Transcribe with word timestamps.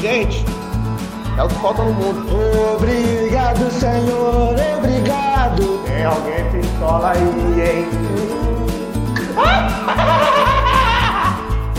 Gente, 0.00 0.44
é 1.36 1.42
o 1.42 1.48
que 1.48 1.54
falta 1.56 1.82
no 1.82 1.92
mundo. 1.92 2.24
Obrigado, 2.76 3.68
Senhor, 3.72 4.54
obrigado. 4.78 5.82
Tem 5.84 6.04
alguém 6.04 6.50
pistola 6.52 7.10
aí, 7.10 7.20
hein? 7.60 7.88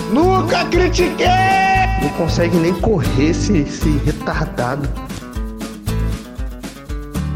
Nunca 0.11 0.65
critiquei! 0.65 1.27
Não 2.01 2.09
consegue 2.17 2.57
nem 2.57 2.73
correr 2.81 3.29
esse, 3.29 3.59
esse 3.59 3.89
retardado. 3.99 4.89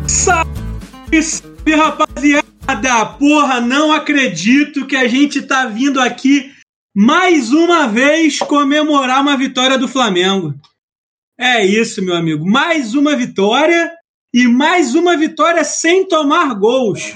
Salve, 0.06 1.24
salve, 1.24 1.76
rapaziada! 1.76 3.06
Porra, 3.18 3.62
não 3.62 3.94
acredito 3.94 4.86
que 4.86 4.98
a 4.98 5.08
gente 5.08 5.42
tá 5.44 5.66
vindo 5.66 6.02
aqui 6.02 6.52
mais 6.96 7.52
uma 7.52 7.88
vez 7.88 8.40
comemorar 8.40 9.22
uma 9.22 9.38
vitória 9.38 9.78
do 9.78 9.88
Flamengo. 9.88 10.54
É 11.38 11.66
isso, 11.66 12.04
meu 12.04 12.16
amigo. 12.16 12.46
Mais 12.46 12.94
uma 12.94 13.16
vitória 13.16 13.92
e 14.32 14.48
mais 14.48 14.94
uma 14.94 15.18
vitória 15.18 15.64
sem 15.64 16.08
tomar 16.08 16.54
gols. 16.54 17.16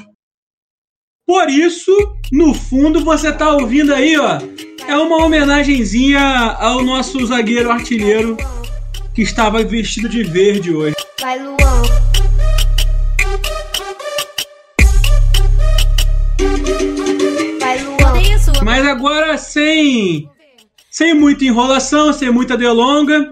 Por 1.26 1.50
isso, 1.50 1.92
no 2.32 2.54
fundo, 2.54 3.04
você 3.04 3.32
tá 3.32 3.54
ouvindo 3.54 3.94
aí, 3.94 4.18
ó. 4.18 4.40
É 4.88 4.98
uma 4.98 5.18
homenagenzinha 5.18 6.20
ao 6.20 6.82
nosso 6.84 7.24
zagueiro 7.28 7.70
artilheiro 7.70 8.38
que 9.14 9.22
estava 9.22 9.64
vestido 9.64 10.10
de 10.10 10.24
verde 10.24 10.74
hoje. 10.74 10.96
Vai, 11.20 11.40
Luan. 11.40 11.82
Vai, 17.60 17.84
Luan. 17.84 17.98
Mas 18.64 18.86
agora, 18.86 19.38
sem, 19.38 20.28
sem 20.90 21.14
muita 21.14 21.46
enrolação, 21.46 22.12
sem 22.14 22.32
muita 22.32 22.58
delonga, 22.58 23.32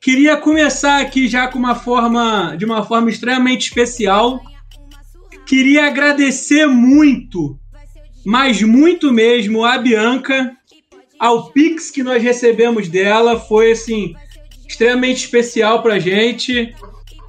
queria 0.00 0.36
começar 0.36 1.00
aqui 1.00 1.28
já 1.28 1.46
com 1.48 1.58
uma 1.58 1.74
forma, 1.74 2.56
de 2.56 2.64
uma 2.64 2.84
forma 2.84 3.10
extremamente 3.10 3.68
especial. 3.68 4.40
Queria 5.46 5.86
agradecer 5.86 6.66
muito, 6.66 7.58
mas 8.24 8.62
muito 8.62 9.12
mesmo, 9.12 9.64
a 9.64 9.76
Bianca, 9.78 10.56
ao 11.18 11.50
Pix 11.50 11.90
que 11.90 12.02
nós 12.02 12.22
recebemos 12.22 12.88
dela. 12.88 13.38
Foi 13.38 13.72
assim, 13.72 14.14
extremamente 14.66 15.24
especial 15.24 15.82
pra 15.82 15.98
gente. 15.98 16.74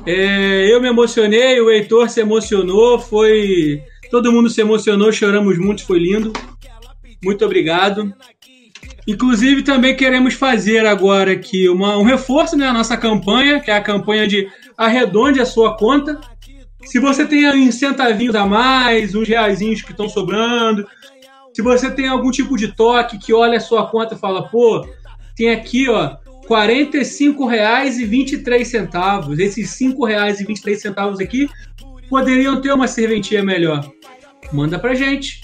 É, 0.05 0.71
eu 0.71 0.81
me 0.81 0.87
emocionei, 0.87 1.59
o 1.59 1.69
Heitor 1.69 2.09
se 2.09 2.21
emocionou, 2.21 2.99
foi. 2.99 3.81
Todo 4.09 4.31
mundo 4.31 4.49
se 4.49 4.61
emocionou, 4.61 5.11
choramos 5.11 5.57
muito, 5.57 5.85
foi 5.85 5.99
lindo. 5.99 6.33
Muito 7.23 7.45
obrigado. 7.45 8.13
Inclusive, 9.07 9.63
também 9.63 9.95
queremos 9.95 10.35
fazer 10.35 10.85
agora 10.85 11.31
aqui 11.31 11.67
uma, 11.67 11.97
um 11.97 12.03
reforço 12.03 12.55
na 12.55 12.67
né, 12.67 12.71
nossa 12.71 12.95
campanha, 12.95 13.59
que 13.59 13.71
é 13.71 13.75
a 13.75 13.81
campanha 13.81 14.27
de 14.27 14.47
arredonde 14.77 15.41
a 15.41 15.45
sua 15.45 15.75
conta. 15.75 16.21
Se 16.83 16.99
você 16.99 17.25
tem 17.25 17.49
uns 17.49 17.75
centavinhos 17.75 18.35
a 18.35 18.45
mais, 18.45 19.15
uns 19.15 19.27
reaisinhos 19.27 19.81
que 19.81 19.91
estão 19.91 20.07
sobrando, 20.07 20.87
se 21.53 21.61
você 21.61 21.91
tem 21.91 22.07
algum 22.07 22.31
tipo 22.31 22.55
de 22.55 22.69
toque 22.69 23.17
que 23.17 23.33
olha 23.33 23.57
a 23.57 23.61
sua 23.61 23.85
conta 23.87 24.15
e 24.15 24.17
fala, 24.17 24.47
pô, 24.47 24.87
tem 25.35 25.51
aqui, 25.51 25.89
ó, 25.89 26.07
R$ 26.07 26.15
45,23. 26.47 29.39
Esses 29.39 29.79
R$ 29.79 29.93
5,23 29.93 31.23
aqui 31.23 31.47
poderiam 32.09 32.59
ter 32.61 32.73
uma 32.73 32.87
serventia 32.87 33.43
melhor. 33.43 33.85
Manda 34.51 34.79
pra 34.79 34.93
gente. 34.93 35.41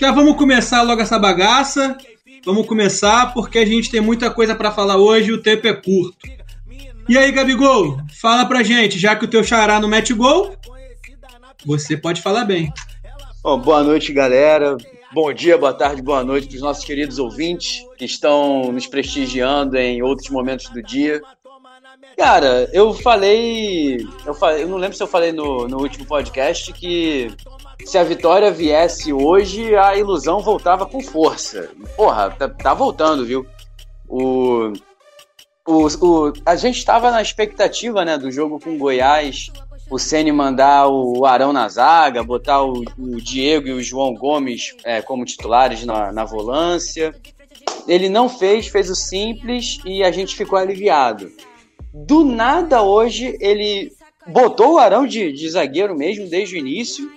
Já 0.00 0.10
vamos 0.10 0.36
começar 0.36 0.82
logo 0.82 1.00
essa 1.00 1.16
bagaça. 1.18 1.96
Vamos 2.44 2.66
começar 2.66 3.32
porque 3.32 3.60
a 3.60 3.64
gente 3.64 3.88
tem 3.88 4.00
muita 4.00 4.28
coisa 4.28 4.56
para 4.56 4.72
falar 4.72 4.96
hoje 4.96 5.30
e 5.30 5.32
o 5.32 5.40
tempo 5.40 5.68
é 5.68 5.72
curto. 5.72 6.28
E 7.08 7.16
aí, 7.16 7.30
Gabigol, 7.30 7.98
fala 8.20 8.44
pra 8.44 8.64
gente, 8.64 8.98
já 8.98 9.14
que 9.14 9.24
o 9.24 9.28
teu 9.28 9.44
xará 9.44 9.78
não 9.78 9.88
mete 9.88 10.12
gol, 10.12 10.56
você 11.64 11.96
pode 11.96 12.20
falar 12.20 12.44
bem. 12.44 12.72
Bom, 13.42 13.60
boa 13.60 13.84
noite, 13.84 14.12
galera. 14.12 14.76
Bom 15.12 15.32
dia, 15.32 15.58
boa 15.58 15.74
tarde, 15.74 16.00
boa 16.00 16.24
noite 16.24 16.48
para 16.48 16.56
os 16.56 16.62
nossos 16.62 16.84
queridos 16.84 17.18
ouvintes 17.18 17.84
que 17.98 18.04
estão 18.04 18.72
nos 18.72 18.86
prestigiando 18.86 19.76
em 19.76 20.02
outros 20.02 20.30
momentos 20.30 20.68
do 20.70 20.82
dia. 20.82 21.20
Cara, 22.16 22.68
eu 22.72 22.92
falei. 22.94 24.06
Eu, 24.24 24.34
falei, 24.34 24.62
eu 24.62 24.68
não 24.68 24.76
lembro 24.76 24.96
se 24.96 25.02
eu 25.02 25.06
falei 25.06 25.32
no, 25.32 25.66
no 25.66 25.78
último 25.78 26.06
podcast 26.06 26.72
que 26.72 27.34
se 27.84 27.98
a 27.98 28.04
vitória 28.04 28.50
viesse 28.50 29.12
hoje, 29.12 29.74
a 29.74 29.96
ilusão 29.96 30.40
voltava 30.40 30.86
com 30.86 31.00
força. 31.00 31.70
Porra, 31.96 32.30
tá, 32.30 32.48
tá 32.48 32.74
voltando, 32.74 33.24
viu? 33.24 33.46
O, 34.08 34.72
o, 35.66 35.86
o, 35.86 36.32
a 36.44 36.56
gente 36.56 36.78
estava 36.78 37.10
na 37.10 37.22
expectativa 37.22 38.04
né, 38.04 38.18
do 38.18 38.30
jogo 38.30 38.60
com 38.60 38.74
o 38.74 38.78
Goiás, 38.78 39.50
o 39.90 39.98
Ceni 39.98 40.32
mandar 40.32 40.88
o 40.88 41.24
Arão 41.26 41.52
na 41.52 41.68
zaga, 41.68 42.22
botar 42.22 42.62
o, 42.62 42.82
o 42.98 43.16
Diego 43.20 43.68
e 43.68 43.72
o 43.72 43.82
João 43.82 44.14
Gomes 44.14 44.74
é, 44.84 45.02
como 45.02 45.24
titulares 45.24 45.84
na, 45.84 46.12
na 46.12 46.24
volância. 46.24 47.14
Ele 47.86 48.08
não 48.08 48.28
fez, 48.28 48.68
fez 48.68 48.90
o 48.90 48.94
simples 48.94 49.78
e 49.84 50.02
a 50.02 50.10
gente 50.10 50.36
ficou 50.36 50.58
aliviado. 50.58 51.30
Do 51.92 52.24
nada 52.24 52.82
hoje 52.82 53.36
ele 53.40 53.92
botou 54.26 54.74
o 54.74 54.78
Arão 54.78 55.06
de, 55.06 55.32
de 55.32 55.48
zagueiro 55.48 55.94
mesmo 55.94 56.28
desde 56.28 56.54
o 56.54 56.58
início 56.58 57.10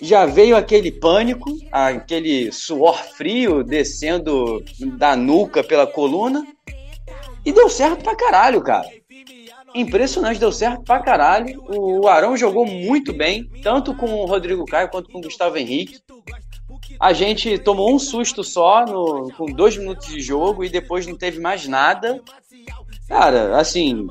já 0.00 0.24
veio 0.24 0.56
aquele 0.56 0.90
pânico, 0.90 1.58
aquele 1.70 2.50
suor 2.50 2.96
frio 3.14 3.62
descendo 3.62 4.64
da 4.96 5.14
nuca 5.14 5.62
pela 5.62 5.86
coluna. 5.86 6.46
E 7.44 7.52
deu 7.52 7.68
certo 7.68 8.02
pra 8.02 8.16
caralho, 8.16 8.62
cara. 8.62 8.88
Impressionante, 9.74 10.40
deu 10.40 10.50
certo 10.50 10.82
pra 10.82 11.00
caralho. 11.00 11.62
O 11.68 12.08
Arão 12.08 12.36
jogou 12.36 12.66
muito 12.66 13.12
bem, 13.12 13.48
tanto 13.62 13.94
com 13.94 14.06
o 14.06 14.26
Rodrigo 14.26 14.64
Caio 14.64 14.88
quanto 14.88 15.10
com 15.10 15.18
o 15.18 15.22
Gustavo 15.22 15.56
Henrique. 15.58 16.00
A 16.98 17.12
gente 17.12 17.58
tomou 17.58 17.94
um 17.94 17.98
susto 17.98 18.42
só 18.42 18.84
no, 18.84 19.30
com 19.36 19.46
dois 19.46 19.76
minutos 19.76 20.08
de 20.08 20.20
jogo 20.20 20.64
e 20.64 20.68
depois 20.68 21.06
não 21.06 21.16
teve 21.16 21.38
mais 21.38 21.66
nada. 21.68 22.20
Cara, 23.10 23.58
assim, 23.58 24.06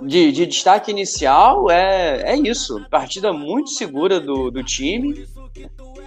de, 0.00 0.30
de 0.30 0.46
destaque 0.46 0.92
inicial 0.92 1.68
é, 1.68 2.22
é 2.24 2.36
isso. 2.36 2.80
Partida 2.88 3.32
muito 3.32 3.70
segura 3.70 4.20
do, 4.20 4.48
do 4.48 4.62
time. 4.62 5.26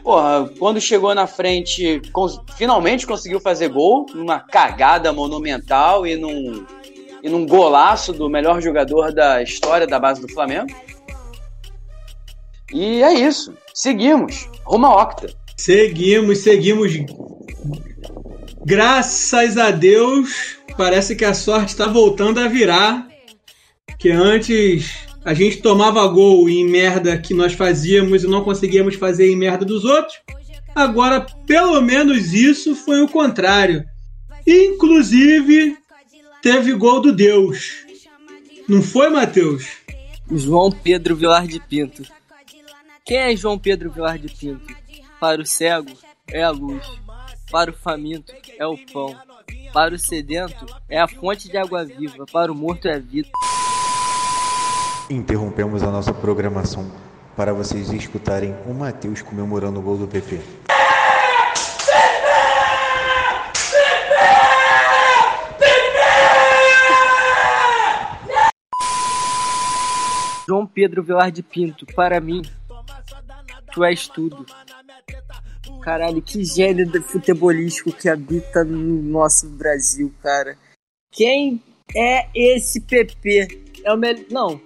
Porra, 0.02 0.50
quando 0.58 0.80
chegou 0.80 1.14
na 1.14 1.28
frente, 1.28 2.02
finalmente 2.58 3.06
conseguiu 3.06 3.42
fazer 3.42 3.68
gol, 3.68 4.06
numa 4.16 4.40
cagada 4.40 5.12
monumental 5.12 6.08
e 6.08 6.16
num, 6.16 6.66
e 7.22 7.30
num 7.30 7.46
golaço 7.46 8.14
do 8.14 8.30
melhor 8.30 8.62
jogador 8.62 9.14
da 9.14 9.44
história 9.44 9.86
da 9.86 10.00
base 10.00 10.22
do 10.22 10.32
Flamengo. 10.32 10.74
E 12.74 13.04
é 13.04 13.14
isso. 13.14 13.54
Seguimos. 13.74 14.50
Rumo 14.64 14.86
a 14.86 15.04
Octa. 15.04 15.34
Seguimos, 15.58 16.38
seguimos. 16.40 16.94
Graças 18.66 19.58
a 19.58 19.70
Deus, 19.70 20.61
parece 20.76 21.16
que 21.16 21.26
a 21.26 21.34
sorte 21.34 21.70
está 21.70 21.88
voltando 21.88 22.40
a 22.40 22.48
virar 22.48 23.08
que 23.98 24.10
antes 24.10 25.08
a 25.24 25.34
gente 25.34 25.58
tomava 25.58 26.08
gol 26.08 26.50
em 26.50 26.68
merda 26.68 27.18
que 27.18 27.34
nós 27.34 27.54
fazíamos 27.54 28.24
e 28.24 28.28
não 28.28 28.44
conseguíamos 28.44 28.96
fazer 28.96 29.32
em 29.32 29.36
merda 29.36 29.64
dos 29.64 29.86
outros. 29.86 30.20
Agora, 30.74 31.26
pelo 31.46 31.80
menos 31.82 32.34
isso 32.34 32.76
foi 32.76 33.02
o 33.02 33.08
contrário. 33.08 33.86
Inclusive, 34.48 35.78
teve 36.42 36.74
gol 36.74 37.02
do 37.02 37.14
Deus. 37.14 37.86
Não 38.68 38.82
foi, 38.82 39.10
Matheus? 39.10 39.68
João 40.32 40.72
Pedro 40.72 41.16
Vilar 41.16 41.46
de 41.46 41.60
Pinto. 41.60 42.04
Quem 43.06 43.18
é 43.18 43.36
João 43.36 43.60
Pedro 43.60 43.92
Vilar 43.92 44.18
de 44.18 44.30
Pinto? 44.30 44.74
Para 45.20 45.42
o 45.42 45.46
cego 45.46 45.92
é 46.30 46.42
a 46.42 46.50
luz, 46.50 46.84
para 47.52 47.70
o 47.70 47.74
faminto 47.74 48.34
é 48.58 48.66
o 48.66 48.78
pão, 48.78 49.16
para 49.74 49.96
o 49.96 50.00
sedento 50.00 50.66
é 50.90 51.00
a 51.00 51.08
fonte 51.08 51.50
de 51.50 51.58
água 51.58 51.86
viva, 51.86 52.26
para 52.32 52.52
o 52.52 52.56
morto 52.56 52.88
é 52.88 52.96
a 52.96 53.00
vida. 53.00 53.30
Interrompemos 55.10 55.84
a 55.84 55.92
nossa 55.92 56.14
programação 56.14 56.92
para 57.36 57.54
vocês 57.54 57.92
escutarem 57.92 58.56
o 58.66 58.74
Matheus 58.74 59.22
comemorando 59.22 59.80
o 59.80 59.82
gol 59.82 59.98
do 59.98 60.08
PP. 60.08 60.40
João 70.48 70.68
Pedro 70.68 71.02
Velar 71.02 71.32
de 71.32 71.42
Pinto, 71.42 71.86
para 71.96 72.20
mim, 72.20 72.42
tu 73.74 73.86
és 73.86 74.08
tudo. 74.08 74.46
Caralho, 75.82 76.22
que 76.22 76.44
gênio 76.44 77.02
futebolístico 77.04 77.92
que 77.92 78.08
habita 78.08 78.64
no 78.64 79.02
nosso 79.02 79.50
Brasil, 79.50 80.14
cara. 80.22 80.58
Quem 81.12 81.62
é 81.96 82.28
esse 82.36 82.82
PP? 82.82 83.48
É 83.84 83.94
o 83.94 83.98
melhor. 83.98 84.26
Não. 84.30 84.62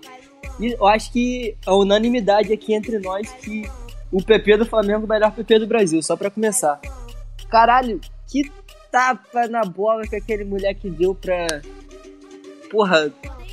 Eu 0.60 0.86
acho 0.88 1.12
que 1.12 1.56
a 1.66 1.76
unanimidade 1.76 2.52
aqui 2.54 2.74
entre 2.74 3.00
nós 3.00 3.30
que 3.34 3.64
o 4.12 4.24
PP 4.24 4.58
do 4.58 4.66
Flamengo 4.66 5.02
é 5.02 5.06
o 5.06 5.10
melhor 5.10 5.32
PP 5.32 5.60
do 5.60 5.68
Brasil, 5.68 6.02
só 6.02 6.16
para 6.16 6.30
começar. 6.30 6.80
Caralho, 7.50 8.00
que 8.28 8.50
tapa 8.92 9.48
na 9.48 9.64
bola 9.64 10.08
que 10.08 10.16
aquele 10.16 10.46
moleque 10.46 10.90
deu 10.90 11.14
pra. 11.14 11.48
Porra, 12.72 13.12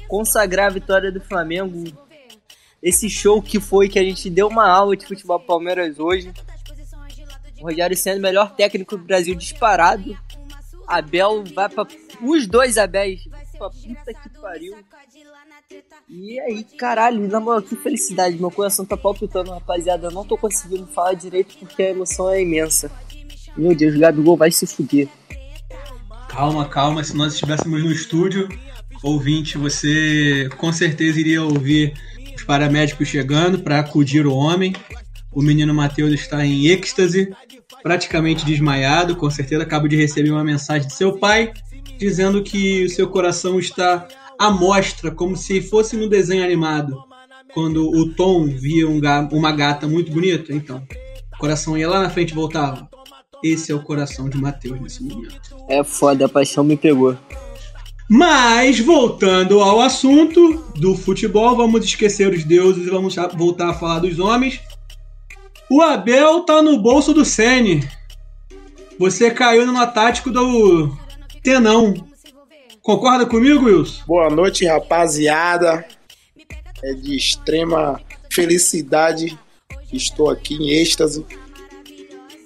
consagrar 0.09 0.67
a 0.67 0.75
vitória 0.75 1.11
do 1.11 1.21
Flamengo. 1.21 1.85
Esse 2.83 3.09
show 3.09 3.41
que 3.41 3.61
foi 3.61 3.89
que 3.89 3.99
a 3.99 4.03
gente 4.03 4.29
deu 4.29 4.49
uma 4.49 4.69
aula 4.69 4.97
de 4.97 5.07
futebol 5.07 5.41
Palmeiras 5.41 5.99
hoje. 5.99 6.33
O 7.63 7.67
Rogério 7.67 7.97
sendo 7.97 8.19
o 8.19 8.23
melhor 8.23 8.57
técnico 8.57 8.97
do 8.97 9.05
Brasil 9.05 9.37
disparado. 9.37 10.19
Abel 10.85 11.45
vai 11.55 11.69
pra. 11.69 11.87
Os 12.21 12.47
dois 12.49 12.77
Abéis. 12.77 13.23
Pra 13.57 13.71
puta 13.71 14.13
que 14.13 14.29
pariu. 14.41 14.75
E 16.09 16.41
aí, 16.41 16.65
caralho, 16.65 17.29
na 17.29 17.39
moral, 17.39 17.63
que 17.63 17.77
felicidade. 17.77 18.37
Meu 18.37 18.51
coração 18.51 18.85
tá 18.85 18.97
palpitando, 18.97 19.53
rapaziada. 19.53 20.09
Eu 20.09 20.11
não 20.11 20.25
tô 20.25 20.37
conseguindo 20.37 20.89
falar 20.89 21.15
direito 21.15 21.57
porque 21.57 21.83
a 21.85 21.91
emoção 21.91 22.29
é 22.29 22.43
imensa. 22.43 22.91
Meu 23.57 23.77
Deus, 23.77 23.95
o 23.95 24.01
Gabigol 24.01 24.37
vai 24.37 24.51
se 24.51 24.67
fuder. 24.67 25.09
Calma, 26.29 26.69
calma. 26.69 27.05
Se 27.05 27.17
nós 27.17 27.35
estivéssemos 27.35 27.83
no 27.85 27.93
estúdio, 27.93 28.49
ouvinte, 29.05 29.57
você 29.57 30.49
com 30.59 30.73
certeza 30.73 31.21
iria 31.21 31.45
ouvir 31.45 31.95
os 32.35 32.43
paramédicos 32.43 33.07
chegando 33.07 33.61
para 33.61 33.79
acudir 33.79 34.27
o 34.27 34.35
homem. 34.35 34.75
O 35.31 35.41
menino 35.41 35.73
Matheus 35.73 36.13
está 36.13 36.45
em 36.45 36.67
êxtase, 36.67 37.35
praticamente 37.83 38.45
desmaiado. 38.45 39.17
Com 39.17 39.31
certeza 39.31 39.63
acabo 39.63 39.89
de 39.89 39.97
receber 39.97 40.31
uma 40.31 40.45
mensagem 40.45 40.87
de 40.87 40.95
seu 40.95 41.19
pai 41.19 41.53
dizendo 41.99 42.43
que 42.43 42.85
o 42.85 42.89
seu 42.89 43.09
coração 43.09 43.59
está 43.59 44.09
à 44.39 44.51
mostra, 44.51 45.11
como 45.11 45.37
se 45.37 45.61
fosse 45.61 45.97
no 45.97 46.09
desenho 46.09 46.45
animado. 46.45 47.05
Quando 47.55 47.89
o 47.89 48.09
Tom 48.15 48.47
via 48.47 48.89
um 48.89 49.01
uma 49.31 49.53
gata 49.53 49.87
muito 49.87 50.11
bonita, 50.11 50.53
então 50.53 50.83
o 51.35 51.39
coração 51.39 51.77
ia 51.77 51.89
lá 51.89 52.03
na 52.03 52.11
frente 52.11 52.31
e 52.31 52.35
voltava. 52.35 52.89
Esse 53.43 53.73
é 53.73 53.75
o 53.75 53.83
coração 53.83 54.29
de 54.29 54.39
Matheus 54.39 54.81
nesse 54.81 55.03
momento. 55.03 55.41
É 55.69 55.83
foda, 55.85 56.27
a 56.27 56.29
paixão 56.29 56.65
me 56.65 56.77
pegou. 56.77 57.17
Mas, 58.09 58.79
voltando 58.79 59.61
ao 59.61 59.81
assunto 59.81 60.65
do 60.77 60.95
futebol, 60.95 61.57
vamos 61.57 61.85
esquecer 61.85 62.33
os 62.33 62.45
deuses 62.45 62.87
e 62.87 62.91
vamos 62.91 63.17
voltar 63.37 63.71
a 63.71 63.75
falar 63.75 64.01
dos 64.01 64.19
homens. 64.19 64.61
O 65.75 65.81
Abel 65.81 66.41
tá 66.41 66.61
no 66.61 66.77
bolso 66.77 67.15
do 67.15 67.25
Sene. 67.25 67.89
Você 68.99 69.31
caiu 69.31 69.65
no 69.65 69.87
tático 69.87 70.31
do 70.31 70.95
Tenão. 71.43 71.95
Concorda 72.83 73.25
comigo, 73.25 73.65
Wilson? 73.65 74.03
Boa 74.07 74.29
noite, 74.29 74.67
rapaziada. 74.67 75.83
É 76.85 76.93
de 76.93 77.17
extrema 77.17 77.99
felicidade. 78.31 79.39
Estou 79.91 80.29
aqui 80.29 80.57
em 80.57 80.69
êxtase. 80.69 81.25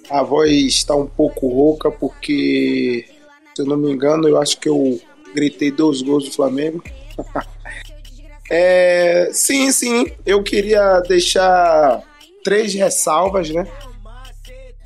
A 0.09 0.23
voz 0.23 0.49
está 0.49 0.95
um 0.95 1.07
pouco 1.07 1.49
rouca 1.49 1.91
porque, 1.91 3.09
se 3.53 3.61
eu 3.61 3.65
não 3.65 3.75
me 3.75 3.91
engano, 3.91 4.29
eu 4.29 4.41
acho 4.41 4.57
que 4.57 4.69
eu 4.69 5.01
gritei 5.35 5.69
dois 5.69 6.01
gols 6.01 6.23
do 6.23 6.31
Flamengo. 6.31 6.81
é, 8.49 9.29
sim, 9.33 9.69
sim, 9.73 10.13
eu 10.25 10.41
queria 10.43 11.01
deixar 11.01 12.01
três 12.47 12.73
ressalvas, 12.73 13.49
né? 13.49 13.67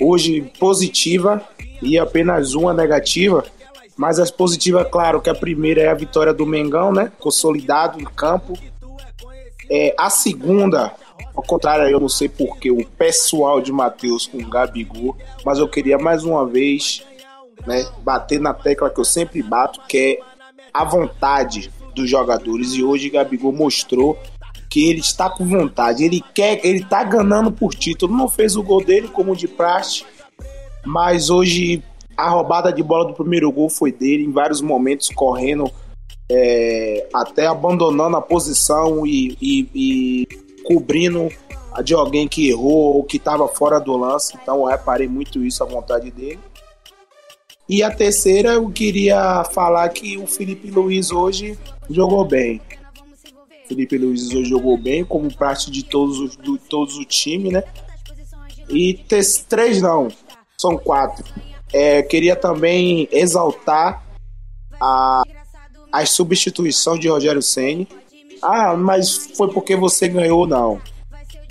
Hoje 0.02 0.42
positiva 0.60 1.48
e 1.80 1.96
apenas 2.00 2.56
uma 2.56 2.74
negativa. 2.74 3.46
Mas 3.96 4.18
as 4.18 4.32
positivas, 4.32 4.88
claro, 4.90 5.22
que 5.22 5.30
a 5.30 5.36
primeira 5.36 5.80
é 5.80 5.88
a 5.88 5.94
vitória 5.94 6.34
do 6.34 6.44
Mengão, 6.44 6.92
né? 6.92 7.12
Consolidado 7.20 8.02
em 8.02 8.04
campo. 8.04 8.58
É, 9.70 9.94
a 9.96 10.10
segunda, 10.10 10.92
ao 11.36 11.44
contrário, 11.44 11.88
eu 11.88 12.00
não 12.00 12.10
sei 12.10 12.28
porque 12.28 12.72
o 12.72 12.84
pessoal 12.84 13.62
de 13.62 13.72
Matheus 13.72 14.26
com 14.26 14.40
Gabigol, 14.40 15.16
mas 15.46 15.60
eu 15.60 15.68
queria 15.68 16.00
mais 16.00 16.24
uma 16.24 16.48
vez 16.48 17.06
né, 17.68 17.86
bater 18.00 18.40
na 18.40 18.56
tecla 18.56 18.90
que 18.90 19.00
eu 19.00 19.06
sempre 19.06 19.44
bato, 19.44 19.82
que 19.88 20.20
é 20.20 20.20
a 20.74 20.84
vontade 20.84 21.72
dos 21.94 22.10
jogadores. 22.10 22.74
E 22.74 22.84
hoje 22.84 23.12
Gabigol 23.12 23.54
mostrou 23.54 24.18
que 24.72 24.90
ele 24.90 25.02
está 25.02 25.30
com 25.30 25.46
vontade, 25.46 26.06
ele 26.06 26.24
quer, 26.34 26.66
ele 26.66 26.80
está 26.80 27.04
ganhando 27.04 27.52
por 27.52 27.76
título. 27.76 28.16
Não 28.16 28.30
fez 28.30 28.56
o 28.56 28.64
gol 28.64 28.82
dele 28.82 29.10
como 29.10 29.36
de 29.36 29.46
praxe, 29.46 30.06
mas 30.86 31.30
hoje 31.30 31.84
a 32.16 32.30
roubada 32.30 32.72
de 32.72 32.82
bola 32.82 33.06
do 33.06 33.14
primeiro 33.14 33.52
gol 33.52 33.70
foi 33.70 33.92
dele 33.92 34.24
em 34.24 34.32
vários 34.32 34.62
momentos 34.62 35.10
correndo 35.10 35.70
é, 36.32 37.06
até 37.14 37.48
abandonando 37.48 38.16
a 38.16 38.22
posição 38.22 39.06
e, 39.06 39.38
e, 39.42 39.70
e, 39.76 40.28
cobrindo 40.64 41.28
de 41.84 41.94
alguém 41.94 42.26
que 42.26 42.50
errou 42.50 42.96
ou 42.96 43.04
que 43.04 43.18
estava 43.18 43.46
fora 43.50 43.78
do 43.78 43.98
lance. 43.98 44.38
Então 44.42 44.62
eu 44.62 44.66
reparei 44.66 45.10
muito 45.10 45.44
isso, 45.44 45.62
a 45.62 45.68
vontade 45.68 46.10
dele. 46.10 46.40
E 47.68 47.84
a 47.84 47.92
terceira, 47.92 48.54
eu 48.54 48.70
queria 48.70 49.44
falar 49.54 49.90
que 49.90 50.18
o 50.18 50.26
Felipe 50.26 50.72
Luiz 50.72 51.12
hoje 51.12 51.58
jogou 51.90 52.24
bem. 52.24 52.62
Felipe 53.72 53.98
Luiz 53.98 54.34
hoje 54.34 54.50
jogou 54.50 54.78
bem, 54.78 55.06
como 55.06 55.34
parte 55.34 55.72
de 55.72 55.82
todos 55.82 56.20
os, 56.20 56.36
do, 56.36 56.58
todos 56.58 56.98
o 56.98 57.06
time, 57.06 57.52
né? 57.52 57.64
E 58.70 58.94
três 59.48 59.82
não, 59.82 60.10
são 60.58 60.78
quatro. 60.78 61.24
É, 61.72 62.04
queria 62.04 62.36
também 62.36 63.08
exaltar 63.14 64.04
a, 64.78 65.24
a 65.90 66.06
substituição 66.06 67.00
de 67.00 67.08
Rogério 67.08 67.42
Ceni. 67.42 67.88
Ah, 68.42 68.76
mas 68.76 69.32
foi 69.38 69.50
porque 69.54 69.74
você 69.74 70.10
ganhou, 70.10 70.46
não. 70.46 70.82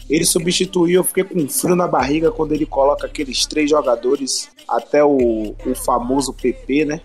Ele 0.08 0.26
substituiu, 0.26 1.00
eu 1.00 1.04
fiquei 1.04 1.24
com 1.24 1.48
frio 1.48 1.74
na 1.74 1.88
barriga 1.88 2.30
quando 2.30 2.52
ele 2.52 2.66
coloca 2.66 3.06
aqueles 3.06 3.46
três 3.46 3.70
jogadores, 3.70 4.50
até 4.68 5.02
o, 5.02 5.54
o 5.64 5.74
famoso 5.74 6.34
PP, 6.34 6.84
né? 6.84 7.00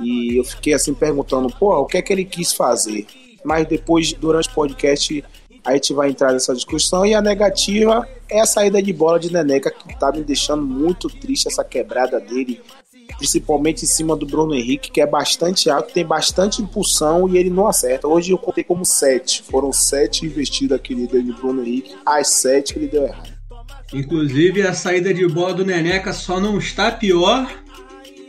E 0.00 0.36
eu 0.36 0.42
fiquei 0.44 0.74
assim 0.74 0.94
perguntando, 0.94 1.48
pô, 1.56 1.78
o 1.78 1.86
que 1.86 1.98
é 1.98 2.02
que 2.02 2.12
ele 2.12 2.24
quis 2.24 2.52
fazer? 2.52 3.06
Mas 3.44 3.66
depois, 3.66 4.12
durante 4.12 4.48
o 4.48 4.54
podcast, 4.54 5.24
a 5.64 5.74
gente 5.74 5.92
vai 5.92 6.10
entrar 6.10 6.32
nessa 6.32 6.54
discussão. 6.54 7.04
E 7.04 7.14
a 7.14 7.20
negativa 7.20 8.06
é 8.28 8.40
a 8.40 8.46
saída 8.46 8.82
de 8.82 8.92
bola 8.92 9.18
de 9.18 9.32
Neneca, 9.32 9.70
que 9.70 9.98
tá 9.98 10.10
me 10.12 10.22
deixando 10.22 10.62
muito 10.62 11.08
triste 11.08 11.48
essa 11.48 11.64
quebrada 11.64 12.20
dele, 12.20 12.60
principalmente 13.18 13.84
em 13.84 13.88
cima 13.88 14.16
do 14.16 14.26
Bruno 14.26 14.54
Henrique, 14.54 14.90
que 14.90 15.00
é 15.00 15.06
bastante 15.06 15.68
alto, 15.68 15.92
tem 15.92 16.04
bastante 16.04 16.62
impulsão 16.62 17.28
e 17.28 17.36
ele 17.36 17.50
não 17.50 17.66
acerta. 17.66 18.08
Hoje 18.08 18.32
eu 18.32 18.38
contei 18.38 18.64
como 18.64 18.84
sete. 18.84 19.42
Foram 19.42 19.72
sete 19.72 20.24
investidas 20.24 20.80
que 20.80 20.92
ele 20.92 21.06
deu 21.06 21.22
de 21.22 21.32
Bruno 21.32 21.62
Henrique, 21.62 21.96
as 22.06 22.28
sete 22.28 22.72
que 22.72 22.78
ele 22.78 22.88
deu 22.88 23.04
errado. 23.04 23.30
Inclusive, 23.92 24.62
a 24.62 24.72
saída 24.72 25.12
de 25.12 25.26
bola 25.26 25.52
do 25.52 25.64
Neneca 25.64 26.12
só 26.12 26.40
não 26.40 26.58
está 26.58 26.92
pior 26.92 27.48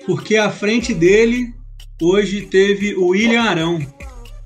porque 0.06 0.38
à 0.38 0.50
frente 0.50 0.94
dele 0.94 1.54
hoje 2.02 2.42
teve 2.42 2.96
o 2.96 3.10
William 3.10 3.44
Arão. 3.44 3.80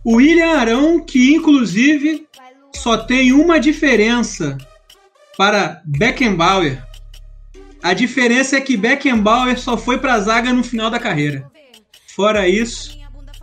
O 0.05 0.17
William 0.17 0.51
Arão, 0.51 1.03
que 1.03 1.33
inclusive 1.33 2.27
só 2.75 2.95
tem 2.95 3.33
uma 3.33 3.59
diferença 3.59 4.55
para 5.35 5.81
Beckenbauer. 5.83 6.85
A 7.81 7.91
diferença 7.91 8.55
é 8.55 8.61
que 8.61 8.77
Beckenbauer 8.77 9.57
só 9.57 9.75
foi 9.75 9.97
para 9.97 10.13
a 10.13 10.19
zaga 10.19 10.53
no 10.53 10.63
final 10.63 10.91
da 10.91 10.99
carreira. 10.99 11.49
Fora 12.15 12.47
isso, 12.47 12.95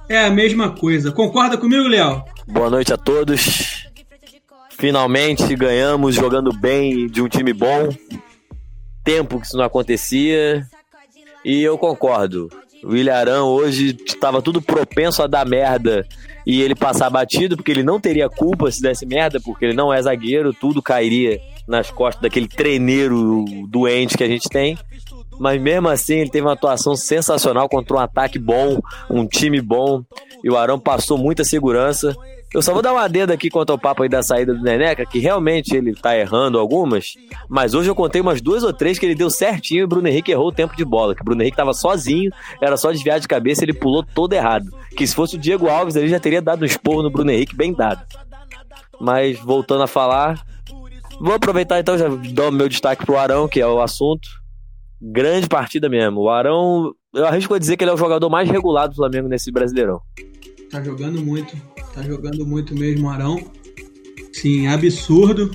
é 0.09 0.25
a 0.25 0.31
mesma 0.31 0.71
coisa. 0.71 1.11
Concorda 1.11 1.59
comigo, 1.59 1.89
Léo? 1.89 2.23
Boa 2.47 2.71
noite 2.71 2.93
a 2.93 2.97
todos. 2.97 3.89
Finalmente 4.71 5.57
ganhamos 5.57 6.15
jogando 6.15 6.53
bem 6.53 7.09
de 7.09 7.21
um 7.21 7.29
time 7.29 7.53
bom. 7.53 7.89
Tempo 9.03 9.41
que 9.41 9.47
isso 9.47 9.57
não 9.57 9.65
acontecia. 9.65 10.65
E 11.45 11.61
eu 11.61 11.77
concordo. 11.77 12.49
O 12.85 12.97
Ilharão 12.97 13.49
hoje 13.49 13.97
estava 14.07 14.43
tudo 14.43 14.61
propenso 14.61 15.23
a 15.23 15.27
dar 15.27 15.47
merda 15.47 16.07
e 16.45 16.61
ele 16.61 16.75
passar 16.75 17.09
batido, 17.09 17.57
porque 17.57 17.71
ele 17.71 17.85
não 17.85 18.01
teria 18.01 18.29
culpa 18.29 18.71
se 18.71 18.83
desse 18.83 19.07
merda, 19.07 19.41
porque 19.41 19.67
ele 19.67 19.75
não 19.75 19.93
é 19.93 20.03
zagueiro, 20.03 20.53
tudo 20.53 20.83
cairia 20.83 21.41
nas 21.67 21.91
costas 21.91 22.23
daquele 22.23 22.49
treineiro 22.49 23.45
doente 23.69 24.17
que 24.17 24.25
a 24.25 24.29
gente 24.29 24.49
tem. 24.49 24.77
Mas 25.39 25.61
mesmo 25.61 25.89
assim, 25.89 26.17
ele 26.17 26.31
teve 26.31 26.47
uma 26.47 26.55
atuação 26.55 26.97
sensacional 26.97 27.69
contra 27.69 27.97
um 27.97 28.01
ataque 28.01 28.39
bom, 28.39 28.81
um 29.09 29.27
time 29.27 29.61
bom, 29.61 30.03
e 30.43 30.51
o 30.51 30.57
Arão 30.57 30.79
passou 30.79 31.17
muita 31.17 31.45
segurança. 31.45 32.15
Eu 32.55 32.61
só 32.61 32.75
vou 32.75 32.83
dar 32.83 32.93
uma 32.93 33.03
adenda 33.03 33.33
aqui 33.33 33.49
quanto 33.49 33.71
ao 33.71 33.79
papo 33.79 34.03
aí 34.03 34.09
da 34.11 34.23
saída 34.23 34.55
do 34.55 34.63
Neneca, 34.63 35.07
que 35.07 35.19
realmente 35.19 35.75
ele 35.75 35.95
tá 35.95 36.17
errando 36.17 36.59
algumas, 36.59 37.15
mas 37.49 37.73
hoje 37.73 37.89
eu 37.89 37.95
contei 37.95 38.21
umas 38.21 38.43
duas 38.43 38.63
ou 38.63 38.73
três 38.75 38.99
que 38.99 39.07
ele 39.07 39.15
deu 39.15 39.31
certinho 39.31 39.81
e 39.81 39.85
o 39.85 39.89
Bruno 39.89 40.07
Henrique 40.07 40.31
errou 40.31 40.49
o 40.49 40.53
tempo 40.53 40.77
de 40.77 40.85
bola, 40.85 41.15
que 41.15 41.23
o 41.23 41.25
Bruno 41.25 41.41
Henrique 41.41 41.57
tava 41.57 41.73
sozinho, 41.73 42.31
era 42.61 42.77
só 42.77 42.93
desviar 42.93 43.19
de 43.21 43.27
cabeça, 43.27 43.65
ele 43.65 43.73
pulou 43.73 44.03
todo 44.03 44.35
errado. 44.35 44.67
Que 44.95 45.07
se 45.07 45.15
fosse 45.15 45.37
o 45.37 45.39
Diego 45.39 45.69
Alves, 45.69 45.97
ele 45.97 46.09
já 46.09 46.21
teria 46.21 46.43
dado 46.43 46.63
um 46.63 46.67
esporro 46.67 47.03
no 47.03 47.11
Bruno 47.11 47.31
Henrique 47.31 47.57
bem 47.57 47.73
dado. 47.73 48.05
Mas 49.01 49.39
voltando 49.39 49.85
a 49.85 49.87
falar, 49.87 50.45
vou 51.19 51.35
aproveitar 51.35 51.81
então, 51.81 51.97
já 51.97 52.09
dou 52.09 52.53
meu 52.53 52.69
destaque 52.69 53.07
pro 53.07 53.17
Arão, 53.17 53.49
que 53.49 53.61
é 53.61 53.67
o 53.67 53.81
assunto. 53.81 54.29
Grande 55.01 55.49
partida 55.49 55.89
mesmo. 55.89 56.21
O 56.21 56.31
Arão, 56.31 56.93
eu 57.15 57.27
arrisco 57.27 57.55
a 57.55 57.59
dizer 57.59 57.79
que 57.79 57.83
ele 57.83 57.91
é 57.91 57.95
o 57.95 57.99
jogador 57.99 58.29
mais 58.29 58.49
regular 58.49 58.89
do 58.89 58.95
Flamengo 58.95 59.27
nesse 59.27 59.51
Brasileirão. 59.51 60.01
Tá 60.71 60.83
jogando 60.83 61.21
muito, 61.21 61.57
tá 61.95 62.03
jogando 62.03 62.47
muito 62.47 62.75
mesmo 62.75 63.09
Arão. 63.09 63.51
Sim, 64.33 64.67
absurdo. 64.67 65.51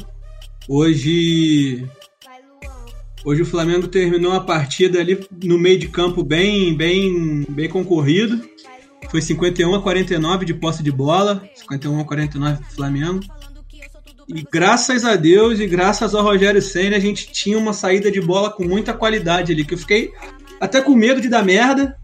Hoje 0.68 1.88
Hoje 3.26 3.42
o 3.42 3.46
Flamengo 3.46 3.88
terminou 3.88 4.32
a 4.32 4.40
partida 4.40 5.00
ali 5.00 5.20
no 5.44 5.58
meio 5.58 5.78
de 5.78 5.90
campo 5.90 6.24
bem, 6.24 6.74
bem, 6.76 7.46
bem 7.50 7.68
concorrido. 7.68 8.42
Foi 9.10 9.22
51 9.22 9.76
a 9.76 9.82
49 9.82 10.46
de 10.46 10.54
posse 10.54 10.82
de 10.82 10.92
bola, 10.92 11.44
51 11.56 12.00
a 12.00 12.06
49 12.06 12.64
do 12.64 12.70
Flamengo. 12.72 13.20
E 14.30 14.46
graças 14.52 15.04
a 15.04 15.16
Deus 15.16 15.60
e 15.60 15.68
graças 15.68 16.14
ao 16.14 16.24
Rogério 16.24 16.62
Senna 16.62 16.98
a 16.98 17.00
gente 17.02 17.32
tinha 17.32 17.58
uma 17.58 17.74
saída 17.74 18.12
de 18.12 18.22
bola 18.22 18.50
com 18.50 18.64
muita 18.64 18.94
qualidade 18.94 19.52
ali, 19.52 19.66
que 19.66 19.74
eu 19.74 19.78
fiquei 19.78 20.12
até 20.60 20.82
com 20.82 20.96
medo 20.96 21.20
de 21.20 21.30
dar 21.30 21.44
merda. 21.44 21.98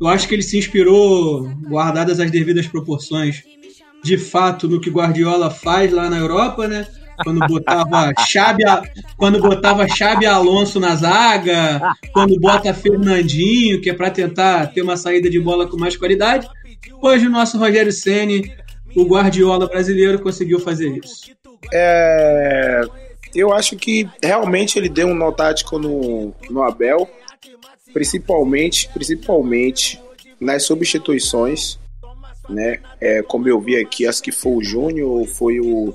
Eu 0.00 0.06
acho 0.06 0.28
que 0.28 0.34
ele 0.34 0.42
se 0.42 0.56
inspirou, 0.56 1.48
guardadas 1.66 2.20
as 2.20 2.30
devidas 2.30 2.66
proporções, 2.66 3.42
de 4.02 4.16
fato 4.16 4.68
no 4.68 4.80
que 4.80 4.90
Guardiola 4.90 5.50
faz 5.50 5.92
lá 5.92 6.08
na 6.08 6.18
Europa, 6.18 6.66
né? 6.68 6.86
quando 7.24 7.40
botava 7.46 8.12
Xabi, 8.26 8.64
quando 9.16 9.40
botava 9.40 9.88
Xabi 9.88 10.26
Alonso 10.26 10.78
na 10.78 10.94
zaga, 10.94 11.80
quando 12.12 12.38
bota 12.38 12.72
Fernandinho, 12.72 13.80
que 13.80 13.90
é 13.90 13.94
para 13.94 14.10
tentar 14.10 14.68
ter 14.68 14.82
uma 14.82 14.96
saída 14.96 15.28
de 15.28 15.40
bola 15.40 15.66
com 15.68 15.76
mais 15.76 15.96
qualidade. 15.96 16.48
Hoje 17.02 17.26
o 17.26 17.30
nosso 17.30 17.58
Rogério 17.58 17.92
Ceni, 17.92 18.52
o 18.96 19.04
Guardiola 19.04 19.66
brasileiro, 19.66 20.20
conseguiu 20.20 20.60
fazer 20.60 20.96
isso. 20.96 21.32
É, 21.72 22.82
eu 23.34 23.52
acho 23.52 23.76
que 23.76 24.08
realmente 24.22 24.78
ele 24.78 24.88
deu 24.88 25.08
um 25.08 25.14
nó 25.14 25.32
tático 25.32 25.78
no, 25.78 26.32
no 26.48 26.62
Abel, 26.62 27.08
principalmente, 27.92 28.88
principalmente 28.92 30.00
nas 30.40 30.64
substituições, 30.64 31.78
né? 32.48 32.78
É, 33.00 33.22
como 33.22 33.48
eu 33.48 33.60
vi 33.60 33.76
aqui, 33.76 34.06
acho 34.06 34.22
que 34.22 34.32
foi 34.32 34.52
o 34.52 34.62
Júnior, 34.62 35.26
foi 35.26 35.60
o 35.60 35.94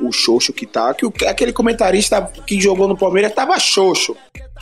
o 0.00 0.10
Xoxo 0.12 0.52
que 0.52 0.66
tá. 0.66 0.92
Que 0.94 1.06
o, 1.06 1.12
aquele 1.26 1.52
comentarista 1.52 2.22
que 2.46 2.60
jogou 2.60 2.88
no 2.88 2.96
Palmeiras 2.96 3.34
tava 3.34 3.58
Xoxo. 3.58 4.16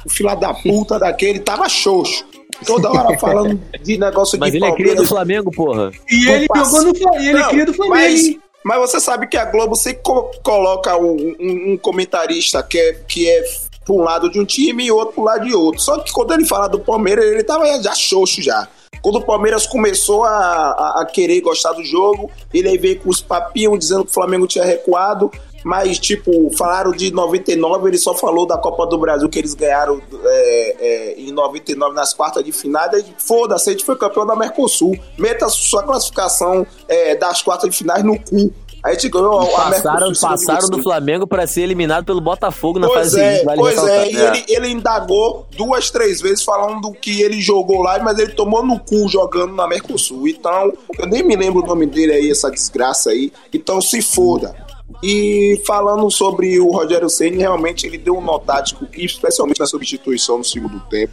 O 0.04 0.10
filho 0.10 0.34
da 0.36 0.52
puta 0.52 0.98
daquele 0.98 1.38
tava 1.38 1.68
Xoxo. 1.68 2.24
Toda 2.66 2.90
hora 2.90 3.16
falando 3.18 3.60
de 3.82 3.98
negócio 3.98 4.38
mas 4.38 4.50
de 4.50 4.56
ele 4.56 4.66
Palmeiras. 4.66 4.70
Mas 4.70 4.70
ele 4.70 4.72
é 4.72 4.74
cria 4.74 4.94
do 4.94 5.08
Flamengo, 5.08 5.50
porra. 5.50 5.92
E 6.10 6.28
ele 6.28 6.46
jogou 6.54 6.82
no 6.82 6.94
Flamengo. 6.94 7.28
Ele 7.28 7.38
é 7.38 7.48
cria 7.48 7.66
do 7.66 7.74
Flamengo. 7.74 7.96
Mas, 7.96 8.36
mas 8.64 8.78
você 8.80 9.00
sabe 9.00 9.28
que 9.28 9.36
a 9.36 9.44
Globo 9.44 9.76
sempre 9.76 10.02
coloca 10.42 10.96
um, 10.96 11.36
um, 11.38 11.72
um 11.72 11.78
comentarista 11.78 12.62
que 12.62 12.78
é, 12.78 12.92
que 13.06 13.28
é 13.28 13.42
pra 13.84 13.94
um 13.94 14.00
lado 14.00 14.30
de 14.30 14.40
um 14.40 14.44
time 14.44 14.86
e 14.86 14.90
outro 14.90 15.14
pro 15.14 15.24
lado 15.24 15.46
de 15.46 15.54
outro. 15.54 15.80
Só 15.80 15.98
que 16.00 16.12
quando 16.12 16.32
ele 16.34 16.44
fala 16.44 16.68
do 16.68 16.80
Palmeiras, 16.80 17.24
ele 17.24 17.44
tava 17.44 17.80
já 17.80 17.94
xoxo 17.94 18.42
já. 18.42 18.68
Quando 19.02 19.16
o 19.16 19.24
Palmeiras 19.24 19.66
começou 19.66 20.24
a, 20.24 20.30
a, 20.30 21.00
a 21.02 21.06
querer 21.06 21.40
gostar 21.40 21.72
do 21.72 21.84
jogo, 21.84 22.30
ele 22.52 22.68
aí 22.68 22.78
veio 22.78 23.00
com 23.00 23.08
os 23.08 23.20
papinhos 23.20 23.78
dizendo 23.78 24.04
que 24.04 24.10
o 24.10 24.14
Flamengo 24.14 24.46
tinha 24.46 24.64
recuado 24.64 25.30
mas, 25.64 25.98
tipo, 25.98 26.50
falaram 26.56 26.92
de 26.92 27.12
99, 27.12 27.88
ele 27.88 27.98
só 27.98 28.14
falou 28.14 28.46
da 28.46 28.56
Copa 28.56 28.86
do 28.86 28.98
Brasil 28.98 29.28
que 29.28 29.38
eles 29.38 29.54
ganharam 29.54 30.00
é, 30.24 30.76
é, 30.78 31.20
em 31.20 31.32
99 31.32 31.94
nas 31.94 32.14
quartas 32.14 32.44
de 32.44 32.52
final. 32.52 32.88
Foda-se, 33.18 33.68
a 33.68 33.72
gente 33.72 33.84
foi 33.84 33.96
campeão 33.96 34.24
da 34.26 34.36
Mercosul. 34.36 34.98
Meta 35.16 35.48
sua 35.48 35.82
classificação 35.82 36.66
é, 36.86 37.16
das 37.16 37.42
quartas 37.42 37.70
de 37.70 37.76
finais 37.76 38.04
no 38.04 38.18
cu. 38.18 38.52
A 38.88 38.92
gente 38.92 39.10
ganhou 39.10 39.46
passaram, 39.48 39.96
a 39.96 40.00
Mercosul. 40.00 40.28
Passaram 40.30 40.68
do 40.70 40.82
Flamengo 40.82 41.26
para 41.26 41.46
ser 41.46 41.60
eliminado 41.60 42.06
pelo 42.06 42.22
Botafogo 42.22 42.78
na 42.78 42.86
pois 42.86 43.12
fase 43.12 43.20
é, 43.20 43.38
seguinte. 43.40 43.56
pois 43.56 43.84
é, 43.84 44.10
e 44.10 44.16
ele, 44.16 44.44
ele 44.48 44.68
indagou 44.68 45.46
duas, 45.54 45.90
três 45.90 46.22
vezes 46.22 46.42
falando 46.42 46.90
que 46.92 47.20
ele 47.20 47.38
jogou 47.38 47.82
lá, 47.82 48.02
mas 48.02 48.18
ele 48.18 48.32
tomou 48.32 48.64
no 48.64 48.80
cu 48.80 49.06
jogando 49.06 49.54
na 49.54 49.68
Mercosul. 49.68 50.26
Então, 50.26 50.72
eu 50.98 51.06
nem 51.06 51.22
me 51.22 51.36
lembro 51.36 51.62
o 51.62 51.66
nome 51.66 51.84
dele 51.84 52.14
aí, 52.14 52.30
essa 52.30 52.50
desgraça 52.50 53.10
aí. 53.10 53.30
Então, 53.52 53.78
se 53.82 54.00
foda. 54.00 54.54
E 55.02 55.60
falando 55.66 56.10
sobre 56.10 56.58
o 56.58 56.70
Rogério 56.70 57.10
Ceni, 57.10 57.36
realmente 57.36 57.86
ele 57.86 57.98
deu 57.98 58.16
um 58.16 58.22
nó 58.22 58.38
tático, 58.38 58.86
especialmente 58.94 59.60
na 59.60 59.66
substituição 59.66 60.38
no 60.38 60.44
segundo 60.44 60.80
tempo, 60.88 61.12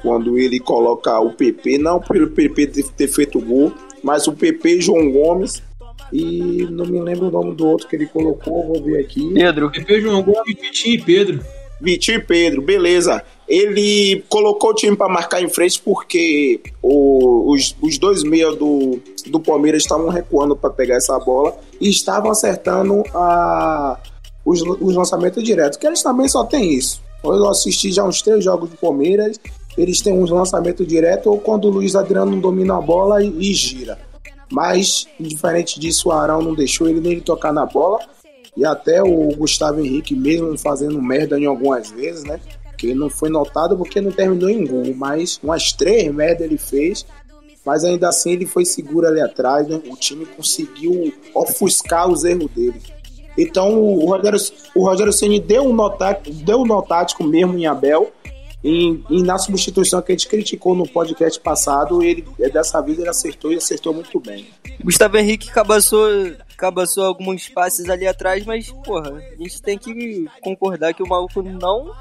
quando 0.00 0.38
ele 0.38 0.60
coloca 0.60 1.18
o 1.18 1.32
PP, 1.32 1.76
não 1.78 1.98
pelo 1.98 2.30
PP 2.30 2.68
ter 2.96 3.08
feito 3.08 3.40
gol, 3.40 3.72
mas 4.00 4.28
o 4.28 4.32
PP 4.32 4.80
João 4.80 5.10
Gomes 5.10 5.60
e 6.12 6.66
não 6.70 6.86
me 6.86 7.00
lembro 7.00 7.28
o 7.28 7.30
nome 7.30 7.54
do 7.54 7.66
outro 7.66 7.88
que 7.88 7.96
ele 7.96 8.06
colocou, 8.06 8.66
vou 8.66 8.82
ver 8.82 9.00
aqui. 9.00 9.32
Pedro. 9.32 9.70
PP 9.70 10.00
João 10.00 10.22
Gomes, 10.22 10.56
Vitinho 10.60 10.94
e 10.94 11.02
Pedro. 11.02 11.40
Vitinho 11.80 12.18
e 12.18 12.22
Pedro, 12.22 12.62
beleza. 12.62 13.22
Ele 13.46 14.24
colocou 14.28 14.70
o 14.70 14.74
time 14.74 14.96
para 14.96 15.08
marcar 15.08 15.42
em 15.42 15.48
frente 15.48 15.80
porque 15.80 16.60
o, 16.80 17.52
os, 17.52 17.76
os 17.82 17.98
dois 17.98 18.22
meias 18.22 18.56
do, 18.56 18.98
do 19.26 19.40
Palmeiras 19.40 19.82
estavam 19.82 20.08
recuando 20.08 20.56
para 20.56 20.70
pegar 20.70 20.96
essa 20.96 21.18
bola 21.18 21.56
e 21.80 21.90
estavam 21.90 22.30
acertando 22.30 23.02
a, 23.14 23.98
os, 24.44 24.62
os 24.62 24.94
lançamentos 24.94 25.42
diretos, 25.42 25.78
que 25.78 25.86
eles 25.86 26.02
também 26.02 26.28
só 26.28 26.44
têm 26.44 26.72
isso. 26.72 27.02
Eu 27.22 27.48
assisti 27.48 27.90
já 27.90 28.04
uns 28.04 28.20
três 28.20 28.44
jogos 28.44 28.68
do 28.70 28.76
Palmeiras, 28.76 29.40
eles 29.76 30.00
têm 30.00 30.12
uns 30.12 30.30
lançamentos 30.30 30.86
diretos 30.86 31.26
ou 31.26 31.38
quando 31.38 31.66
o 31.66 31.70
Luiz 31.70 31.96
Adriano 31.96 32.38
domina 32.40 32.76
a 32.76 32.80
bola 32.80 33.22
e, 33.22 33.50
e 33.50 33.54
gira. 33.54 33.98
Mas, 34.54 35.08
diferente 35.18 35.80
disso, 35.80 36.08
o 36.08 36.12
Arão 36.12 36.40
não 36.40 36.54
deixou 36.54 36.88
ele 36.88 37.00
nem 37.00 37.18
tocar 37.18 37.52
na 37.52 37.66
bola. 37.66 37.98
E 38.56 38.64
até 38.64 39.02
o 39.02 39.34
Gustavo 39.36 39.80
Henrique, 39.80 40.14
mesmo 40.14 40.56
fazendo 40.56 41.02
merda 41.02 41.36
em 41.36 41.44
algumas 41.44 41.90
vezes, 41.90 42.22
né? 42.22 42.38
Que 42.78 42.94
não 42.94 43.10
foi 43.10 43.30
notado 43.30 43.76
porque 43.76 44.00
não 44.00 44.12
terminou 44.12 44.48
em 44.48 44.64
gol, 44.64 44.94
mas 44.94 45.40
umas 45.42 45.72
três 45.72 46.14
merda 46.14 46.44
ele 46.44 46.56
fez. 46.56 47.04
Mas 47.66 47.82
ainda 47.82 48.08
assim 48.08 48.30
ele 48.30 48.46
foi 48.46 48.64
seguro 48.64 49.08
ali 49.08 49.20
atrás, 49.20 49.66
né? 49.66 49.80
O 49.90 49.96
time 49.96 50.24
conseguiu 50.24 51.12
ofuscar 51.34 52.08
os 52.08 52.22
erros 52.22 52.48
dele. 52.52 52.80
Então 53.36 53.76
o 53.76 54.06
Rogério, 54.06 54.38
o 54.76 54.84
Rogério 54.84 55.12
Ceni 55.12 55.40
deu 55.40 55.64
um 55.64 55.72
um 55.72 56.64
notático 56.64 57.24
mesmo 57.24 57.58
em 57.58 57.66
Abel. 57.66 58.12
E, 58.64 58.98
e, 59.10 59.22
na 59.22 59.36
substituição 59.36 60.00
que 60.00 60.10
a 60.10 60.14
gente 60.14 60.26
criticou 60.26 60.74
no 60.74 60.88
podcast 60.88 61.38
passado, 61.38 62.02
ele 62.02 62.24
dessa 62.50 62.80
vez 62.80 62.98
ele 62.98 63.10
acertou 63.10 63.52
e 63.52 63.56
acertou 63.56 63.92
muito 63.92 64.18
bem. 64.18 64.46
Gustavo 64.82 65.18
Henrique 65.18 65.50
cabaçou 65.50 66.08
cabaçou 66.56 67.04
alguns 67.04 67.48
passes 67.48 67.90
ali 67.90 68.06
atrás, 68.06 68.44
mas, 68.46 68.70
porra, 68.70 69.12
a 69.16 69.42
gente 69.42 69.60
tem 69.60 69.76
que 69.76 70.26
concordar 70.40 70.94
que 70.94 71.02
o 71.02 71.08
maluco 71.08 71.42
não 71.42 71.92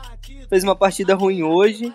fez 0.47 0.63
uma 0.63 0.75
partida 0.75 1.15
ruim 1.15 1.43
hoje. 1.43 1.93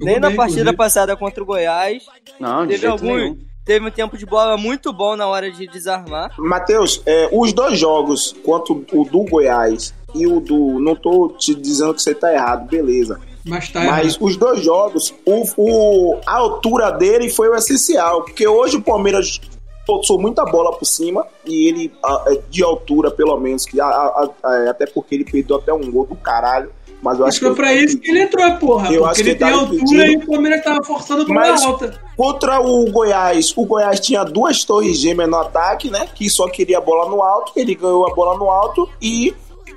nem 0.00 0.20
na 0.20 0.30
partida 0.30 0.72
passada 0.72 1.16
contra 1.16 1.42
o 1.42 1.46
Goiás. 1.46 2.04
Não, 2.38 2.66
teve 2.66 2.86
algum. 2.86 3.16
Nenhum. 3.16 3.38
Teve 3.64 3.84
um 3.84 3.90
tempo 3.90 4.16
de 4.16 4.24
bola 4.24 4.56
muito 4.56 4.92
bom 4.92 5.16
na 5.16 5.26
hora 5.26 5.50
de 5.50 5.66
desarmar. 5.66 6.32
Matheus, 6.38 7.02
é, 7.04 7.28
os 7.32 7.52
dois 7.52 7.76
jogos, 7.76 8.32
quanto 8.44 8.84
o 8.92 9.04
do 9.04 9.24
Goiás 9.24 9.92
e 10.14 10.24
o 10.24 10.38
do. 10.38 10.78
Não 10.78 10.94
tô 10.94 11.34
te 11.36 11.52
dizendo 11.52 11.92
que 11.92 12.00
você 12.00 12.14
tá 12.14 12.32
errado, 12.32 12.68
beleza. 12.68 13.20
Mas, 13.46 13.68
tá 13.70 13.84
Mas 13.84 14.18
os 14.20 14.36
dois 14.36 14.62
jogos, 14.62 15.14
o, 15.24 15.44
o, 15.56 16.20
a 16.26 16.36
altura 16.36 16.90
dele 16.90 17.30
foi 17.30 17.48
o 17.48 17.54
essencial. 17.54 18.22
Porque 18.22 18.46
hoje 18.46 18.76
o 18.76 18.82
Palmeiras 18.82 19.40
forçou 19.86 20.20
muita 20.20 20.44
bola 20.44 20.76
por 20.76 20.84
cima 20.84 21.24
e 21.44 21.68
ele, 21.68 21.92
é, 22.26 22.40
de 22.50 22.64
altura, 22.64 23.10
pelo 23.10 23.38
menos, 23.38 23.64
que 23.64 23.80
até 23.80 24.86
porque 24.86 25.14
ele 25.14 25.24
perdeu 25.24 25.56
até 25.56 25.72
um 25.72 25.90
gol 25.90 26.06
do 26.06 26.16
caralho. 26.16 26.70
Mas 27.00 27.20
eu 27.20 27.26
acho, 27.26 27.38
que 27.38 27.46
foi 27.46 27.54
pra 27.54 27.72
isso 27.72 27.98
que 28.00 28.10
ele 28.10 28.22
entrou, 28.22 28.56
porra. 28.56 28.92
Eu 28.92 29.04
porque 29.04 29.20
ele, 29.20 29.30
ele 29.30 29.38
tem 29.38 29.50
altura 29.50 29.76
impedido. 29.76 30.04
e 30.04 30.16
o 30.16 30.26
Palmeiras 30.26 30.64
tava 30.64 30.82
forçando 30.82 31.24
bola 31.24 31.64
alta. 31.64 32.00
Contra 32.16 32.60
o 32.60 32.90
Goiás, 32.90 33.52
o 33.56 33.64
Goiás 33.64 34.00
tinha 34.00 34.24
duas 34.24 34.64
torres 34.64 34.98
gêmeas 34.98 35.30
no 35.30 35.36
ataque, 35.36 35.88
né? 35.88 36.08
Que 36.12 36.28
só 36.28 36.48
queria 36.48 36.78
a 36.78 36.80
bola 36.80 37.08
no 37.08 37.22
alto, 37.22 37.52
ele 37.54 37.74
ganhou 37.76 38.10
a 38.10 38.14
bola 38.14 38.36
no 38.38 38.50
alto 38.50 38.88
e 39.00 39.32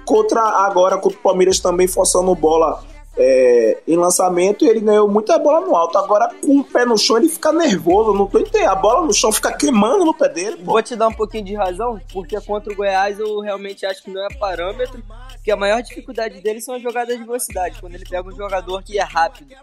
contra 0.06 0.42
agora 0.42 0.98
contra 0.98 1.20
o 1.20 1.22
Palmeiras 1.22 1.60
também 1.60 1.88
forçando 1.88 2.34
bola 2.34 2.82
é, 3.20 3.78
em 3.86 3.98
lançamento 3.98 4.66
ele 4.66 4.80
ganhou 4.80 5.08
muita 5.08 5.38
bola 5.38 5.60
no 5.66 5.76
alto. 5.76 5.98
Agora, 5.98 6.30
com 6.42 6.60
o 6.60 6.64
pé 6.64 6.86
no 6.86 6.98
chão, 6.98 7.18
ele 7.18 7.28
fica 7.28 7.52
nervoso. 7.52 8.14
Não 8.14 8.26
tô 8.26 8.40
entendendo. 8.40 8.70
A 8.70 8.76
bola 8.76 9.06
no 9.06 9.14
chão 9.14 9.32
fica 9.32 9.52
queimando 9.52 10.06
no 10.06 10.14
pé 10.14 10.30
dele. 10.30 10.58
Pô. 10.58 10.72
Vou 10.72 10.82
te 10.82 10.96
dar 10.96 11.10
um 11.10 11.14
pouquinho 11.14 11.44
de 11.44 11.56
razão, 11.56 12.00
porque 12.14 12.40
contra 12.42 12.72
o 12.72 12.76
Goiás 12.76 13.20
eu 13.20 13.40
realmente 13.42 13.86
acho 13.86 14.02
que 14.04 14.10
não 14.10 14.26
é 14.26 14.34
parâmetro. 14.36 15.04
Porque 15.34 15.52
a 15.52 15.58
maior 15.58 15.82
dificuldade 15.82 16.42
dele 16.42 16.62
são 16.62 16.76
as 16.76 16.82
jogadas 16.82 17.18
de 17.18 17.24
velocidade. 17.24 17.80
Quando 17.80 17.96
ele 17.96 18.06
pega 18.06 18.28
um 18.28 18.36
jogador 18.36 18.82
que 18.84 18.98
é 18.98 19.04
rápido, 19.04 19.54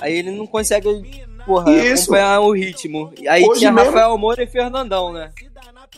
aí 0.00 0.14
ele 0.14 0.32
não 0.32 0.46
consegue 0.46 0.88
porra, 1.46 1.64
acompanhar 1.70 2.40
o 2.40 2.52
ritmo. 2.52 3.12
Aí 3.28 3.44
Hoje 3.44 3.60
tinha 3.60 3.72
mesmo... 3.72 3.90
Rafael 3.92 4.18
Moura 4.18 4.42
e 4.42 4.46
Fernandão, 4.46 5.12
né? 5.12 5.30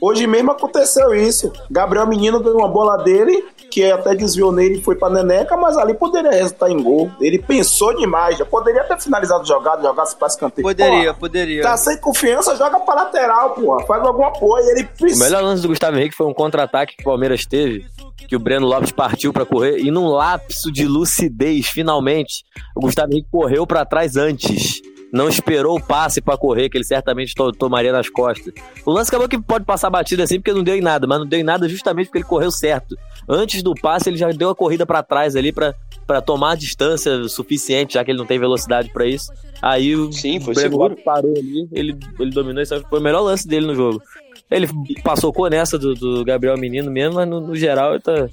Hoje 0.00 0.26
mesmo 0.26 0.52
aconteceu 0.52 1.14
isso. 1.14 1.52
Gabriel 1.70 2.06
Menino 2.06 2.38
ganhou 2.40 2.58
uma 2.58 2.68
bola 2.68 2.98
dele, 2.98 3.44
que 3.70 3.90
até 3.90 4.14
desviou 4.14 4.52
nele 4.52 4.78
e 4.78 4.82
foi 4.82 4.94
pra 4.94 5.10
Neneca, 5.10 5.56
mas 5.56 5.76
ali 5.76 5.92
poderia 5.94 6.30
resultar 6.30 6.70
em 6.70 6.80
gol. 6.80 7.10
Ele 7.20 7.38
pensou 7.38 7.96
demais, 7.96 8.38
já 8.38 8.44
poderia 8.44 8.84
ter 8.84 9.00
finalizado 9.00 9.42
o 9.42 9.46
jogado, 9.46 9.82
jogasse 9.82 10.14
pra 10.16 10.28
escanteio. 10.28 10.62
Poderia, 10.66 11.06
Porra, 11.08 11.14
poderia. 11.14 11.62
Tá 11.62 11.76
sem 11.76 11.96
confiança, 11.98 12.54
joga 12.54 12.78
pra 12.80 12.94
lateral, 12.94 13.50
porra. 13.54 13.84
Faz 13.86 14.02
algum 14.04 14.24
apoio. 14.24 14.64
Ele 14.70 14.82
O 14.82 14.88
precisa. 14.98 15.24
melhor 15.24 15.42
lance 15.42 15.62
do 15.62 15.68
Gustavo 15.68 15.96
Henrique 15.98 16.14
foi 16.14 16.26
um 16.26 16.34
contra-ataque 16.34 16.94
que 16.96 17.02
o 17.02 17.04
Palmeiras 17.06 17.44
teve, 17.44 17.84
que 18.28 18.36
o 18.36 18.38
Breno 18.38 18.66
Lopes 18.66 18.92
partiu 18.92 19.32
pra 19.32 19.44
correr 19.44 19.78
e 19.78 19.90
num 19.90 20.06
lapso 20.08 20.70
de 20.70 20.86
lucidez, 20.86 21.66
finalmente, 21.66 22.44
o 22.76 22.80
Gustavo 22.80 23.10
Henrique 23.12 23.28
correu 23.32 23.66
pra 23.66 23.84
trás 23.84 24.16
antes. 24.16 24.80
Não 25.12 25.28
esperou 25.28 25.76
o 25.76 25.82
passe 25.82 26.20
pra 26.20 26.36
correr, 26.36 26.68
que 26.68 26.76
ele 26.76 26.84
certamente 26.84 27.34
to- 27.34 27.52
tomaria 27.52 27.90
nas 27.92 28.08
costas. 28.10 28.52
O 28.84 28.90
lance 28.92 29.08
acabou 29.08 29.28
que 29.28 29.40
pode 29.40 29.64
passar 29.64 29.88
batida 29.88 30.22
assim, 30.24 30.36
porque 30.38 30.52
não 30.52 30.62
deu 30.62 30.76
em 30.76 30.82
nada, 30.82 31.06
mas 31.06 31.18
não 31.18 31.26
deu 31.26 31.40
em 31.40 31.42
nada 31.44 31.66
justamente 31.68 32.06
porque 32.06 32.18
ele 32.18 32.24
correu 32.26 32.50
certo. 32.50 32.96
Antes 33.28 33.62
do 33.62 33.74
passe, 33.74 34.08
ele 34.10 34.18
já 34.18 34.30
deu 34.30 34.50
a 34.50 34.54
corrida 34.54 34.84
pra 34.84 35.02
trás 35.02 35.34
ali 35.36 35.52
pra 35.52 35.74
pra 36.06 36.22
tomar 36.22 36.52
a 36.52 36.56
distância 36.56 37.28
suficiente, 37.28 37.94
já 37.94 38.04
que 38.04 38.10
ele 38.10 38.18
não 38.18 38.24
tem 38.24 38.38
velocidade 38.38 38.90
pra 38.90 39.06
isso. 39.06 39.30
Aí 39.60 39.94
o 39.94 40.10
Sim, 40.10 40.40
foi 40.40 40.54
seguro. 40.54 40.96
Parou 41.04 41.34
ali, 41.36 41.68
ele, 41.70 41.98
ele 42.18 42.30
dominou, 42.30 42.62
isso 42.62 42.82
foi 42.88 42.98
o 42.98 43.02
melhor 43.02 43.20
lance 43.20 43.46
dele 43.46 43.66
no 43.66 43.74
jogo. 43.74 44.02
Ele 44.50 44.66
passou 45.04 45.30
com 45.34 45.46
nessa 45.48 45.78
do, 45.78 45.94
do 45.94 46.24
Gabriel 46.24 46.56
Menino 46.56 46.90
mesmo, 46.90 47.16
mas 47.16 47.28
no, 47.28 47.40
no 47.40 47.54
geral 47.54 47.92
ele 47.92 48.00
tá. 48.02 48.26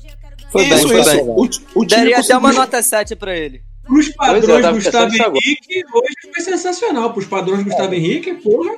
Foi 0.51 0.63
bem, 0.63 0.74
isso, 0.77 0.88
foi 0.88 1.01
isso. 1.01 1.12
bem. 1.12 1.25
O, 1.75 1.82
o 1.82 1.86
Daria 1.86 2.20
até 2.20 2.38
uma 2.38 2.53
nota 2.53 2.82
7 2.82 3.13
pra 3.17 3.36
ele. 3.36 3.62
Pros 3.85 4.09
padrões 4.09 4.45
Pois 4.45 4.57
é, 4.57 4.61
tava 4.61 4.75
Gustavo. 4.75 5.37
Henrique, 5.37 5.83
hoje 5.93 6.33
foi 6.33 6.41
sensacional. 6.43 7.13
Pros 7.13 7.25
padrões 7.25 7.63
Gustavo 7.63 7.93
Henrique, 7.93 8.33
porra. 8.35 8.75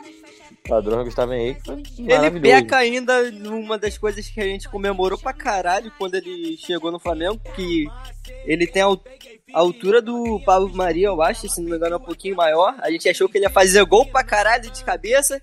Padrão 0.68 1.04
Gustavo 1.04 1.34
Henrique 1.34 1.62
foi 1.64 1.84
Ele 1.98 2.40
peca 2.42 2.78
ainda 2.78 3.32
numa 3.32 3.78
das 3.78 3.98
coisas 3.98 4.28
que 4.28 4.40
a 4.42 4.44
gente 4.44 4.68
comemorou 4.68 5.18
pra 5.18 5.32
caralho 5.34 5.92
quando 5.98 6.16
ele 6.16 6.58
chegou 6.58 6.92
no 6.92 7.00
Flamengo, 7.00 7.40
que 7.56 7.88
ele 8.46 8.68
tem 8.68 8.82
a 8.84 8.98
altura 9.54 10.02
do 10.02 10.42
Pablo 10.46 10.76
Maria, 10.76 11.08
eu 11.08 11.22
acho, 11.22 11.48
se 11.48 11.62
não 11.62 11.70
me 11.70 11.78
engano, 11.78 11.96
é 11.96 11.98
um 11.98 12.02
pouquinho 12.02 12.36
maior. 12.36 12.76
A 12.80 12.92
gente 12.92 13.08
achou 13.08 13.30
que 13.30 13.38
ele 13.38 13.46
ia 13.46 13.50
fazer 13.50 13.84
gol 13.86 14.06
pra 14.06 14.24
caralho 14.24 14.70
de 14.70 14.84
cabeça. 14.84 15.42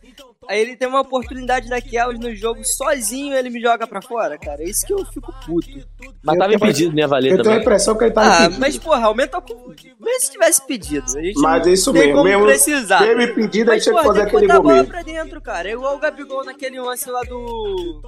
Aí 0.49 0.61
ele 0.61 0.77
tem 0.77 0.87
uma 0.89 1.01
oportunidade 1.01 1.69
daquelas 1.69 2.19
no 2.19 2.35
jogo 2.35 2.65
sozinho 2.65 3.35
ele 3.35 3.51
me 3.51 3.61
joga 3.61 3.87
pra 3.87 4.01
fora, 4.03 4.37
cara. 4.39 4.63
É 4.63 4.67
isso 4.69 4.87
que 4.87 4.93
eu 4.93 5.05
fico 5.07 5.33
puto. 5.47 5.69
Mas 6.23 6.35
Eu 6.35 6.39
tava 6.41 6.55
impedido 6.55 6.93
minha 6.93 7.09
valer 7.09 7.33
Eu 7.33 7.43
tenho 7.43 7.55
a 7.57 7.59
impressão 7.59 7.97
que 7.97 8.05
ele 8.05 8.13
tá 8.13 8.23
Ah, 8.23 8.41
impedido. 8.45 8.61
mas 8.61 8.79
porra, 8.79 9.07
aumenta 9.07 9.41
com. 9.41 9.55
Mesmo 9.69 10.21
se 10.21 10.31
tivesse 10.33 10.67
pedido. 10.67 11.07
A 11.19 11.23
gente 11.23 11.41
Mas 11.41 11.67
isso 11.67 11.93
tem 11.93 12.07
mesmo, 12.09 12.25
mesmo- 12.25 12.45
precisar. 12.45 13.01
Aí 13.03 13.15
Mas, 13.15 13.35
tinha 13.35 13.79
que 13.79 13.91
porra, 13.91 14.05
fazer 14.05 14.21
tem 14.21 14.31
que 14.31 14.37
aquele 14.37 14.53
a 14.53 14.55
gol 14.57 14.63
bola 14.63 14.75
mesmo. 14.77 14.89
pra 14.89 15.03
dentro, 15.03 15.41
cara. 15.41 15.69
É 15.69 15.73
igual 15.73 15.97
o 15.97 15.99
Gabigol 15.99 16.45
naquele 16.45 16.81
lance 16.81 17.11
lá 17.11 17.23
do. 17.23 18.03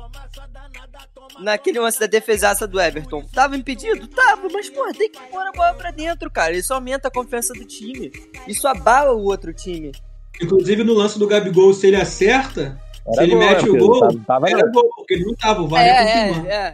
Naquele 1.41 1.79
lance 1.81 1.99
da 2.01 2.07
defesaça 2.07 2.67
do 2.67 2.81
Everton. 2.81 3.23
Tava 3.33 3.57
impedido? 3.57 4.07
Tava, 4.09 4.49
mas, 4.53 4.69
porra, 4.71 4.93
tem 4.93 5.11
que 5.11 5.21
pôr 5.31 5.47
a 5.47 5.53
bola 5.53 5.75
pra 5.75 5.91
dentro, 5.91 6.31
cara. 6.31 6.57
Isso 6.57 6.73
aumenta 6.73 7.09
a 7.09 7.11
confiança 7.11 7.53
do 7.53 7.65
time. 7.65 8.13
Isso 8.47 8.67
abala 8.67 9.13
o 9.13 9.25
outro 9.25 9.53
time. 9.53 9.93
Inclusive 10.43 10.85
no 10.85 10.95
lance 10.95 11.19
do 11.19 11.27
Gabigol, 11.27 11.73
se 11.73 11.87
ele 11.87 11.97
acerta, 11.97 12.79
se 12.93 13.19
Era 13.19 13.23
ele 13.25 13.33
gol, 13.33 13.41
mete 13.41 13.63
né, 13.65 13.69
o 13.69 13.73
Pedro? 13.73 13.87
gol, 13.87 14.01
Tava- 14.01 14.21
tava 14.27 14.49
era 14.51 14.59
não. 14.67 14.73
gol, 14.73 14.91
porque 14.97 15.15
ele 15.15 15.25
não 15.25 15.35
tava, 15.35 15.63
o 15.63 15.69
VAR 15.69 15.83
é, 15.85 15.89
é, 15.89 16.31
é. 16.53 16.73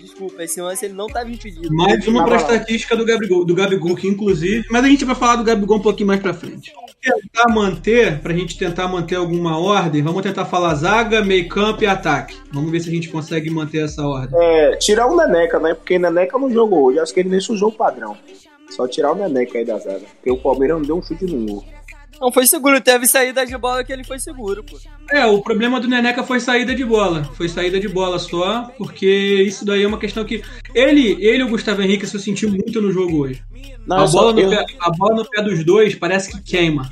Desculpa, 0.00 0.42
esse 0.42 0.60
lance 0.60 0.84
ele 0.84 0.92
não 0.94 1.06
tava 1.06 1.30
impedido. 1.30 1.74
Mais 1.74 2.06
uma 2.06 2.24
pra 2.24 2.34
lá. 2.34 2.40
estatística 2.42 2.94
do 2.94 3.04
Gabigol, 3.06 3.44
do 3.44 3.54
Gabigol, 3.54 3.96
que 3.96 4.06
inclusive. 4.06 4.66
Mas 4.70 4.84
a 4.84 4.88
gente 4.88 5.04
vai 5.04 5.14
falar 5.14 5.36
do 5.36 5.44
Gabigol 5.44 5.78
um 5.78 5.82
pouquinho 5.82 6.08
mais 6.08 6.20
pra 6.20 6.34
frente. 6.34 6.72
Tentar 7.02 7.48
manter, 7.54 8.18
pra 8.20 8.34
gente 8.34 8.58
tentar 8.58 8.86
manter 8.86 9.14
alguma 9.14 9.58
ordem, 9.58 10.02
vamos 10.02 10.20
tentar 10.22 10.44
falar 10.44 10.74
zaga, 10.74 11.24
meio 11.24 11.48
campo 11.48 11.82
e 11.82 11.86
ataque. 11.86 12.36
Vamos 12.52 12.70
ver 12.70 12.80
se 12.80 12.90
a 12.90 12.92
gente 12.92 13.08
consegue 13.08 13.48
manter 13.48 13.84
essa 13.84 14.06
ordem. 14.06 14.38
É, 14.38 14.76
tirar 14.76 15.06
o 15.06 15.16
Neneca, 15.16 15.58
né? 15.58 15.72
Porque 15.72 15.98
Neneca 15.98 16.38
não 16.38 16.52
jogou 16.52 16.84
hoje. 16.84 16.98
Acho 16.98 17.14
que 17.14 17.20
ele 17.20 17.30
nem 17.30 17.40
sujou 17.40 17.70
o 17.70 17.72
padrão. 17.72 18.14
Só 18.68 18.86
tirar 18.86 19.12
o 19.12 19.14
Neneca 19.14 19.56
aí 19.58 19.64
da 19.64 19.78
zaga. 19.78 20.02
Porque 20.16 20.30
o 20.30 20.36
Palmeiras 20.36 20.76
não 20.78 20.84
deu 20.84 20.96
um 20.98 21.02
chute 21.02 21.24
no 21.24 21.46
gol. 21.54 21.64
Não 22.20 22.30
foi 22.30 22.46
seguro, 22.46 22.80
teve 22.82 23.06
saída 23.06 23.46
de 23.46 23.56
bola 23.56 23.82
que 23.82 23.90
ele 23.92 24.04
foi 24.04 24.18
seguro, 24.18 24.62
pô. 24.62 24.76
É, 25.10 25.24
o 25.24 25.40
problema 25.40 25.80
do 25.80 25.88
Neneca 25.88 26.22
foi 26.22 26.38
saída 26.38 26.74
de 26.74 26.84
bola. 26.84 27.24
Foi 27.34 27.48
saída 27.48 27.80
de 27.80 27.88
bola 27.88 28.18
só, 28.18 28.70
porque 28.76 29.06
isso 29.46 29.64
daí 29.64 29.82
é 29.82 29.86
uma 29.86 29.98
questão 29.98 30.22
que. 30.24 30.42
Ele, 30.74 31.16
ele 31.24 31.38
e 31.38 31.42
o 31.44 31.48
Gustavo 31.48 31.80
Henrique 31.80 32.06
se 32.06 32.18
sentiu 32.20 32.50
muito 32.50 32.80
no 32.80 32.92
jogo 32.92 33.22
hoje. 33.22 33.42
Não, 33.86 34.04
a, 34.04 34.06
bola 34.06 34.32
no 34.34 34.40
eu, 34.40 34.50
pé, 34.50 34.66
a 34.80 34.90
bola 34.90 35.14
no 35.16 35.24
pé 35.28 35.42
dos 35.42 35.64
dois 35.64 35.94
parece 35.94 36.30
que 36.30 36.42
queima. 36.42 36.88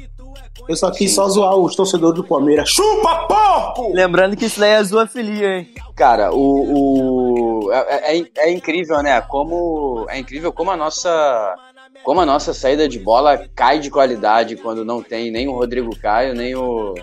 eu 0.67 0.75
só 0.75 0.91
quis 0.91 1.15
só 1.15 1.29
zoar 1.29 1.55
os 1.57 1.77
torcedores 1.77 2.17
do 2.17 2.25
Palmeiras. 2.25 2.71
Chupa, 2.71 3.27
porco! 3.29 3.93
Lembrando 3.95 4.35
que 4.35 4.47
isso 4.47 4.59
daí 4.59 4.71
é 4.73 4.83
zoofilia, 4.83 5.59
hein? 5.59 5.69
Cara, 5.95 6.33
o, 6.33 7.65
o 7.67 7.73
é, 7.73 8.17
é- 8.19 8.31
é 8.37 8.53
incrível, 8.53 9.03
né? 9.03 9.21
Como 9.21 10.07
é 10.09 10.19
incrível 10.19 10.53
como 10.53 10.71
a 10.71 10.77
nossa 10.77 11.55
como 12.05 12.21
a 12.21 12.27
nossa 12.27 12.55
saída 12.55 12.89
de 12.89 12.99
bola 12.99 13.49
cai 13.55 13.79
de 13.79 13.91
qualidade 13.91 14.57
quando 14.57 14.85
não 14.85 15.03
tem 15.03 15.31
nem 15.31 15.49
o 15.49 15.53
Rodrigo 15.53 15.95
Caio, 15.97 16.35
nem 16.35 16.55
o 16.55 16.95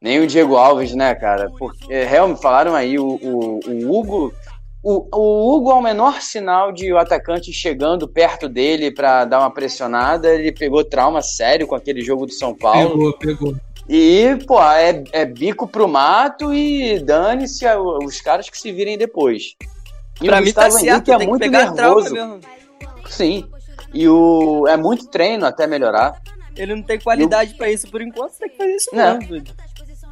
nem 0.00 0.20
o 0.20 0.26
Diego 0.26 0.56
Alves, 0.56 0.94
né, 0.94 1.14
cara? 1.14 1.50
Porque 1.58 2.04
realmente 2.04 2.42
falaram 2.42 2.74
aí 2.74 2.98
o, 2.98 3.18
o, 3.22 3.60
o 3.66 3.98
Hugo 3.98 4.34
o, 4.82 5.08
o 5.10 5.56
Hugo 5.56 5.70
é 5.70 5.74
o 5.74 5.82
menor 5.82 6.20
sinal 6.20 6.70
de 6.70 6.92
o 6.92 6.98
atacante 6.98 7.50
chegando 7.54 8.06
perto 8.06 8.50
dele 8.50 8.90
pra 8.90 9.24
dar 9.24 9.40
uma 9.40 9.50
pressionada. 9.50 10.34
Ele 10.34 10.52
pegou 10.52 10.84
trauma 10.84 11.22
sério 11.22 11.66
com 11.66 11.74
aquele 11.74 12.02
jogo 12.02 12.26
do 12.26 12.32
São 12.32 12.54
Paulo. 12.54 13.16
Pegou, 13.18 13.36
pegou. 13.54 13.56
E, 13.88 14.36
pô, 14.46 14.62
é, 14.62 15.02
é 15.12 15.24
bico 15.24 15.66
pro 15.66 15.88
mato 15.88 16.52
e 16.52 16.98
dane-se 17.00 17.64
os 17.76 18.20
caras 18.20 18.50
que 18.50 18.58
se 18.58 18.72
virem 18.72 18.98
depois. 18.98 19.56
E 20.20 20.26
pra 20.26 20.38
o 20.38 20.44
mim 20.44 20.52
tá 20.52 20.70
certo, 20.70 20.86
Henrique 20.86 21.10
é 21.12 21.16
tem 21.16 21.18
que 21.18 21.26
muito 21.30 21.42
pegar 21.42 21.72
trauma 21.72 22.02
nervoso. 22.02 22.14
mesmo. 22.14 22.40
Sim. 23.08 23.46
E 23.94 24.08
o 24.08 24.66
é 24.66 24.76
muito 24.76 25.06
treino 25.06 25.46
até 25.46 25.66
melhorar. 25.66 26.20
Ele 26.56 26.74
não 26.74 26.82
tem 26.82 26.98
qualidade 26.98 27.54
pra 27.54 27.70
isso 27.70 27.88
por 27.88 28.02
enquanto, 28.02 28.32
você 28.32 28.40
tem 28.40 28.50
que 28.50 28.56
fazer 28.56 28.74
isso 28.74 28.90
Não. 28.92 29.18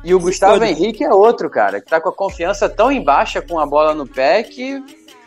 E 0.05 0.15
o 0.15 0.19
Gustavo. 0.19 0.65
Henrique 0.65 1.05
é 1.05 1.13
outro, 1.13 1.49
cara, 1.49 1.81
que 1.81 1.87
tá 1.89 2.01
com 2.01 2.09
a 2.09 2.13
confiança 2.13 2.69
tão 2.69 2.91
em 2.91 3.03
baixa 3.03 3.41
com 3.41 3.59
a 3.59 3.67
bola 3.67 3.95
no 3.95 4.07
pé 4.07 4.43
que. 4.43 4.83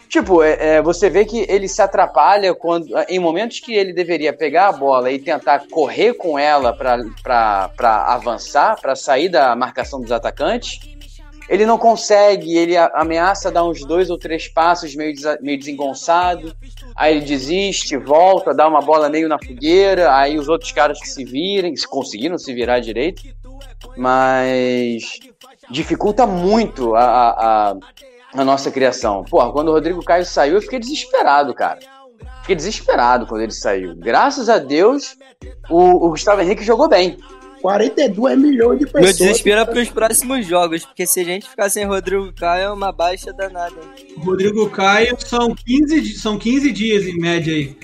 Tipo, 0.07 0.43
é, 0.43 0.75
é, 0.75 0.81
você 0.81 1.09
vê 1.09 1.25
que 1.25 1.45
ele 1.49 1.67
se 1.67 1.81
atrapalha 1.81 2.53
quando. 2.53 2.87
Em 3.09 3.19
momentos 3.19 3.59
que 3.59 3.73
ele 3.73 3.93
deveria 3.93 4.33
pegar 4.33 4.69
a 4.69 4.71
bola 4.71 5.11
e 5.11 5.19
tentar 5.19 5.67
correr 5.69 6.13
com 6.13 6.37
ela 6.37 6.73
para 6.73 7.69
avançar, 8.05 8.79
para 8.79 8.95
sair 8.95 9.29
da 9.29 9.55
marcação 9.55 9.99
dos 9.99 10.11
atacantes, 10.11 10.79
ele 11.49 11.65
não 11.65 11.77
consegue, 11.77 12.57
ele 12.57 12.75
ameaça 12.77 13.51
dar 13.51 13.63
uns 13.63 13.85
dois 13.85 14.09
ou 14.09 14.17
três 14.17 14.47
passos 14.47 14.95
meio, 14.95 15.13
meio 15.41 15.59
desengonçado, 15.59 16.55
aí 16.95 17.17
ele 17.17 17.25
desiste, 17.25 17.97
volta, 17.97 18.53
dá 18.53 18.67
uma 18.67 18.81
bola 18.81 19.09
meio 19.09 19.27
na 19.27 19.37
fogueira, 19.37 20.15
aí 20.15 20.37
os 20.39 20.47
outros 20.47 20.71
caras 20.71 20.99
que 20.99 21.07
se 21.07 21.23
virem, 21.25 21.75
se 21.75 21.87
conseguiram 21.87 22.37
se 22.37 22.53
virar 22.53 22.79
direito, 22.79 23.21
mas 23.97 25.03
dificulta 25.69 26.25
muito 26.27 26.95
a, 26.95 27.01
a, 27.03 27.75
a- 28.33 28.45
nossa 28.45 28.69
criação. 28.71 29.23
Porra, 29.23 29.51
quando 29.51 29.69
o 29.69 29.71
Rodrigo 29.71 30.03
Caio 30.03 30.25
saiu, 30.25 30.55
eu 30.55 30.61
fiquei 30.61 30.79
desesperado, 30.79 31.53
cara. 31.53 31.79
Fiquei 32.41 32.55
desesperado 32.55 33.25
quando 33.25 33.41
ele 33.41 33.51
saiu. 33.51 33.95
Graças 33.95 34.49
a 34.49 34.59
Deus, 34.59 35.15
o, 35.69 36.05
o 36.05 36.09
Gustavo 36.09 36.41
Henrique 36.41 36.63
jogou 36.63 36.87
bem. 36.87 37.17
42 37.69 38.37
milhões 38.37 38.77
de 38.77 38.85
Meu 38.85 38.93
pessoas. 38.93 39.17
desespero 39.17 39.61
é 39.61 39.65
pros 39.65 39.89
próximos 39.89 40.45
jogos, 40.45 40.85
porque 40.85 41.03
se 41.07 41.21
a 41.21 41.23
gente 41.23 41.49
ficar 41.49 41.67
sem 41.67 41.83
Rodrigo 41.83 42.31
Caio 42.33 42.65
é 42.65 42.71
uma 42.71 42.91
baixa 42.91 43.33
danada. 43.33 43.73
Rodrigo 44.19 44.69
Caio 44.69 45.15
são 45.19 45.55
15, 45.55 46.01
di- 46.01 46.13
são 46.15 46.37
15 46.37 46.71
dias 46.71 47.07
em 47.07 47.17
média 47.17 47.51
aí, 47.51 47.75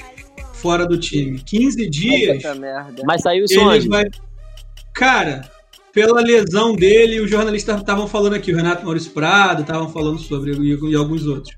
fora 0.53 0.85
do 0.85 0.99
time. 0.99 1.39
15 1.39 1.89
dias, 1.89 2.37
Puta 2.37 2.53
merda. 2.53 3.01
Mas 3.05 3.23
saiu 3.23 3.45
isso 3.45 3.55
ele 3.55 3.63
onde? 3.63 3.87
vai. 3.89 4.05
Cara, 4.93 5.49
pela 5.91 6.21
lesão 6.21 6.75
dele, 6.75 7.19
os 7.19 7.29
jornalistas 7.31 7.79
estavam 7.79 8.07
falando 8.07 8.35
aqui, 8.35 8.53
o 8.53 8.55
Renato 8.55 8.85
Maurício 8.85 9.11
Prado 9.11 9.61
estavam 9.63 9.89
falando 9.89 10.19
sobre 10.19 10.51
e, 10.51 10.91
e 10.91 10.95
alguns 10.95 11.25
outros. 11.25 11.51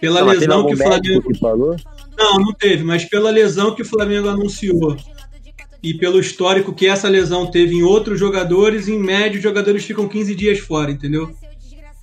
Pela 0.00 0.20
Não, 0.20 0.28
lesão 0.28 0.66
que 0.66 0.74
o 0.74 0.76
Flamengo. 0.76 1.22
que 1.32 1.38
falou? 1.40 1.76
Não, 2.16 2.38
não 2.38 2.52
teve, 2.52 2.84
mas 2.84 3.04
pela 3.04 3.30
lesão 3.30 3.74
que 3.74 3.82
o 3.82 3.84
Flamengo 3.84 4.28
anunciou. 4.28 4.96
E 5.82 5.94
pelo 5.94 6.20
histórico 6.20 6.72
que 6.72 6.86
essa 6.86 7.08
lesão 7.08 7.50
teve 7.50 7.74
em 7.74 7.82
outros 7.82 8.18
jogadores, 8.18 8.86
em 8.88 8.98
média 8.98 9.36
os 9.36 9.42
jogadores 9.42 9.84
ficam 9.84 10.08
15 10.08 10.34
dias 10.34 10.58
fora, 10.60 10.90
entendeu? 10.90 11.34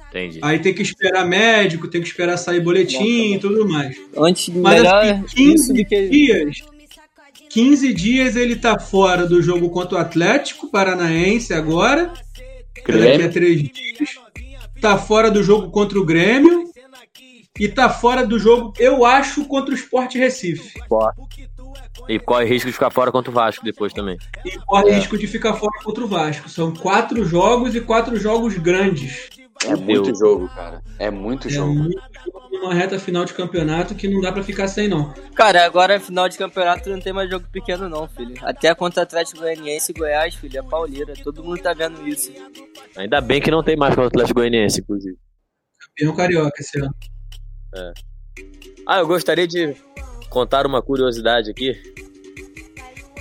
Entendi. 0.09 0.39
Aí 0.41 0.59
tem 0.59 0.73
que 0.73 0.81
esperar 0.81 1.25
médico, 1.25 1.87
tem 1.87 2.01
que 2.01 2.07
esperar 2.07 2.35
sair 2.37 2.59
boletim 2.59 3.35
e 3.35 3.39
tudo 3.39 3.67
mais. 3.67 3.95
Antes, 4.17 4.49
Mas 4.49 4.81
melhor 4.81 5.05
assim, 5.05 5.23
isso 5.53 5.71
15 5.71 5.73
do 5.73 5.85
que... 5.85 6.09
dias. 6.09 6.57
15 7.49 7.93
dias 7.93 8.35
ele 8.35 8.55
tá 8.55 8.77
fora 8.79 9.25
do 9.25 9.41
jogo 9.41 9.69
contra 9.69 9.97
o 9.97 10.01
Atlético 10.01 10.69
Paranaense 10.69 11.53
agora. 11.53 12.13
que 12.73 12.91
Daqui 12.91 12.91
a 12.91 13.17
Grêmio. 13.17 13.31
três 13.31 13.63
dias. 13.63 14.09
Tá 14.81 14.97
fora 14.97 15.29
do 15.31 15.43
jogo 15.43 15.69
contra 15.71 15.99
o 15.99 16.05
Grêmio. 16.05 16.69
E 17.59 17.67
tá 17.67 17.89
fora 17.89 18.25
do 18.25 18.39
jogo, 18.39 18.73
eu 18.79 19.05
acho, 19.05 19.43
contra 19.45 19.73
o 19.73 19.77
Sport 19.77 20.15
Recife. 20.15 20.79
E 22.09 22.19
corre 22.19 22.45
risco 22.45 22.67
de 22.67 22.73
ficar 22.73 22.89
fora 22.89 23.11
contra 23.11 23.29
o 23.29 23.33
Vasco 23.33 23.63
depois 23.63 23.93
também. 23.93 24.17
E 24.43 24.57
corre 24.65 24.91
risco 24.91 25.15
de 25.17 25.27
ficar 25.27 25.53
fora 25.53 25.71
contra 25.83 26.03
o 26.03 26.07
Vasco. 26.07 26.49
São 26.49 26.73
quatro 26.73 27.23
jogos 27.23 27.75
e 27.75 27.81
quatro 27.81 28.17
jogos 28.19 28.57
grandes. 28.57 29.29
É 29.65 29.75
muito 29.75 30.15
jogo, 30.17 30.47
cara. 30.55 30.81
É 30.97 31.11
muito 31.11 31.47
É 31.49 31.51
jogo. 31.51 31.73
muito 31.73 31.99
jogo 32.25 32.49
numa 32.49 32.73
reta 32.73 32.97
final 32.97 33.25
de 33.25 33.33
campeonato 33.33 33.93
que 33.93 34.07
não 34.07 34.21
dá 34.21 34.31
pra 34.31 34.41
ficar 34.41 34.67
sem, 34.67 34.87
não. 34.87 35.13
Cara, 35.35 35.65
agora 35.65 35.99
final 35.99 36.27
de 36.29 36.37
campeonato 36.37 36.89
não 36.89 36.99
tem 36.99 37.13
mais 37.13 37.29
jogo 37.29 37.45
pequeno 37.51 37.87
não, 37.89 38.07
filho. 38.07 38.33
Até 38.41 38.73
contra 38.73 39.03
Atlético 39.03 39.39
Goianiense 39.41 39.91
e 39.91 39.99
Goiás, 39.99 40.33
filho, 40.33 40.57
é 40.59 40.63
pauleira. 40.63 41.13
Todo 41.23 41.43
mundo 41.43 41.61
tá 41.61 41.73
vendo 41.73 42.07
isso. 42.07 42.31
Ainda 42.95 43.21
bem 43.21 43.41
que 43.41 43.51
não 43.51 43.61
tem 43.61 43.75
mais 43.75 43.91
contra 43.91 44.05
o 44.05 44.07
Atlético 44.07 44.39
Goianiense, 44.39 44.79
inclusive. 44.81 45.17
Campeão 45.87 46.15
carioca 46.15 46.59
esse 46.61 46.79
ano. 46.79 46.95
Ah, 48.87 48.99
eu 48.99 49.07
gostaria 49.07 49.47
de 49.47 49.75
contar 50.29 50.65
uma 50.65 50.81
curiosidade 50.81 51.51
aqui. 51.51 51.77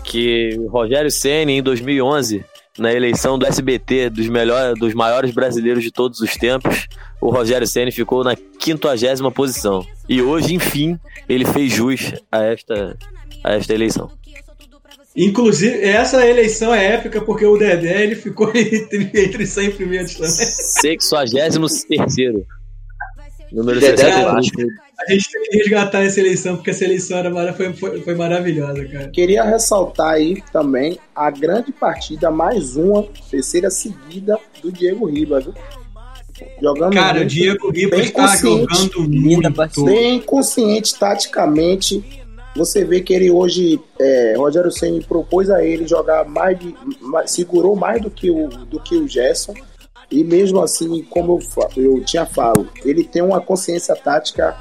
Que 0.08 0.56
o 0.58 0.68
Rogério 0.68 1.10
Ceni 1.10 1.58
em 1.58 1.62
2011, 1.62 2.42
na 2.78 2.92
eleição 2.92 3.38
do 3.38 3.46
SBT 3.46 4.08
dos, 4.08 4.26
melhor, 4.26 4.74
dos 4.74 4.94
maiores 4.94 5.32
brasileiros 5.32 5.84
de 5.84 5.90
todos 5.90 6.20
os 6.20 6.34
tempos, 6.34 6.88
o 7.20 7.30
Rogério 7.30 7.66
Ceni 7.66 7.92
ficou 7.92 8.24
na 8.24 8.34
50 8.34 9.30
posição. 9.30 9.86
E 10.08 10.22
hoje, 10.22 10.54
enfim, 10.54 10.98
ele 11.28 11.44
fez 11.44 11.72
jus 11.72 12.14
a 12.32 12.42
esta, 12.42 12.96
a 13.44 13.52
esta 13.52 13.74
eleição. 13.74 14.10
Inclusive, 15.14 15.82
essa 15.82 16.26
eleição 16.26 16.72
é 16.72 16.94
épica 16.94 17.20
porque 17.20 17.44
o 17.44 17.58
Dedé 17.58 18.04
ele 18.04 18.14
ficou 18.14 18.48
entre, 18.56 19.10
entre 19.14 19.46
100 19.46 19.72
primeiros 19.72 20.14
também. 20.14 20.30
63 20.30 21.04
Número 23.52 23.80
Dedé 23.80 23.96
63. 23.96 24.68
A 24.98 25.12
gente 25.12 25.30
tem 25.30 25.42
que 25.42 25.56
resgatar 25.58 26.02
essa 26.04 26.20
eleição 26.20 26.56
porque 26.56 26.70
essa 26.70 26.84
eleição 26.84 27.16
era, 27.18 27.30
mara- 27.30 27.52
foi, 27.54 27.72
foi, 27.72 28.00
foi 28.02 28.14
maravilhosa, 28.14 28.84
cara. 28.86 29.08
Queria 29.10 29.42
ressaltar 29.44 30.14
aí 30.14 30.42
também 30.52 30.98
a 31.14 31.30
grande 31.30 31.72
partida, 31.72 32.30
mais 32.30 32.76
uma, 32.76 33.04
terceira 33.30 33.70
seguida 33.70 34.38
do 34.60 34.70
Diego 34.72 35.06
Ribas. 35.06 35.44
viu? 35.44 35.54
Jogando 36.62 36.92
Cara, 36.94 37.16
o 37.16 37.20
muito, 37.20 37.30
Diego 37.30 37.70
Ribas 37.70 38.00
bem 38.00 38.10
tá 38.10 38.22
consciente. 38.22 38.74
jogando 38.76 39.10
muito. 39.10 39.84
bem 39.84 40.20
consciente 40.20 40.98
taticamente. 40.98 42.04
Você 42.56 42.84
vê 42.84 43.00
que 43.00 43.12
ele 43.14 43.30
hoje, 43.30 43.78
é, 44.00 44.34
Rogério 44.36 44.70
Ceni 44.72 45.04
propôs 45.04 45.48
a 45.48 45.64
ele 45.64 45.86
jogar 45.86 46.24
mais, 46.24 46.58
de, 46.58 46.74
mais- 47.00 47.30
segurou 47.30 47.76
mais 47.76 48.02
do 48.02 48.10
que 48.10 48.30
o 48.30 48.48
do 48.48 48.80
que 48.80 48.96
o 48.96 49.06
Gerson. 49.06 49.54
E 50.10 50.24
mesmo 50.24 50.60
assim, 50.60 51.02
como 51.04 51.38
eu, 51.76 51.82
eu 51.84 52.04
tinha 52.04 52.24
falo, 52.24 52.68
ele 52.84 53.04
tem 53.04 53.22
uma 53.22 53.40
consciência 53.40 53.94
tática. 53.94 54.56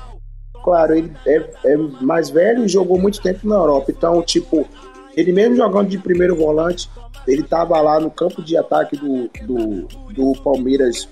Claro, 0.63 0.95
ele 0.95 1.11
é, 1.25 1.49
é 1.65 1.77
mais 2.01 2.29
velho 2.29 2.65
e 2.65 2.67
jogou 2.67 2.99
muito 2.99 3.21
tempo 3.21 3.47
na 3.47 3.55
Europa. 3.55 3.91
Então, 3.91 4.21
tipo, 4.21 4.67
ele 5.15 5.31
mesmo 5.31 5.55
jogando 5.55 5.87
de 5.87 5.97
primeiro 5.97 6.35
volante, 6.35 6.89
ele 7.27 7.41
estava 7.41 7.79
lá 7.81 7.99
no 7.99 8.11
campo 8.11 8.41
de 8.41 8.57
ataque 8.57 8.97
do, 8.97 9.29
do, 9.45 9.87
do 10.13 10.41
Palmeiras 10.41 11.07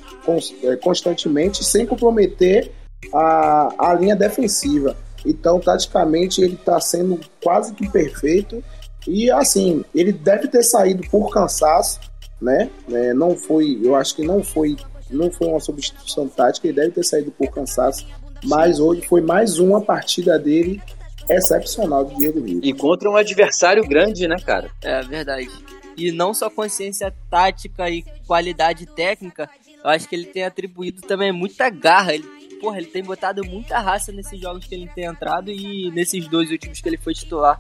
é, 0.64 0.76
constantemente, 0.76 1.64
sem 1.64 1.86
comprometer 1.86 2.72
a, 3.14 3.74
a 3.78 3.94
linha 3.94 4.16
defensiva. 4.16 4.96
Então, 5.26 5.60
taticamente, 5.60 6.42
ele 6.42 6.54
está 6.54 6.80
sendo 6.80 7.20
quase 7.44 7.74
que 7.74 7.90
perfeito. 7.90 8.64
E 9.08 9.30
assim, 9.32 9.84
ele 9.94 10.12
deve 10.12 10.48
ter 10.48 10.64
saído 10.64 11.04
por 11.10 11.32
cansaço, 11.32 12.00
né? 12.42 12.70
É, 12.92 13.14
não 13.14 13.36
foi, 13.36 13.80
eu 13.84 13.96
acho 13.96 14.16
que 14.16 14.26
não 14.26 14.44
foi, 14.44 14.76
não 15.10 15.32
foi 15.32 15.48
uma 15.48 15.60
substituição 15.60 16.28
tática, 16.28 16.68
ele 16.68 16.76
deve 16.76 16.92
ter 16.92 17.04
saído 17.04 17.32
por 17.32 17.50
cansaço. 17.52 18.06
Mas 18.44 18.80
hoje 18.80 19.02
foi 19.08 19.22
mais 19.22 19.58
uma 19.58 19.82
partida 19.82 20.38
dele 20.38 20.82
excepcional 21.30 22.06
do 22.06 22.16
Diego 22.16 22.40
Ribas. 22.40 22.64
E 22.64 22.74
contra 22.74 23.10
um 23.10 23.16
adversário 23.16 23.84
grande, 23.88 24.28
né, 24.28 24.36
cara? 24.38 24.70
É 24.84 25.02
verdade. 25.02 25.50
E 25.98 26.12
não 26.12 26.34
só 26.34 26.50
consciência 26.50 27.14
tática 27.30 27.90
e 27.90 28.04
qualidade 28.28 28.86
técnica, 28.86 29.50
eu 29.84 29.90
acho 29.90 30.08
que 30.08 30.16
ele 30.16 30.26
tem 30.26 30.44
atribuído 30.44 31.02
também 31.02 31.32
muita 31.32 31.70
garra. 31.70 32.14
Ele, 32.14 32.26
porra, 32.60 32.78
ele 32.78 32.88
tem 32.88 33.04
botado 33.04 33.44
muita 33.46 33.80
raça 33.80 34.12
nesses 34.12 34.40
jogos 34.40 34.66
que 34.66 34.76
ele 34.76 34.90
tem 34.94 35.06
entrado 35.06 35.50
e 35.50 35.90
nesses 35.92 36.28
dois 36.28 36.52
últimos 36.52 36.82
que 36.82 36.90
ele 36.90 36.98
foi 36.98 37.14
titular. 37.14 37.60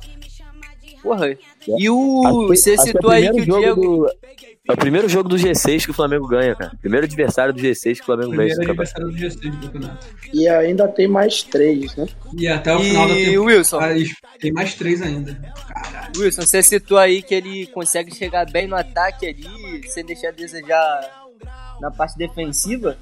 Porra. 1.01 1.35
E 1.67 1.89
o. 1.89 2.47
Você 2.47 2.73
é 2.73 2.77
citou 2.77 3.11
aí 3.11 3.23
que 3.29 3.41
primeiro 3.41 3.51
o 3.59 3.63
jogo 3.67 3.81
Diego. 3.81 3.97
do- 4.05 4.35
É 4.67 4.73
o 4.73 4.77
primeiro 4.77 5.07
jogo 5.07 5.29
do 5.29 5.35
G6 5.37 5.85
que 5.85 5.91
o 5.91 5.93
Flamengo 5.93 6.27
ganha, 6.27 6.55
cara. 6.55 6.71
Primeiro 6.81 7.05
adversário 7.05 7.53
do 7.53 7.59
G6 7.61 7.95
que 7.97 8.01
o 8.01 8.05
Flamengo 8.05 8.31
ganha. 8.31 8.47
Primeiro 8.55 8.63
aniversário 8.71 9.07
do 9.09 9.13
G6 9.17 9.51
do 9.51 9.57
campeonato. 9.67 10.07
E 10.33 10.47
ainda 10.47 10.87
tem 10.87 11.07
mais 11.07 11.43
três, 11.43 11.95
né? 11.95 12.07
E 12.35 12.47
até 12.47 12.75
o 12.75 12.79
final 12.79 13.07
da 13.07 13.13
E 13.13 13.25
temporada. 13.25 13.41
o 13.41 13.45
Wilson. 13.45 13.79
Tem 14.39 14.51
mais 14.51 14.73
três 14.73 15.01
ainda. 15.03 15.39
Wilson, 16.17 16.41
você 16.41 16.63
citou 16.63 16.97
aí 16.97 17.21
que 17.21 17.35
ele 17.35 17.67
consegue 17.67 18.13
chegar 18.15 18.49
bem 18.51 18.67
no 18.67 18.75
ataque 18.75 19.27
ali, 19.27 19.87
sem 19.87 20.03
deixar 20.03 20.29
a 20.29 20.31
desejar 20.31 21.27
na 21.79 21.91
parte 21.91 22.17
defensiva. 22.17 22.97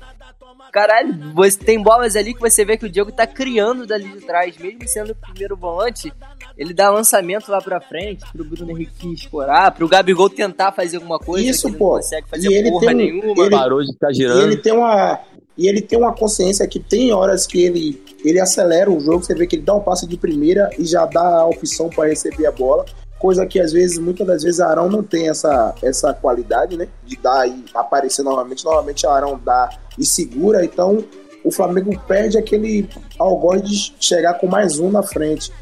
Caralho, 0.74 1.14
você 1.36 1.56
tem 1.56 1.82
bolas 1.82 2.16
ali 2.16 2.34
que 2.34 2.40
você 2.42 2.66
vê 2.66 2.76
que 2.76 2.86
o 2.88 2.90
Diego 2.90 3.12
tá 3.12 3.28
criando 3.28 3.86
dali 3.86 4.10
de 4.10 4.22
trás, 4.26 4.58
mesmo 4.58 4.88
sendo 4.88 5.12
o 5.12 5.16
primeiro 5.16 5.56
volante, 5.56 6.12
ele 6.58 6.74
dá 6.74 6.90
lançamento 6.90 7.52
lá 7.52 7.62
pra 7.62 7.80
frente, 7.80 8.26
pro 8.34 8.44
Bruno 8.44 8.72
Henrique 8.72 9.14
escorar, 9.14 9.72
pro 9.76 9.88
Gabigol 9.88 10.32
tentar 10.32 10.72
fazer 10.72 10.98
alguma 10.98 11.20
coisa 11.20 11.48
Isso, 11.48 11.72
pô. 11.74 11.90
não 11.94 12.02
consegue 12.02 12.28
fazer 12.28 12.50
E 12.50 12.54
ele 12.56 12.72
porra 12.72 12.88
tem 12.88 12.96
um- 12.96 12.98
nenhuma. 12.98 13.44
ele- 13.46 13.56
Parou 13.56 13.82
de 13.84 13.94
ficar 13.94 14.10
E 14.10 14.16
girando. 14.16 14.42
ele 14.42 14.58
tem 14.58 14.74
uma 14.74 15.20
e 15.56 15.68
ele 15.70 15.82
tem 15.84 16.00
uma 16.00 16.12
consciência 16.16 16.68
que 16.68 16.80
tem 16.80 17.12
horas 17.14 17.46
que 17.46 17.64
ele 17.64 18.02
ele 18.26 18.40
acelera 18.40 18.90
o 18.90 19.00
jogo, 19.00 19.24
você 19.24 19.36
vê 19.36 19.46
que 19.46 19.58
ele 19.58 19.64
dá 19.64 19.76
um 19.76 19.82
passe 19.82 20.08
de 20.08 20.18
primeira 20.18 20.70
e 20.80 20.86
já 20.86 21.06
dá 21.06 21.42
a 21.42 21.46
opção 21.46 21.90
para 21.90 22.08
receber 22.10 22.48
a 22.48 22.52
bola, 22.52 22.86
coisa 23.24 23.46
que 23.46 23.58
às 23.58 23.72
vezes 23.72 23.98
muitas 23.98 24.28
das 24.28 24.44
vezes 24.44 24.60
Arão 24.60 24.90
não 24.90 25.02
tem 25.02 25.30
essa 25.30 25.74
essa 25.82 26.14
qualidade, 26.14 26.76
né, 26.76 26.90
de 27.06 27.16
dar 27.16 27.48
e 27.48 27.64
aparecer 27.74 28.22
novamente, 28.22 28.66
novamente 28.66 29.08
Arão 29.08 29.40
dá 29.42 29.70
e 29.98 30.06
segura, 30.06 30.66
então 30.66 31.02
o 31.42 31.50
Flamengo 31.50 31.98
perde 32.06 32.38
aquele 32.38 32.86
algoz 33.18 33.62
de 33.62 33.94
chegar 33.98 34.34
com 34.34 34.48
mais 34.48 34.78
um 34.78 34.92
na 34.92 35.02
frente. 35.02 35.54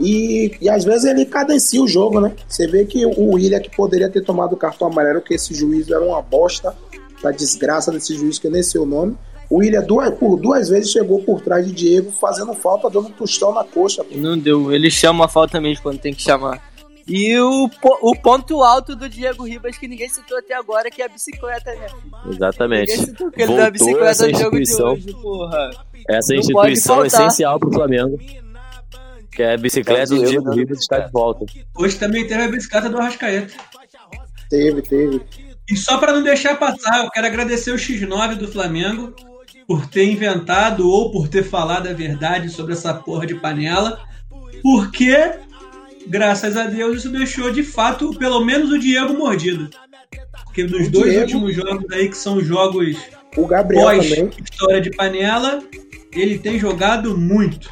E, 0.00 0.56
e 0.60 0.68
às 0.68 0.82
vezes 0.82 1.04
ele 1.04 1.26
cadencia 1.26 1.82
o 1.82 1.86
jogo, 1.86 2.20
né? 2.20 2.32
Você 2.48 2.66
vê 2.66 2.86
que 2.86 3.04
o 3.04 3.32
William 3.34 3.60
que 3.60 3.74
poderia 3.76 4.08
ter 4.08 4.22
tomado 4.22 4.54
o 4.54 4.56
cartão 4.56 4.88
amarelo, 4.88 5.20
que 5.20 5.34
esse 5.34 5.54
juiz 5.54 5.90
era 5.90 6.02
uma 6.02 6.22
bosta, 6.22 6.74
da 7.22 7.30
desgraça 7.30 7.92
desse 7.92 8.14
juiz 8.14 8.38
que 8.38 8.48
nem 8.48 8.62
sei 8.62 8.80
o 8.80 8.86
nome. 8.86 9.16
O 9.48 9.58
William 9.58 9.82
duas, 9.82 10.10
por 10.14 10.36
duas 10.38 10.68
vezes 10.70 10.90
chegou 10.90 11.22
por 11.22 11.40
trás 11.42 11.66
de 11.66 11.72
Diego, 11.72 12.10
fazendo 12.12 12.54
falta, 12.54 12.88
dando 12.90 13.08
um 13.08 13.12
tostão 13.12 13.52
na 13.52 13.62
coxa. 13.62 14.02
pô. 14.02 14.16
Não 14.16 14.36
deu, 14.38 14.72
ele 14.72 14.90
chama 14.90 15.26
a 15.26 15.28
falta 15.28 15.60
mesmo 15.60 15.82
quando 15.82 15.98
tem 15.98 16.14
que 16.14 16.22
chamar. 16.22 16.73
E 17.06 17.38
o, 17.38 17.70
o 18.02 18.16
ponto 18.16 18.62
alto 18.62 18.96
do 18.96 19.08
Diego 19.08 19.44
Ribas 19.44 19.76
que 19.76 19.86
ninguém 19.86 20.08
citou 20.08 20.38
até 20.38 20.54
agora, 20.54 20.90
que 20.90 21.02
é 21.02 21.04
a 21.04 21.08
bicicleta, 21.08 21.74
né? 21.74 21.86
Exatamente. 22.30 22.90
Ninguém 22.92 23.06
citou 23.06 23.30
que 23.30 23.42
ele 23.42 23.54
deu 23.54 23.64
a 23.64 23.70
bicicleta 23.70 24.06
essa 24.06 24.26
no 24.28 24.38
jogo 24.38 24.56
de 24.56 24.62
instituição. 24.62 24.92
hoje, 24.92 25.12
porra. 25.12 25.70
Essa 26.08 26.32
Não 26.32 26.40
instituição 26.40 26.96
faltar. 26.96 27.20
essencial 27.20 27.60
pro 27.60 27.72
Flamengo. 27.72 28.18
Que 29.30 29.42
é 29.42 29.54
a 29.54 29.56
bicicleta 29.58 30.06
do 30.06 30.16
Diego 30.16 30.30
Diego 30.30 30.44
dando 30.44 30.56
Ribas 30.56 30.78
está 30.78 30.98
de 31.00 31.12
volta. 31.12 31.44
Hoje 31.76 31.98
também 31.98 32.26
teve 32.26 32.42
a 32.42 32.48
bicicleta 32.48 32.88
do 32.88 32.98
Arrascaeta. 32.98 33.52
Teve, 34.48 34.82
teve. 34.82 35.20
E 35.70 35.76
só 35.76 35.98
para 35.98 36.12
não 36.12 36.22
deixar 36.22 36.56
passar, 36.58 37.04
eu 37.04 37.10
quero 37.10 37.26
agradecer 37.26 37.70
o 37.72 37.76
X9 37.76 38.36
do 38.36 38.48
Flamengo 38.48 39.14
por 39.66 39.86
ter 39.86 40.04
inventado 40.10 40.88
ou 40.88 41.10
por 41.10 41.28
ter 41.28 41.42
falado 41.42 41.88
a 41.88 41.92
verdade 41.92 42.48
sobre 42.50 42.74
essa 42.74 42.94
porra 42.94 43.26
de 43.26 43.34
panela, 43.34 43.98
porque, 44.62 45.16
graças 46.06 46.56
a 46.56 46.64
Deus, 46.66 46.98
isso 46.98 47.10
deixou 47.10 47.50
de 47.50 47.62
fato, 47.62 48.10
pelo 48.18 48.44
menos 48.44 48.70
o 48.70 48.78
Diego 48.78 49.14
mordido. 49.14 49.68
Porque 50.44 50.64
nos 50.64 50.88
O 50.88 50.90
dois 50.90 51.10
Diego- 51.12 51.20
últimos 51.22 51.54
jogos 51.54 51.84
aí, 51.92 52.08
que 52.08 52.16
são 52.16 52.40
jogos 52.40 52.96
O 53.36 53.46
Gabriel 53.46 53.84
pós 53.84 54.08
também. 54.08 54.30
história 54.42 54.80
de 54.80 54.90
panela, 54.90 55.60
ele 56.12 56.38
tem 56.38 56.58
jogado 56.58 57.16
muito. 57.16 57.68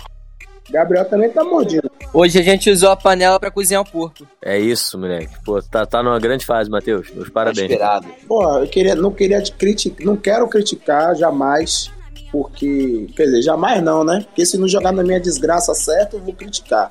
Gabriel 0.70 1.04
também 1.04 1.28
tá 1.30 1.44
mordido. 1.44 1.90
Hoje 2.14 2.38
a 2.38 2.42
gente 2.42 2.70
usou 2.70 2.90
a 2.90 2.96
panela 2.96 3.38
pra 3.38 3.50
cozinhar 3.50 3.82
o 3.82 3.84
porco. 3.90 4.26
É 4.42 4.58
isso, 4.58 4.98
moleque. 4.98 5.34
Pô, 5.44 5.60
tá, 5.62 5.84
tá 5.86 6.02
numa 6.02 6.18
grande 6.18 6.44
fase, 6.46 6.70
Matheus. 6.70 7.10
Meus 7.10 7.26
Tá 7.28 7.32
parabéns. 7.32 7.70
esperado. 7.70 8.06
Pô, 8.26 8.58
eu 8.58 8.66
queria, 8.66 8.94
não 8.94 9.10
queria 9.12 9.40
te 9.42 9.52
criticar, 9.52 10.04
não 10.06 10.16
quero 10.16 10.48
criticar 10.48 11.14
jamais, 11.14 11.90
porque, 12.30 13.06
quer 13.14 13.24
dizer, 13.24 13.42
jamais 13.42 13.82
não, 13.82 14.02
né? 14.02 14.24
Porque 14.26 14.46
se 14.46 14.56
não 14.58 14.66
jogar 14.66 14.92
na 14.92 15.02
minha 15.02 15.20
desgraça 15.20 15.74
certa, 15.74 16.16
eu 16.16 16.20
vou 16.22 16.32
criticar. 16.32 16.90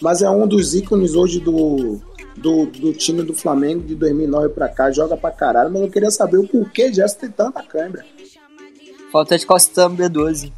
Mas 0.00 0.22
é 0.22 0.30
um 0.30 0.46
dos 0.46 0.74
ícones 0.74 1.14
hoje 1.14 1.40
do, 1.40 2.00
do, 2.36 2.66
do 2.66 2.92
time 2.92 3.22
do 3.22 3.34
Flamengo 3.34 3.82
de 3.82 3.94
2009 3.94 4.48
pra 4.50 4.68
cá, 4.68 4.90
joga 4.90 5.16
pra 5.16 5.30
caralho, 5.30 5.70
mas 5.70 5.82
eu 5.82 5.90
queria 5.90 6.10
saber 6.10 6.38
o 6.38 6.46
porquê 6.48 6.92
Gerson 6.92 7.18
tem 7.18 7.30
tanta 7.30 7.62
câimbra. 7.62 8.04
Falta 9.12 9.36
de 9.36 9.46
calcitano 9.46 9.96
B12. 9.96 10.52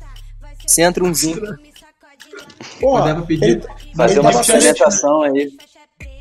Centro 0.67 1.05
umzinho. 1.07 1.41
Dá 1.41 3.15
pra 3.15 3.23
pedir- 3.23 3.45
ele, 3.45 3.63
Fazer 3.97 4.13
ele 4.15 4.21
uma 4.21 4.31
tava 4.31 4.43
experimentação 4.43 5.23
aí. 5.23 5.51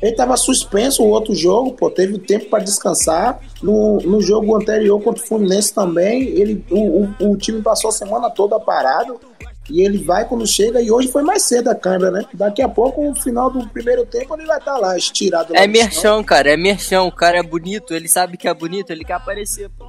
Ele 0.00 0.12
tava 0.16 0.36
suspenso 0.36 1.02
o 1.04 1.08
outro 1.08 1.32
jogo, 1.34 1.72
pô, 1.74 1.88
teve 1.88 2.18
tempo 2.18 2.46
para 2.50 2.64
descansar. 2.64 3.40
No, 3.62 3.98
no 3.98 4.20
jogo 4.20 4.56
anterior 4.56 5.00
contra 5.00 5.22
o 5.22 5.26
Fluminense 5.26 5.72
também, 5.72 6.22
ele, 6.22 6.64
o, 6.70 7.04
o, 7.24 7.30
o 7.32 7.36
time 7.36 7.62
passou 7.62 7.88
a 7.88 7.92
semana 7.92 8.28
toda 8.28 8.58
parado. 8.58 9.20
E 9.70 9.80
ele 9.80 9.98
vai 9.98 10.26
quando 10.26 10.46
chega, 10.46 10.80
e 10.80 10.90
hoje 10.90 11.08
foi 11.08 11.22
mais 11.22 11.42
cedo 11.42 11.68
a 11.68 11.74
câmera, 11.74 12.10
né? 12.10 12.24
Daqui 12.34 12.60
a 12.62 12.68
pouco, 12.68 13.02
no 13.02 13.14
final 13.14 13.50
do 13.50 13.66
primeiro 13.68 14.04
tempo, 14.04 14.34
ele 14.34 14.46
vai 14.46 14.58
estar 14.58 14.76
lá, 14.76 14.96
estirado. 14.96 15.52
lá 15.52 15.60
É 15.60 15.66
merchão, 15.66 16.22
cara. 16.24 16.50
É 16.50 16.56
merchão. 16.56 17.06
O 17.06 17.12
cara 17.12 17.38
é 17.38 17.42
bonito. 17.42 17.94
Ele 17.94 18.08
sabe 18.08 18.36
que 18.36 18.48
é 18.48 18.54
bonito. 18.54 18.90
Ele 18.90 19.04
quer 19.04 19.14
aparecer, 19.14 19.68
pô. 19.70 19.86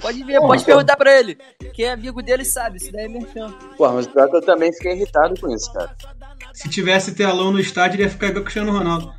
Pode 0.00 0.22
ver, 0.24 0.40
pode 0.40 0.64
perguntar 0.64 0.96
pra 0.96 1.18
ele. 1.18 1.36
Quem 1.72 1.86
é 1.86 1.92
amigo 1.92 2.22
dele 2.22 2.44
sabe, 2.44 2.78
isso 2.78 2.90
daí 2.90 3.04
é 3.04 3.08
merchan. 3.08 3.52
Pô, 3.76 3.88
mas 3.90 4.06
pior 4.06 4.28
que 4.28 4.36
eu 4.36 4.42
também 4.42 4.72
fiquei 4.72 4.92
irritado 4.92 5.38
com 5.40 5.54
isso, 5.54 5.72
cara. 5.72 5.94
Se 6.52 6.68
tivesse 6.68 7.14
telão 7.14 7.52
no 7.52 7.60
estádio, 7.60 7.96
ele 7.96 8.04
ia 8.04 8.10
ficar 8.10 8.28
igual 8.28 8.40
o 8.40 8.44
Cristiano 8.44 8.72
Ronaldo. 8.72 9.12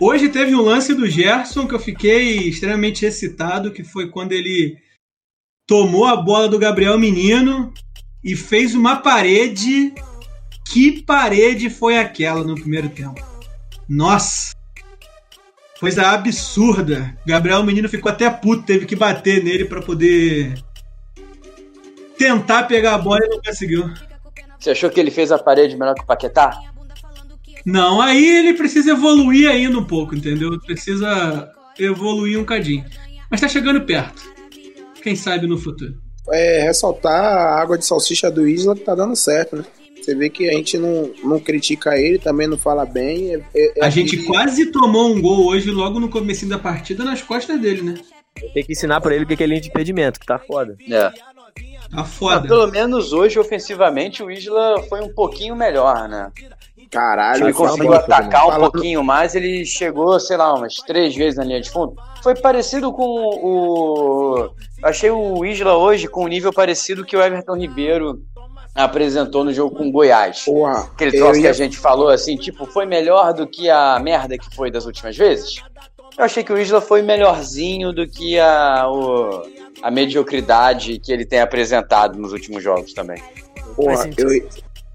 Hoje 0.00 0.28
teve 0.28 0.54
um 0.54 0.62
lance 0.62 0.94
do 0.94 1.06
Gerson 1.06 1.66
que 1.66 1.74
eu 1.74 1.78
fiquei 1.78 2.48
extremamente 2.48 3.04
excitado, 3.04 3.72
que 3.72 3.84
foi 3.84 4.10
quando 4.10 4.32
ele 4.32 4.78
tomou 5.66 6.06
a 6.06 6.16
bola 6.16 6.48
do 6.48 6.58
Gabriel 6.58 6.98
Menino 6.98 7.72
e 8.22 8.36
fez 8.36 8.74
uma 8.74 8.96
parede. 8.96 9.92
Que 10.64 11.02
parede 11.02 11.68
foi 11.68 11.98
aquela 11.98 12.42
no 12.44 12.54
primeiro 12.54 12.88
tempo? 12.88 13.20
Nossa! 13.88 14.52
Coisa 15.78 16.10
absurda. 16.10 17.16
Gabriel 17.26 17.64
Menino 17.64 17.88
ficou 17.88 18.10
até 18.10 18.30
puto, 18.30 18.62
teve 18.62 18.86
que 18.86 18.94
bater 18.94 19.42
nele 19.42 19.64
para 19.64 19.82
poder 19.82 20.54
tentar 22.16 22.64
pegar 22.64 22.94
a 22.94 22.98
bola 22.98 23.18
e 23.24 23.28
não 23.28 23.40
conseguiu. 23.42 23.92
Você 24.58 24.70
achou 24.70 24.88
que 24.90 25.00
ele 25.00 25.10
fez 25.10 25.32
a 25.32 25.38
parede 25.38 25.76
melhor 25.76 25.94
que 25.94 26.02
o 26.02 26.06
Paquetá? 26.06 26.56
Não, 27.64 28.00
aí 28.00 28.24
ele 28.38 28.54
precisa 28.54 28.92
evoluir 28.92 29.50
ainda 29.50 29.78
um 29.78 29.84
pouco, 29.84 30.14
entendeu? 30.14 30.58
Precisa 30.60 31.50
evoluir 31.78 32.38
um 32.38 32.44
cadinho. 32.44 32.84
Mas 33.30 33.40
tá 33.40 33.48
chegando 33.48 33.80
perto. 33.82 34.22
Quem 35.02 35.16
sabe 35.16 35.46
no 35.46 35.58
futuro. 35.58 36.01
É, 36.30 36.62
ressaltar 36.62 37.24
a 37.24 37.60
água 37.60 37.76
de 37.76 37.84
salsicha 37.84 38.30
do 38.30 38.46
Isla 38.46 38.74
que 38.74 38.82
tá 38.82 38.94
dando 38.94 39.16
certo, 39.16 39.56
né? 39.56 39.64
Você 40.02 40.14
vê 40.16 40.28
que 40.28 40.48
a 40.48 40.52
gente 40.52 40.76
não, 40.78 41.12
não 41.22 41.38
critica 41.38 41.96
ele, 41.96 42.18
também 42.18 42.48
não 42.48 42.58
fala 42.58 42.84
bem. 42.84 43.34
É, 43.34 43.42
é, 43.54 43.72
é 43.76 43.84
A 43.84 43.90
gente 43.90 44.24
quase 44.24 44.66
tomou 44.66 45.14
um 45.14 45.20
gol 45.20 45.46
hoje, 45.46 45.70
logo 45.70 46.00
no 46.00 46.08
começo 46.08 46.46
da 46.46 46.58
partida, 46.58 47.04
nas 47.04 47.22
costas 47.22 47.60
dele, 47.60 47.82
né? 47.82 47.94
Tem 48.52 48.64
que 48.64 48.72
ensinar 48.72 49.00
pra 49.00 49.14
ele 49.14 49.24
o 49.24 49.26
que 49.26 49.42
é 49.42 49.46
linha 49.46 49.60
de 49.60 49.68
impedimento, 49.68 50.18
que 50.18 50.26
tá 50.26 50.38
foda. 50.38 50.76
É. 50.90 51.10
Tá 51.10 51.12
Mas 51.90 52.14
foda. 52.14 52.48
pelo 52.48 52.66
menos 52.68 53.12
hoje, 53.12 53.38
ofensivamente, 53.38 54.22
o 54.22 54.30
Isla 54.30 54.82
foi 54.88 55.00
um 55.00 55.12
pouquinho 55.12 55.54
melhor, 55.54 56.08
né? 56.08 56.32
Caralho, 56.92 57.44
Ele 57.46 57.52
conseguiu 57.54 57.94
atacar 57.94 58.46
um 58.48 58.60
pouquinho 58.70 59.02
mais, 59.02 59.34
ele 59.34 59.64
chegou, 59.64 60.20
sei 60.20 60.36
lá, 60.36 60.52
umas 60.54 60.74
três 60.76 61.16
vezes 61.16 61.38
na 61.38 61.44
linha 61.44 61.60
de 61.60 61.70
fundo. 61.70 61.94
Foi 62.22 62.34
parecido 62.36 62.92
com 62.92 63.02
o. 63.02 64.50
Achei 64.82 65.10
o 65.10 65.42
Isla 65.44 65.74
hoje 65.76 66.06
com 66.06 66.24
um 66.24 66.28
nível 66.28 66.52
parecido 66.52 67.02
que 67.04 67.16
o 67.16 67.22
Everton 67.22 67.56
Ribeiro 67.56 68.20
apresentou 68.74 69.42
no 69.44 69.52
jogo 69.54 69.74
com 69.76 69.88
o 69.88 69.90
Goiás. 69.92 70.44
Porra, 70.44 70.80
Aquele 70.92 71.16
troço 71.16 71.40
que 71.40 71.44
ia- 71.46 71.50
a 71.50 71.54
gente 71.54 71.78
falou 71.78 72.08
assim, 72.08 72.36
tipo, 72.36 72.66
foi 72.66 72.84
melhor 72.86 73.32
do 73.32 73.46
que 73.46 73.70
a 73.70 73.98
merda 73.98 74.36
que 74.36 74.54
foi 74.54 74.70
das 74.70 74.84
últimas 74.86 75.16
vezes? 75.16 75.62
Eu 76.18 76.24
achei 76.24 76.44
que 76.44 76.52
o 76.52 76.58
Isla 76.58 76.80
foi 76.82 77.00
melhorzinho 77.00 77.92
do 77.92 78.06
que 78.06 78.38
a, 78.38 78.86
o- 78.88 79.42
a 79.82 79.90
mediocridade 79.90 80.98
que 80.98 81.10
ele 81.12 81.24
tem 81.24 81.40
apresentado 81.40 82.18
nos 82.18 82.32
últimos 82.32 82.62
jogos 82.62 82.92
também. 82.92 83.22
Porra, 83.74 84.10
eu, 84.18 84.28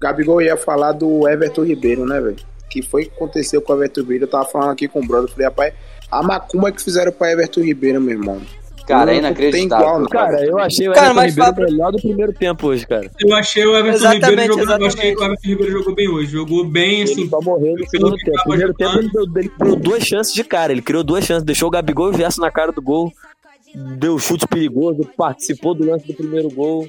Gabigol 0.00 0.40
ia 0.42 0.56
falar 0.56 0.92
do 0.92 1.28
Everton 1.28 1.64
Ribeiro, 1.64 2.06
né, 2.06 2.20
velho? 2.20 2.36
Que 2.70 2.82
foi 2.82 3.06
que 3.06 3.12
aconteceu 3.16 3.60
com 3.62 3.72
o 3.72 3.76
Everton 3.76 4.00
Ribeiro. 4.02 4.24
Eu 4.24 4.28
tava 4.28 4.44
falando 4.44 4.70
aqui 4.70 4.86
com 4.88 5.00
o 5.00 5.06
brother. 5.06 5.28
Falei, 5.30 5.46
rapaz, 5.46 5.74
a 6.10 6.22
macumba 6.22 6.70
que 6.70 6.82
fizeram 6.82 7.10
pra 7.12 7.32
Everton 7.32 7.60
Ribeiro, 7.62 8.00
meu 8.00 8.16
irmão. 8.18 8.40
Cara, 8.86 9.12
é 9.12 9.18
inacreditável. 9.18 9.84
igual, 9.84 10.00
não. 10.00 10.06
Cara, 10.06 10.42
eu 10.46 10.58
achei 10.58 10.88
o 10.88 10.92
Cara, 10.94 11.08
Everton 11.10 11.26
Ribeiro 11.28 11.44
Fábio- 11.46 11.64
melhor 11.66 11.92
do 11.92 11.98
primeiro 11.98 12.32
tempo 12.32 12.66
hoje, 12.68 12.86
cara. 12.86 13.10
Eu 13.20 13.34
achei 13.36 13.62
o 13.66 13.76
Everton 13.76 13.96
Exatamente, 13.98 14.30
Ribeiro 14.30 14.52
jogando. 14.58 14.80
Eu 14.80 14.86
achei 14.86 15.00
que 15.00 15.06
o 15.06 15.10
exatamente. 15.10 15.24
Everton 15.26 15.48
Ribeiro 15.50 15.72
jogou 15.78 15.94
bem 15.94 16.08
hoje. 16.08 16.32
Jogou 16.32 16.64
bem, 16.64 17.00
Ele 17.00 17.12
assim. 17.12 17.28
só 17.28 17.40
morreu 17.42 17.74
no 17.76 17.86
segundo 17.90 18.16
que 18.16 18.24
tempo. 18.24 18.42
primeiro 18.44 18.74
tempo 18.74 18.98
ele, 18.98 19.10
deu, 19.10 19.24
ele 19.36 19.48
criou 19.50 19.76
duas 19.76 20.02
chances 20.04 20.32
de 20.32 20.42
cara. 20.44 20.72
Ele 20.72 20.80
criou 20.80 21.04
duas 21.04 21.22
chances. 21.24 21.42
Deixou 21.44 21.68
o 21.68 21.70
Gabigol 21.70 22.12
e 22.12 22.14
o 22.14 22.16
Gerson 22.16 22.40
na 22.40 22.50
cara 22.50 22.72
do 22.72 22.80
gol. 22.80 23.12
Deu 23.74 24.18
chute 24.18 24.46
perigoso, 24.48 25.06
participou 25.18 25.74
do 25.74 25.84
lance 25.84 26.06
do 26.06 26.14
primeiro 26.14 26.48
gol. 26.50 26.88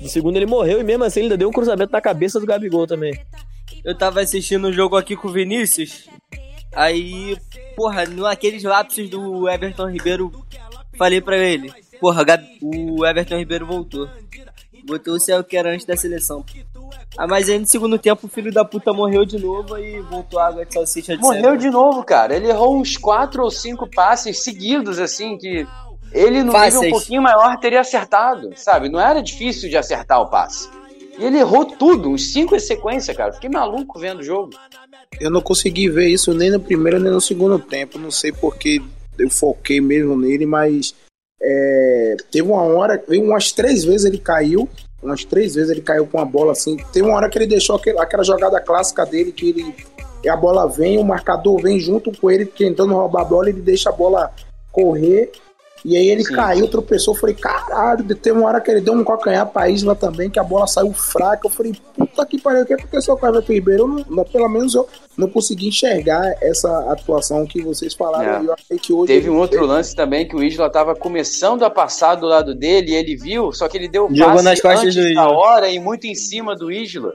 No 0.00 0.08
segundo 0.08 0.36
ele 0.36 0.46
morreu 0.46 0.80
e 0.80 0.84
mesmo 0.84 1.04
assim 1.04 1.20
ele 1.20 1.26
ainda 1.26 1.36
deu 1.36 1.48
um 1.48 1.52
cruzamento 1.52 1.92
na 1.92 2.00
cabeça 2.00 2.38
do 2.38 2.46
Gabigol 2.46 2.86
também. 2.86 3.18
Eu 3.84 3.96
tava 3.96 4.20
assistindo 4.20 4.68
um 4.68 4.72
jogo 4.72 4.96
aqui 4.96 5.16
com 5.16 5.28
o 5.28 5.32
Vinícius. 5.32 6.08
Aí, 6.74 7.36
porra, 7.76 8.06
naqueles 8.06 8.62
lapsos 8.62 9.08
do 9.08 9.48
Everton 9.48 9.90
Ribeiro, 9.90 10.32
falei 10.96 11.20
pra 11.20 11.36
ele: 11.36 11.72
Porra, 12.00 12.24
o 12.62 13.04
Everton 13.04 13.38
Ribeiro 13.38 13.66
voltou. 13.66 14.08
Botou 14.84 15.14
o 15.14 15.20
céu 15.20 15.44
que 15.44 15.56
era 15.56 15.72
antes 15.72 15.84
da 15.84 15.96
seleção. 15.96 16.44
Ah, 17.16 17.26
mas 17.26 17.48
aí 17.48 17.58
no 17.58 17.66
segundo 17.66 17.98
tempo 17.98 18.26
o 18.26 18.30
filho 18.30 18.52
da 18.52 18.64
puta 18.64 18.92
morreu 18.92 19.24
de 19.24 19.38
novo 19.38 19.76
e 19.76 20.00
voltou 20.02 20.38
a 20.38 20.46
água 20.46 20.64
de 20.64 20.72
salsicha 20.72 21.16
de 21.16 21.22
Morreu 21.22 21.56
de 21.56 21.68
novo, 21.68 22.02
cara. 22.04 22.34
Ele 22.34 22.48
errou 22.48 22.78
uns 22.78 22.96
quatro 22.96 23.42
ou 23.42 23.50
cinco 23.50 23.86
passes 23.90 24.42
seguidos, 24.42 24.98
assim, 24.98 25.36
que 25.36 25.66
ele 26.12 26.42
no 26.42 26.52
nível 26.66 26.80
um 26.80 26.90
pouquinho 26.90 27.22
maior 27.22 27.56
teria 27.58 27.80
acertado, 27.80 28.50
sabe? 28.56 28.88
Não 28.88 29.00
era 29.00 29.20
difícil 29.22 29.68
de 29.68 29.76
acertar 29.76 30.20
o 30.20 30.26
passe. 30.30 30.68
E 31.18 31.24
ele 31.24 31.38
errou 31.38 31.64
tudo, 31.64 32.10
uns 32.10 32.32
cinco 32.32 32.54
em 32.54 32.60
sequência, 32.60 33.14
cara. 33.14 33.32
Fiquei 33.32 33.50
maluco 33.50 33.98
vendo 33.98 34.20
o 34.20 34.22
jogo. 34.22 34.50
Eu 35.20 35.30
não 35.30 35.40
consegui 35.40 35.88
ver 35.88 36.06
isso 36.08 36.32
nem 36.32 36.50
no 36.50 36.60
primeiro 36.60 37.00
nem 37.00 37.10
no 37.12 37.20
segundo 37.20 37.58
tempo. 37.58 37.98
Não 37.98 38.10
sei 38.10 38.30
porque 38.32 38.80
eu 39.18 39.28
foquei 39.28 39.80
mesmo 39.80 40.16
nele, 40.16 40.46
mas 40.46 40.94
é, 41.42 42.16
teve 42.30 42.48
uma 42.48 42.62
hora, 42.62 43.02
umas 43.08 43.50
três 43.50 43.84
vezes 43.84 44.04
ele 44.06 44.18
caiu. 44.18 44.68
Umas 45.02 45.24
três 45.24 45.54
vezes 45.54 45.70
ele 45.70 45.80
caiu 45.80 46.06
com 46.06 46.20
a 46.20 46.24
bola 46.24 46.52
assim. 46.52 46.76
Teve 46.92 47.06
uma 47.06 47.16
hora 47.16 47.28
que 47.28 47.38
ele 47.38 47.46
deixou 47.46 47.76
aquele- 47.76 47.98
aquela 47.98 48.22
jogada 48.24 48.60
clássica 48.60 49.04
dele 49.04 49.32
que 49.32 49.50
ele. 49.50 49.74
E 50.22 50.28
a 50.28 50.36
bola 50.36 50.68
vem, 50.68 50.98
o 50.98 51.04
marcador 51.04 51.60
vem 51.60 51.78
junto 51.78 52.10
com 52.16 52.30
ele, 52.30 52.44
tentando 52.44 52.92
roubar 52.94 53.22
a 53.22 53.24
bola, 53.24 53.48
ele 53.48 53.60
deixa 53.60 53.90
a 53.90 53.92
bola 53.92 54.32
correr. 54.72 55.30
E 55.84 55.96
aí 55.96 56.08
ele 56.08 56.24
Sim. 56.24 56.34
caiu, 56.34 56.68
tropeçou. 56.68 57.14
Eu 57.14 57.20
falei, 57.20 57.34
caralho, 57.34 58.04
teve 58.16 58.36
uma 58.38 58.48
hora 58.48 58.60
que 58.60 58.70
ele 58.70 58.80
deu 58.80 58.94
um 58.94 59.04
calcanhar 59.04 59.46
pra 59.46 59.68
Isla 59.68 59.94
também, 59.94 60.28
que 60.28 60.38
a 60.38 60.44
bola 60.44 60.66
saiu 60.66 60.92
fraca. 60.92 61.46
Eu 61.46 61.50
falei, 61.50 61.72
puta 61.96 62.26
que 62.26 62.40
pariu, 62.40 62.62
o 62.62 62.66
que 62.66 62.74
aconteceu 62.74 63.16
com 63.16 63.26
o 63.26 63.28
Everton 63.28 63.52
Ribeiro? 63.52 63.82
Eu 63.82 64.04
não- 64.14 64.24
pelo 64.24 64.48
menos 64.48 64.74
eu 64.74 64.88
não 65.16 65.28
consegui 65.28 65.68
enxergar 65.68 66.34
essa 66.42 66.92
atuação 66.92 67.46
que 67.46 67.62
vocês 67.62 67.94
falaram. 67.94 68.38
É. 68.38 68.42
E 68.42 68.46
eu 68.46 68.52
achei 68.54 68.78
que 68.78 68.92
hoje. 68.92 69.06
Teve 69.12 69.30
um 69.30 69.38
outro 69.38 69.64
lance 69.66 69.94
também 69.94 70.26
que 70.26 70.34
o 70.36 70.42
Isla 70.42 70.68
tava 70.70 70.94
começando 70.94 71.62
a 71.64 71.70
passar 71.70 72.16
do 72.16 72.26
lado 72.26 72.54
dele 72.54 72.90
e 72.92 72.94
ele 72.94 73.16
viu, 73.16 73.52
só 73.52 73.68
que 73.68 73.76
ele 73.76 73.88
deu 73.88 74.06
o 74.06 74.14
Jogou 74.14 74.32
passe 74.34 74.44
nas 74.44 74.60
costas 74.60 74.96
antes 74.96 75.08
do 75.08 75.14
da 75.14 75.28
hora 75.28 75.68
e 75.70 75.78
muito 75.78 76.06
em 76.06 76.14
cima 76.14 76.54
do 76.56 76.70
Isla. 76.70 77.12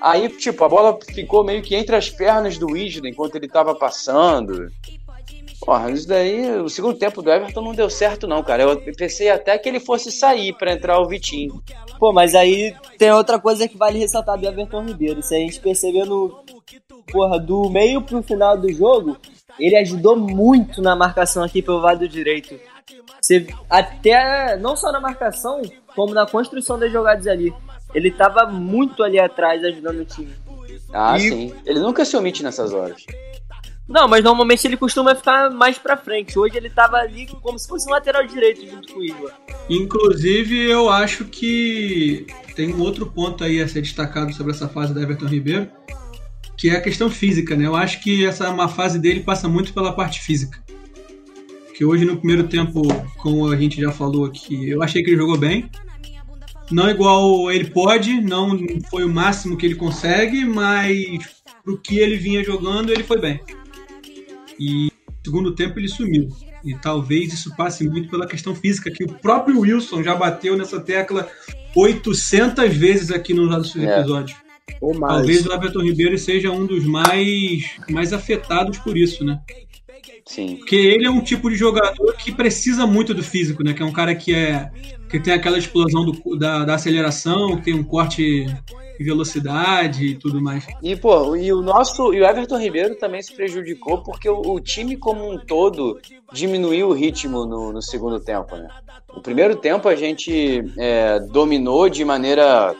Aí, 0.00 0.28
tipo, 0.28 0.62
a 0.64 0.68
bola 0.68 0.96
ficou 1.12 1.42
meio 1.42 1.60
que 1.60 1.74
entre 1.74 1.96
as 1.96 2.08
pernas 2.08 2.56
do 2.56 2.76
Isla 2.76 3.08
enquanto 3.08 3.34
ele 3.34 3.48
tava 3.48 3.74
passando. 3.74 4.70
Porra, 5.60 5.90
isso 5.90 6.06
daí, 6.06 6.50
o 6.60 6.68
segundo 6.68 6.96
tempo 6.98 7.20
do 7.20 7.30
Everton 7.30 7.60
não 7.60 7.74
deu 7.74 7.90
certo 7.90 8.26
não, 8.26 8.42
cara. 8.42 8.62
Eu 8.62 8.80
pensei 8.96 9.28
até 9.28 9.58
que 9.58 9.68
ele 9.68 9.80
fosse 9.80 10.10
sair 10.12 10.52
pra 10.56 10.72
entrar 10.72 10.98
o 11.00 11.08
Vitinho. 11.08 11.62
Pô, 11.98 12.12
mas 12.12 12.34
aí 12.34 12.74
tem 12.96 13.10
outra 13.12 13.38
coisa 13.40 13.66
que 13.68 13.76
vale 13.76 13.98
ressaltar 13.98 14.38
do 14.38 14.46
Everton 14.46 14.84
Ribeiro. 14.84 15.22
Se 15.22 15.34
a 15.34 15.38
gente 15.38 15.60
perceber 15.60 16.04
no. 16.04 16.42
Porra, 17.10 17.38
do 17.40 17.68
meio 17.70 18.00
pro 18.02 18.22
final 18.22 18.56
do 18.56 18.72
jogo, 18.72 19.16
ele 19.58 19.76
ajudou 19.76 20.14
muito 20.16 20.80
na 20.80 20.94
marcação 20.94 21.42
aqui 21.42 21.60
pelo 21.60 21.78
lado 21.78 22.06
direito. 22.08 22.54
Você, 23.20 23.46
até 23.68 24.56
não 24.58 24.76
só 24.76 24.92
na 24.92 25.00
marcação, 25.00 25.60
como 25.94 26.14
na 26.14 26.26
construção 26.26 26.78
das 26.78 26.92
jogadas 26.92 27.26
ali. 27.26 27.52
Ele 27.94 28.10
tava 28.10 28.46
muito 28.46 29.02
ali 29.02 29.18
atrás 29.18 29.64
ajudando 29.64 30.00
o 30.00 30.04
time. 30.04 30.32
Ah, 30.92 31.16
E- 31.16 31.20
sim. 31.20 31.54
Ele 31.66 31.80
nunca 31.80 32.04
se 32.04 32.16
omite 32.16 32.42
nessas 32.42 32.72
horas. 32.72 33.02
Não, 33.88 34.06
mas 34.06 34.22
normalmente 34.22 34.66
ele 34.66 34.76
costuma 34.76 35.14
ficar 35.14 35.50
mais 35.50 35.78
pra 35.78 35.96
frente. 35.96 36.38
Hoje 36.38 36.58
ele 36.58 36.68
tava 36.68 36.98
ali 36.98 37.26
como 37.40 37.58
se 37.58 37.66
fosse 37.66 37.88
um 37.88 37.92
lateral 37.92 38.26
direito 38.26 38.68
junto 38.68 38.92
com 38.92 39.00
o 39.00 39.04
Isla. 39.04 39.32
Inclusive, 39.70 40.68
eu 40.68 40.90
acho 40.90 41.24
que 41.24 42.26
tem 42.54 42.74
um 42.74 42.80
outro 42.82 43.06
ponto 43.06 43.42
aí 43.42 43.62
a 43.62 43.66
ser 43.66 43.80
destacado 43.80 44.32
sobre 44.34 44.52
essa 44.52 44.68
fase 44.68 44.92
da 44.92 45.00
Everton 45.00 45.26
Ribeiro, 45.26 45.68
que 46.56 46.68
é 46.68 46.76
a 46.76 46.82
questão 46.82 47.08
física, 47.08 47.56
né? 47.56 47.66
Eu 47.66 47.74
acho 47.74 48.00
que 48.02 48.26
essa 48.26 48.50
uma 48.50 48.68
fase 48.68 48.98
dele 48.98 49.20
passa 49.20 49.48
muito 49.48 49.72
pela 49.72 49.92
parte 49.92 50.20
física. 50.20 50.62
Que 51.74 51.84
hoje 51.84 52.04
no 52.04 52.18
primeiro 52.18 52.46
tempo, 52.46 52.82
como 53.16 53.50
a 53.50 53.56
gente 53.56 53.80
já 53.80 53.90
falou 53.90 54.26
aqui, 54.26 54.68
eu 54.68 54.82
achei 54.82 55.02
que 55.02 55.10
ele 55.10 55.16
jogou 55.16 55.38
bem. 55.38 55.70
Não 56.70 56.90
igual 56.90 57.50
ele 57.50 57.70
pode, 57.70 58.20
não 58.20 58.58
foi 58.90 59.04
o 59.04 59.08
máximo 59.08 59.56
que 59.56 59.64
ele 59.64 59.76
consegue, 59.76 60.44
mas 60.44 61.42
pro 61.64 61.78
que 61.78 61.98
ele 61.98 62.16
vinha 62.16 62.44
jogando, 62.44 62.90
ele 62.90 63.02
foi 63.02 63.18
bem. 63.18 63.40
E 64.58 64.84
no 65.06 65.14
segundo 65.24 65.54
tempo 65.54 65.78
ele 65.78 65.88
sumiu. 65.88 66.28
E 66.64 66.74
talvez 66.74 67.32
isso 67.32 67.54
passe 67.56 67.88
muito 67.88 68.08
pela 68.10 68.26
questão 68.26 68.54
física, 68.54 68.90
que 68.90 69.04
o 69.04 69.08
próprio 69.14 69.60
Wilson 69.60 70.02
já 70.02 70.14
bateu 70.14 70.56
nessa 70.56 70.80
tecla 70.80 71.28
800 71.76 72.74
vezes 72.76 73.10
aqui 73.10 73.32
nos 73.32 73.48
nossos 73.48 73.76
É. 73.82 73.98
episódios. 73.98 74.36
Ou 74.80 74.98
mais. 74.98 75.14
Talvez 75.14 75.46
o 75.46 75.52
Everton 75.52 75.82
Ribeiro 75.82 76.18
seja 76.18 76.50
um 76.50 76.66
dos 76.66 76.84
mais, 76.84 77.64
mais 77.90 78.12
afetados 78.12 78.78
por 78.78 78.96
isso, 78.96 79.24
né? 79.24 79.40
Sim. 80.26 80.56
Porque 80.56 80.76
ele 80.76 81.06
é 81.06 81.10
um 81.10 81.22
tipo 81.22 81.48
de 81.48 81.56
jogador 81.56 82.12
que 82.18 82.30
precisa 82.30 82.86
muito 82.86 83.14
do 83.14 83.22
físico, 83.22 83.64
né? 83.64 83.72
Que 83.72 83.82
é 83.82 83.86
um 83.86 83.92
cara 83.92 84.14
que 84.14 84.34
é 84.34 84.70
que 85.08 85.18
tem 85.18 85.32
aquela 85.32 85.56
explosão 85.58 86.04
do- 86.04 86.36
da, 86.36 86.66
da 86.66 86.74
aceleração, 86.74 87.56
que 87.56 87.62
tem 87.64 87.74
um 87.74 87.82
corte 87.82 88.44
velocidade 89.04 90.04
e 90.04 90.14
tudo 90.14 90.40
mais. 90.40 90.66
E, 90.82 90.96
pô, 90.96 91.36
e 91.36 91.52
o 91.52 91.62
nosso. 91.62 92.12
E 92.12 92.20
o 92.20 92.24
Everton 92.24 92.58
Ribeiro 92.58 92.94
também 92.96 93.22
se 93.22 93.32
prejudicou 93.34 94.02
porque 94.02 94.28
o, 94.28 94.40
o 94.40 94.60
time 94.60 94.96
como 94.96 95.30
um 95.30 95.38
todo 95.38 96.00
diminuiu 96.32 96.88
o 96.88 96.92
ritmo 96.92 97.46
no, 97.46 97.72
no, 97.72 97.82
segundo 97.82 98.20
tempo, 98.20 98.56
né? 98.56 98.68
No 99.14 99.22
primeiro 99.22 99.56
tempo 99.56 99.88
a 99.88 99.94
gente 99.94 100.64
é, 100.76 101.20
dominou 101.20 101.88
de 101.88 102.04
maneira 102.04 102.74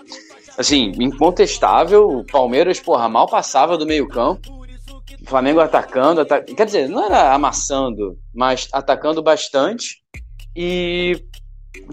assim, 0.56 0.92
incontestável. 0.98 2.08
O 2.08 2.24
Palmeiras, 2.24 2.80
porra, 2.80 3.08
mal 3.08 3.28
passava 3.28 3.78
do 3.78 3.86
meio-campo. 3.86 4.58
O 5.22 5.28
Flamengo 5.28 5.60
atacando, 5.60 6.24
quer 6.26 6.64
dizer, 6.66 6.88
não 6.88 7.04
era 7.04 7.32
amassando, 7.32 8.18
mas 8.34 8.68
atacando 8.72 9.22
bastante. 9.22 10.02
E 10.56 11.22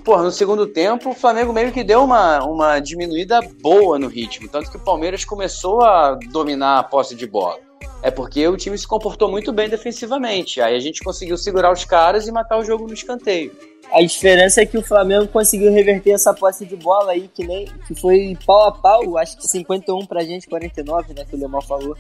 Porra, 0.04 0.24
no 0.24 0.32
segundo 0.32 0.68
tempo, 0.68 1.10
o 1.10 1.16
Flamengo 1.16 1.54
meio 1.54 1.72
que 1.72 1.84
deu 1.84 2.04
uma, 2.04 2.44
uma 2.44 2.80
diminuída 2.80 3.42
boa 3.62 3.98
no 3.98 4.08
ritmo, 4.08 4.48
tanto 4.48 4.70
que 4.70 4.78
o 4.78 4.84
Palmeiras 4.84 5.26
começou 5.26 5.82
a 5.82 6.16
dominar 6.32 6.80
a 6.80 6.84
posse 6.84 7.16
de 7.16 7.26
bola. 7.28 7.60
É 8.02 8.12
porque 8.12 8.48
o 8.48 8.56
time 8.56 8.78
se 8.78 8.88
comportou 8.88 9.30
muito 9.30 9.52
bem 9.52 9.68
defensivamente. 9.68 10.62
Aí 10.62 10.76
a 10.76 10.80
gente 10.80 11.04
conseguiu 11.04 11.38
segurar 11.38 11.74
os 11.74 11.84
caras 11.86 12.28
e 12.28 12.32
matar 12.32 12.58
o 12.60 12.64
jogo 12.64 12.88
no 12.88 12.94
escanteio. 12.94 13.52
A 13.92 14.02
diferença 14.02 14.62
é 14.62 14.66
que 14.66 14.78
o 14.78 14.84
Flamengo 14.84 15.28
conseguiu 15.28 15.72
reverter 15.72 16.12
essa 16.12 16.34
posse 16.34 16.66
de 16.66 16.76
bola 16.76 17.12
aí, 17.12 17.28
que 17.28 17.46
nem 17.46 17.66
que 17.88 17.96
foi 17.96 18.38
pau 18.46 18.68
a 18.68 18.72
pau, 18.72 19.18
acho 19.18 19.38
que 19.38 19.48
51 19.48 20.06
pra 20.06 20.24
gente, 20.24 20.48
49, 20.48 21.14
né, 21.14 21.26
que 21.26 21.36
o 21.36 21.40
Lemão 21.40 21.62
falou. 21.62 21.96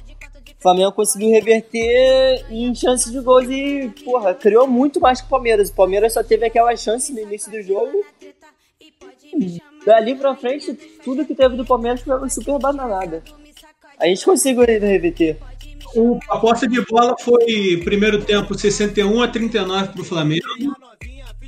Flamengo 0.66 0.94
conseguiu 0.94 1.30
reverter 1.30 2.44
em 2.50 2.74
chances 2.74 3.12
de 3.12 3.20
gols 3.20 3.48
e, 3.48 3.88
porra, 4.04 4.34
criou 4.34 4.68
muito 4.68 5.00
mais 5.00 5.22
que 5.22 5.28
o 5.28 5.30
Palmeiras. 5.30 5.70
O 5.70 5.76
Palmeiras 5.76 6.14
só 6.14 6.24
teve 6.24 6.44
aquela 6.44 6.76
chance 6.76 7.14
no 7.14 7.20
início 7.20 7.52
do 7.52 7.62
jogo. 7.62 8.04
Dali 9.86 10.16
pra 10.16 10.36
frente, 10.36 10.74
tudo 11.04 11.24
que 11.24 11.36
teve 11.36 11.56
do 11.56 11.64
Palmeiras 11.64 12.02
foi 12.02 12.18
uma 12.18 12.28
super 12.30 12.58
bananada. 12.58 13.24
A 14.00 14.08
gente 14.08 14.26
conseguiu 14.26 14.64
reverter. 14.66 15.38
A 16.32 16.40
posse 16.40 16.68
de 16.68 16.82
bola 16.82 17.16
foi, 17.20 17.80
primeiro 17.84 18.26
tempo, 18.26 18.58
61 18.58 19.22
a 19.22 19.28
39 19.28 19.90
pro 19.90 20.04
Flamengo. 20.04 20.48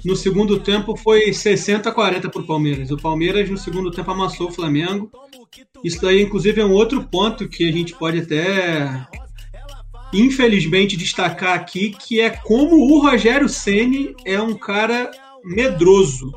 No 0.06 0.15
segundo 0.15 0.60
tempo 0.60 0.95
foi 0.95 1.34
60 1.34 1.89
a 1.89 1.91
40 1.91 2.30
pro 2.30 2.45
Palmeiras. 2.45 2.91
O 2.91 2.97
Palmeiras, 2.97 3.49
no 3.49 3.58
segundo 3.58 3.89
tempo, 3.89 4.12
amassou 4.12 4.49
o 4.49 4.51
Flamengo. 4.51 5.10
Isso 5.84 6.02
daí, 6.02 6.22
inclusive, 6.22 6.62
é 6.62 6.66
um 6.66 6.74
outro 6.74 7.04
ponto 7.04 7.48
que 7.48 7.68
a 7.68 7.72
gente 7.72 7.94
pode 7.94 8.20
até, 8.20 9.08
infelizmente, 10.13 10.98
destacar 10.98 11.54
aqui, 11.54 11.92
que 11.92 12.20
é 12.20 12.30
como 12.30 12.76
o 12.76 13.00
Rogério 13.00 13.48
Ceni 13.48 14.16
é 14.26 14.42
um 14.42 14.54
cara 14.54 15.12
medroso. 15.44 16.32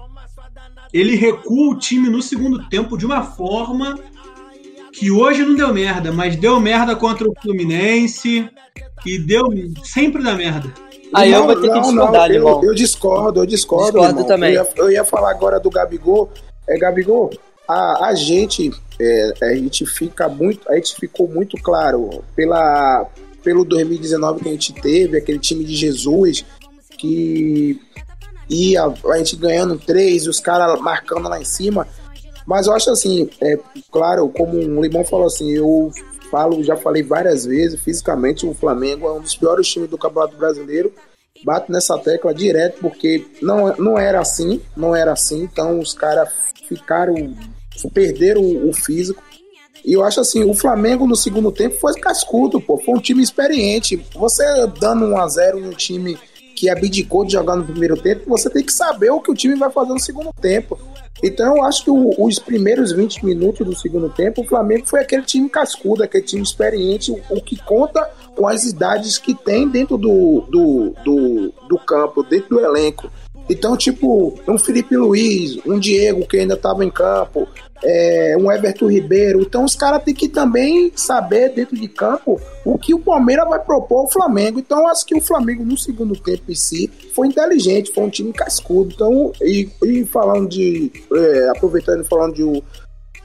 Ele 0.92 1.14
recua 1.14 1.74
o 1.74 1.78
time 1.78 2.08
no 2.08 2.20
segundo 2.20 2.68
tempo 2.68 2.96
de 2.98 3.06
uma 3.06 3.22
forma 3.22 3.98
que 4.92 5.10
hoje 5.10 5.44
não 5.44 5.54
deu 5.54 5.72
merda, 5.72 6.12
mas 6.12 6.36
deu 6.36 6.60
merda 6.60 6.96
contra 6.96 7.28
o 7.28 7.34
Fluminense 7.40 8.48
e 9.06 9.18
deu 9.18 9.46
sempre 9.84 10.22
da 10.22 10.34
merda. 10.34 10.72
Aí 11.12 11.32
eu 11.32 11.44
vou 11.44 11.60
ter 11.60 11.72
que 11.72 11.80
discordar, 11.80 12.28
não, 12.28 12.34
eu, 12.34 12.64
eu, 12.64 12.74
discordo, 12.74 13.40
eu 13.40 13.46
discordo. 13.46 13.98
Discordo 13.98 14.24
também. 14.24 14.54
Eu 14.54 14.64
ia, 14.64 14.70
eu 14.76 14.90
ia, 14.90 15.04
falar 15.04 15.30
agora 15.30 15.58
do 15.58 15.70
Gabigol. 15.70 16.30
É, 16.68 16.78
Gabigol, 16.78 17.30
a, 17.66 18.06
a 18.06 18.14
gente 18.14 18.70
é, 19.00 19.32
a 19.42 19.54
gente 19.54 19.86
fica 19.86 20.28
muito, 20.28 20.70
a 20.70 20.76
gente 20.76 20.94
ficou 20.96 21.26
muito 21.26 21.56
claro 21.56 22.22
pela 22.36 23.08
pelo 23.42 23.64
2019 23.64 24.42
que 24.42 24.48
a 24.48 24.52
gente 24.52 24.72
teve, 24.74 25.16
aquele 25.16 25.38
time 25.38 25.64
de 25.64 25.74
Jesus 25.74 26.44
que 26.98 27.80
ia 28.50 28.84
a 28.84 29.16
gente 29.16 29.36
ganhando 29.36 29.78
três 29.78 30.26
os 30.26 30.40
caras 30.40 30.78
marcando 30.80 31.28
lá 31.28 31.40
em 31.40 31.44
cima. 31.44 31.88
Mas 32.46 32.66
eu 32.66 32.74
acho 32.74 32.90
assim, 32.90 33.30
é 33.40 33.58
claro, 33.90 34.28
como 34.28 34.58
o 34.58 34.82
Limão 34.82 35.04
falou 35.04 35.26
assim, 35.26 35.50
eu 35.50 35.90
falo, 36.30 36.62
já 36.62 36.76
falei 36.76 37.02
várias 37.02 37.44
vezes, 37.44 37.80
fisicamente 37.80 38.46
o 38.46 38.54
Flamengo 38.54 39.06
é 39.06 39.12
um 39.12 39.20
dos 39.20 39.34
piores 39.34 39.66
times 39.68 39.88
do 39.88 39.98
Campeonato 39.98 40.36
Brasileiro. 40.36 40.92
Bato 41.42 41.72
nessa 41.72 41.96
tecla 41.98 42.34
direto 42.34 42.80
porque 42.80 43.26
não, 43.40 43.74
não 43.76 43.98
era 43.98 44.20
assim, 44.20 44.60
não 44.76 44.94
era 44.94 45.12
assim, 45.12 45.44
então 45.44 45.78
os 45.78 45.94
caras 45.94 46.28
ficaram 46.68 47.34
perderam 47.92 48.42
o, 48.42 48.70
o 48.70 48.72
físico. 48.72 49.22
E 49.84 49.92
eu 49.92 50.04
acho 50.04 50.20
assim, 50.20 50.44
o 50.44 50.52
Flamengo 50.52 51.06
no 51.06 51.16
segundo 51.16 51.50
tempo 51.50 51.76
foi 51.78 51.94
cascudo, 51.94 52.60
pô. 52.60 52.76
Foi 52.78 52.94
um 52.94 53.00
time 53.00 53.22
experiente. 53.22 53.96
Você 54.14 54.44
dando 54.78 55.06
1 55.06 55.18
a 55.18 55.28
0 55.28 55.58
em 55.58 55.68
um 55.68 55.72
time 55.72 56.18
que 56.60 56.68
abdicou 56.68 57.24
de 57.24 57.32
jogar 57.32 57.56
no 57.56 57.64
primeiro 57.64 57.96
tempo, 57.96 58.28
você 58.28 58.50
tem 58.50 58.62
que 58.62 58.70
saber 58.70 59.10
o 59.10 59.18
que 59.22 59.30
o 59.30 59.34
time 59.34 59.54
vai 59.54 59.70
fazer 59.70 59.94
no 59.94 59.98
segundo 59.98 60.30
tempo. 60.30 60.78
Então 61.22 61.56
eu 61.56 61.64
acho 61.64 61.84
que 61.84 61.90
o, 61.90 62.14
os 62.18 62.38
primeiros 62.38 62.92
20 62.92 63.24
minutos 63.24 63.66
do 63.66 63.74
segundo 63.74 64.10
tempo, 64.10 64.42
o 64.42 64.46
Flamengo 64.46 64.84
foi 64.86 65.00
aquele 65.00 65.22
time 65.22 65.48
cascudo, 65.48 66.02
aquele 66.02 66.24
time 66.24 66.42
experiente, 66.42 67.10
o, 67.10 67.18
o 67.30 67.40
que 67.40 67.56
conta 67.56 68.02
com 68.36 68.46
as 68.46 68.64
idades 68.64 69.16
que 69.16 69.34
tem 69.34 69.68
dentro 69.68 69.96
do, 69.96 70.42
do, 70.50 70.94
do, 71.02 71.52
do 71.66 71.78
campo, 71.78 72.22
dentro 72.22 72.50
do 72.50 72.60
elenco. 72.60 73.10
Então, 73.50 73.76
tipo, 73.76 74.38
um 74.46 74.56
Felipe 74.56 74.96
Luiz, 74.96 75.58
um 75.66 75.78
Diego 75.78 76.26
que 76.26 76.38
ainda 76.38 76.54
estava 76.54 76.84
em 76.84 76.90
campo, 76.90 77.48
é, 77.82 78.36
um 78.38 78.50
Everton 78.50 78.86
Ribeiro. 78.86 79.40
Então 79.42 79.64
os 79.64 79.74
caras 79.74 80.02
têm 80.04 80.14
que 80.14 80.28
também 80.28 80.92
saber 80.94 81.50
dentro 81.50 81.76
de 81.76 81.88
campo 81.88 82.40
o 82.64 82.78
que 82.78 82.94
o 82.94 83.00
Palmeiras 83.00 83.48
vai 83.48 83.58
propor 83.58 84.02
ao 84.02 84.10
Flamengo. 84.10 84.60
Então 84.60 84.86
acho 84.86 85.04
que 85.04 85.16
o 85.16 85.20
Flamengo 85.20 85.64
no 85.64 85.76
segundo 85.76 86.16
tempo 86.16 86.44
em 86.48 86.54
si 86.54 86.90
foi 87.14 87.26
inteligente, 87.26 87.92
foi 87.92 88.04
um 88.04 88.10
time 88.10 88.32
cascudo. 88.32 88.92
Então, 88.94 89.32
e, 89.40 89.68
e 89.84 90.04
falando 90.04 90.48
de. 90.48 90.92
É, 91.12 91.48
aproveitando 91.48 92.04
falando 92.04 92.34
de, 92.34 92.62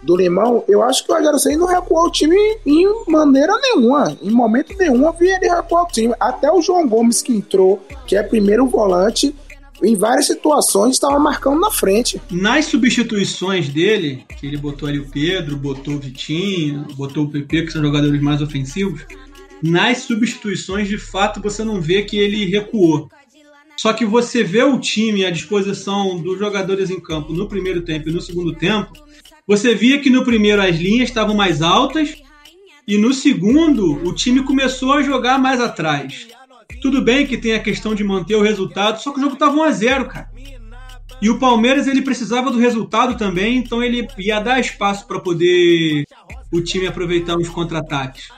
do 0.02 0.16
Limão, 0.16 0.64
eu 0.68 0.82
acho 0.82 1.06
que 1.06 1.12
o 1.12 1.16
Rogério 1.16 1.40
Senna 1.40 1.58
não 1.58 1.68
recuou 1.68 2.06
o 2.06 2.12
time 2.12 2.38
em 2.66 2.88
maneira 3.08 3.54
nenhuma. 3.62 4.18
Em 4.22 4.32
momento 4.32 4.76
nenhum 4.78 5.08
havia 5.08 5.36
ele 5.36 5.50
recuar 5.50 5.84
o 5.84 5.88
time. 5.88 6.14
Até 6.20 6.52
o 6.52 6.62
João 6.62 6.88
Gomes 6.88 7.22
que 7.22 7.36
entrou, 7.36 7.80
que 8.08 8.16
é 8.16 8.24
primeiro 8.24 8.66
volante, 8.68 9.36
em 9.84 9.96
várias 9.96 10.28
situações 10.28 10.96
estava 10.96 11.20
marcando 11.20 11.60
na 11.60 11.72
frente. 11.72 12.22
Nas 12.32 12.66
substituições 12.66 13.70
dele, 13.70 14.26
que 14.40 14.48
ele 14.48 14.58
botou 14.58 14.88
ali 14.88 15.00
o 15.00 15.10
Pedro, 15.10 15.58
botou 15.58 15.96
o 15.96 16.00
Vitinho, 16.00 16.86
botou 16.96 17.26
o 17.26 17.30
PP, 17.30 17.64
que 17.64 17.72
são 17.72 17.82
jogadores 17.82 18.22
mais 18.22 18.42
ofensivos, 18.42 19.02
nas 19.62 20.00
substituições, 20.00 20.88
de 20.88 20.98
fato, 20.98 21.42
você 21.42 21.64
não 21.64 21.82
vê 21.82 22.04
que 22.04 22.18
ele 22.18 22.46
recuou. 22.46 23.10
Só 23.78 23.94
que 23.94 24.06
você 24.06 24.44
vê 24.44 24.64
o 24.64 24.80
time 24.80 25.26
à 25.26 25.32
disposição 25.32 26.18
dos 26.20 26.40
jogadores 26.40 26.90
em 26.90 27.00
campo 27.00 27.34
no 27.34 27.48
primeiro 27.48 27.82
tempo 27.82 28.10
e 28.10 28.12
no 28.12 28.22
segundo 28.22 28.54
tempo, 28.54 28.94
você 29.46 29.76
via 29.76 30.00
que 30.00 30.10
no 30.10 30.24
primeiro 30.24 30.62
as 30.62 30.78
linhas 30.78 31.10
estavam 31.10 31.36
mais 31.36 31.62
altas 31.62 32.16
e 32.88 32.98
no 32.98 33.14
segundo 33.14 34.08
o 34.08 34.14
time 34.14 34.44
começou 34.44 34.94
a 34.94 35.02
jogar 35.02 35.40
mais 35.40 35.60
atrás. 35.60 36.28
Tudo 36.82 37.02
bem 37.02 37.26
que 37.26 37.38
tem 37.38 37.54
a 37.54 37.60
questão 37.60 37.96
de 37.96 38.04
manter 38.04 38.36
o 38.36 38.42
resultado, 38.42 39.02
só 39.02 39.12
que 39.12 39.20
o 39.20 39.24
jogo 39.24 39.36
tava 39.36 39.56
1 39.56 39.64
a 39.64 39.72
0 39.72 40.08
cara. 40.08 40.30
E 41.22 41.30
o 41.30 41.40
Palmeiras 41.40 41.88
ele 41.88 42.02
precisava 42.02 42.52
do 42.52 42.60
resultado 42.60 43.18
também, 43.18 43.58
então 43.58 43.82
ele 43.82 44.08
ia 44.18 44.40
dar 44.40 44.60
espaço 44.60 45.08
para 45.08 45.20
poder 45.20 46.04
o 46.52 46.62
time 46.62 46.88
aproveitar 46.88 47.38
os 47.38 47.50
contra-ataques. 47.50 48.30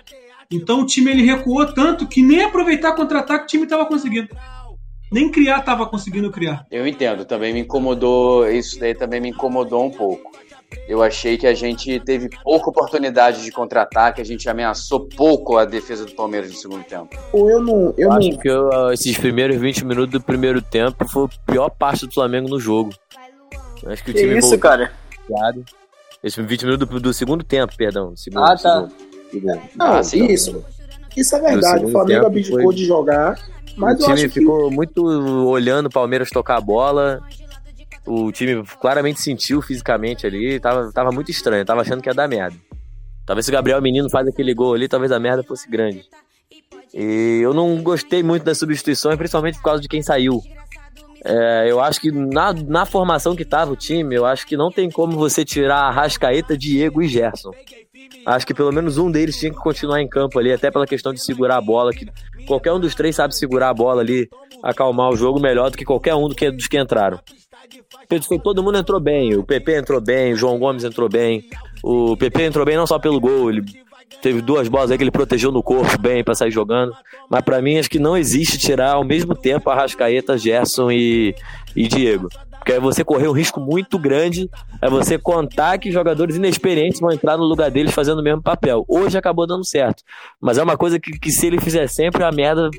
Então 0.49 0.81
o 0.81 0.85
time 0.85 1.11
ele 1.11 1.23
recuou 1.23 1.65
tanto 1.73 2.07
que 2.07 2.21
nem 2.21 2.43
aproveitar 2.43 2.95
contra-ataque 2.95 3.43
o 3.43 3.47
time 3.47 3.63
estava 3.63 3.85
conseguindo. 3.85 4.29
Nem 5.11 5.31
criar 5.31 5.59
estava 5.59 5.85
conseguindo 5.85 6.31
criar. 6.31 6.65
Eu 6.69 6.85
entendo, 6.85 7.25
também 7.25 7.53
me 7.53 7.61
incomodou, 7.61 8.49
isso 8.49 8.79
daí 8.79 8.93
também 8.93 9.21
me 9.21 9.29
incomodou 9.29 9.85
um 9.85 9.91
pouco. 9.91 10.31
Eu 10.87 11.03
achei 11.03 11.37
que 11.37 11.45
a 11.45 11.53
gente 11.53 11.99
teve 12.01 12.29
pouca 12.43 12.69
oportunidade 12.69 13.43
de 13.43 13.51
contra-ataque, 13.51 14.21
a 14.21 14.25
gente 14.25 14.49
ameaçou 14.49 15.07
pouco 15.07 15.57
a 15.57 15.65
defesa 15.65 16.05
do 16.05 16.13
Palmeiras 16.13 16.49
no 16.49 16.57
segundo 16.57 16.83
tempo. 16.83 17.09
Eu 17.33 17.61
não. 17.61 17.87
Eu, 17.87 17.93
eu 17.97 18.09
não... 18.09 18.17
acho 18.17 18.37
que 18.37 18.49
eu, 18.49 18.91
esses 18.91 19.17
primeiros 19.17 19.57
20 19.57 19.85
minutos 19.85 20.11
do 20.11 20.21
primeiro 20.21 20.61
tempo 20.61 21.07
foi 21.07 21.25
a 21.25 21.51
pior 21.51 21.69
parte 21.69 22.05
do 22.05 22.13
Flamengo 22.13 22.49
no 22.49 22.59
jogo. 22.59 22.93
Eu 23.83 23.91
acho 23.91 24.03
que 24.03 24.11
o 24.11 24.13
que 24.13 24.21
time 24.21 24.37
isso, 24.37 24.49
voltou, 24.49 24.59
cara? 24.59 24.91
Esses 26.23 26.45
20 26.45 26.65
minutos 26.65 26.87
do, 26.87 26.99
do, 26.99 27.13
segundo 27.13 27.43
tempo, 27.43 27.75
perdão. 27.75 28.15
Segundo, 28.15 28.43
ah, 28.43 28.55
tá. 28.57 28.87
Segundo. 29.29 29.61
Não, 29.75 29.93
ah, 29.93 30.01
isso. 30.01 30.65
Isso 31.15 31.35
é 31.35 31.41
verdade. 31.41 31.85
O 31.85 31.89
Flamengo 31.89 32.27
abdicou 32.27 32.61
foi... 32.61 32.75
de 32.75 32.85
jogar. 32.85 33.39
Mas 33.75 34.01
o 34.01 34.05
time 34.05 34.29
ficou 34.29 34.69
que... 34.69 34.75
muito 34.75 35.05
olhando 35.05 35.87
o 35.87 35.91
Palmeiras 35.91 36.29
tocar 36.29 36.57
a 36.57 36.61
bola 36.61 37.21
o 38.07 38.31
time 38.31 38.63
claramente 38.79 39.21
sentiu 39.21 39.61
fisicamente 39.61 40.25
ali, 40.25 40.59
tava, 40.59 40.91
tava 40.91 41.11
muito 41.11 41.29
estranho, 41.29 41.65
tava 41.65 41.81
achando 41.81 42.01
que 42.01 42.09
ia 42.09 42.13
dar 42.13 42.27
merda. 42.27 42.57
Talvez 43.25 43.45
se 43.45 43.51
o 43.51 43.53
Gabriel 43.53 43.81
Menino 43.81 44.09
faz 44.09 44.27
aquele 44.27 44.53
gol 44.53 44.73
ali, 44.73 44.87
talvez 44.87 45.11
a 45.11 45.19
merda 45.19 45.43
fosse 45.43 45.69
grande. 45.69 46.05
E 46.93 47.41
eu 47.43 47.53
não 47.53 47.81
gostei 47.83 48.23
muito 48.23 48.43
das 48.43 48.57
substituições, 48.57 49.17
principalmente 49.17 49.57
por 49.57 49.63
causa 49.63 49.81
de 49.81 49.89
quem 49.89 50.01
saiu. 50.01 50.41
É, 51.25 51.65
eu 51.69 51.81
acho 51.81 51.99
que 51.99 52.09
na, 52.09 52.53
na 52.53 52.85
formação 52.85 53.35
que 53.35 53.43
tava 53.43 53.73
o 53.73 53.75
time, 53.75 54.15
eu 54.15 54.25
acho 54.25 54.47
que 54.47 54.55
não 54.55 54.71
tem 54.71 54.89
como 54.89 55.17
você 55.17 55.43
tirar 55.43 55.81
a 55.81 55.91
Rascaeta, 55.91 56.57
Diego 56.57 57.01
e 57.01 57.07
Gerson. 57.07 57.51
Acho 58.25 58.47
que 58.47 58.53
pelo 58.53 58.71
menos 58.71 58.97
um 58.97 59.11
deles 59.11 59.37
tinha 59.37 59.51
que 59.51 59.57
continuar 59.57 60.01
em 60.01 60.07
campo 60.07 60.39
ali, 60.39 60.51
até 60.51 60.71
pela 60.71 60.85
questão 60.85 61.13
de 61.13 61.23
segurar 61.23 61.57
a 61.57 61.61
bola, 61.61 61.91
que 61.91 62.07
qualquer 62.45 62.71
um 62.71 62.79
dos 62.79 62.95
três 62.95 63.15
sabe 63.15 63.35
segurar 63.35 63.69
a 63.69 63.73
bola 63.73 64.01
ali, 64.01 64.29
acalmar 64.63 65.09
o 65.09 65.15
jogo 65.15 65.39
melhor 65.39 65.69
do 65.69 65.77
que 65.77 65.85
qualquer 65.85 66.15
um 66.15 66.27
dos 66.27 66.67
que 66.67 66.77
entraram. 66.77 67.19
Todo 68.43 68.63
mundo 68.63 68.77
entrou 68.77 68.99
bem. 68.99 69.35
O 69.35 69.43
PP 69.43 69.77
entrou 69.77 70.01
bem, 70.01 70.33
o 70.33 70.35
João 70.35 70.57
Gomes 70.57 70.83
entrou 70.83 71.09
bem. 71.09 71.43
O 71.83 72.15
PP 72.17 72.43
entrou 72.43 72.65
bem 72.65 72.77
não 72.77 72.87
só 72.87 72.99
pelo 72.99 73.19
gol, 73.19 73.49
ele 73.49 73.63
teve 74.21 74.41
duas 74.41 74.67
bolas 74.67 74.91
aí 74.91 74.97
que 74.97 75.03
ele 75.03 75.11
protegeu 75.11 75.51
no 75.51 75.61
corpo 75.61 75.99
bem 75.99 76.23
para 76.23 76.35
sair 76.35 76.51
jogando. 76.51 76.93
Mas 77.29 77.41
para 77.41 77.61
mim 77.61 77.77
acho 77.77 77.89
que 77.89 77.99
não 77.99 78.17
existe 78.17 78.57
tirar 78.57 78.93
ao 78.93 79.03
mesmo 79.03 79.35
tempo 79.35 79.69
a 79.69 79.75
Rascaeta, 79.75 80.37
Gerson 80.37 80.91
e, 80.91 81.35
e 81.75 81.87
Diego. 81.87 82.29
Porque 82.67 82.73
é 82.73 82.81
você 82.81 83.01
correr 83.01 83.29
um 83.29 83.31
risco 83.31 83.61
muito 83.61 83.97
grande, 83.97 84.49
é 84.81 84.89
você 84.89 85.17
contar 85.17 85.77
que 85.77 85.89
jogadores 85.89 86.35
inexperientes 86.35 86.99
vão 86.99 87.13
entrar 87.13 87.37
no 87.37 87.45
lugar 87.45 87.71
deles 87.71 87.93
fazendo 87.93 88.19
o 88.19 88.23
mesmo 88.23 88.41
papel. 88.41 88.83
Hoje 88.89 89.17
acabou 89.17 89.47
dando 89.47 89.65
certo. 89.65 90.03
Mas 90.41 90.57
é 90.57 90.63
uma 90.63 90.75
coisa 90.75 90.99
que, 90.99 91.17
que 91.17 91.31
se 91.31 91.47
ele 91.47 91.61
fizer 91.61 91.87
sempre, 91.87 92.25
a 92.25 92.31
merda 92.31 92.69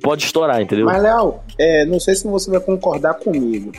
pode 0.00 0.24
estourar, 0.24 0.62
entendeu? 0.62 0.86
Mas, 0.86 1.02
Léo, 1.02 1.34
é, 1.58 1.84
não 1.84 2.00
sei 2.00 2.14
se 2.14 2.26
você 2.26 2.50
vai 2.50 2.60
concordar 2.60 3.14
comigo. 3.14 3.70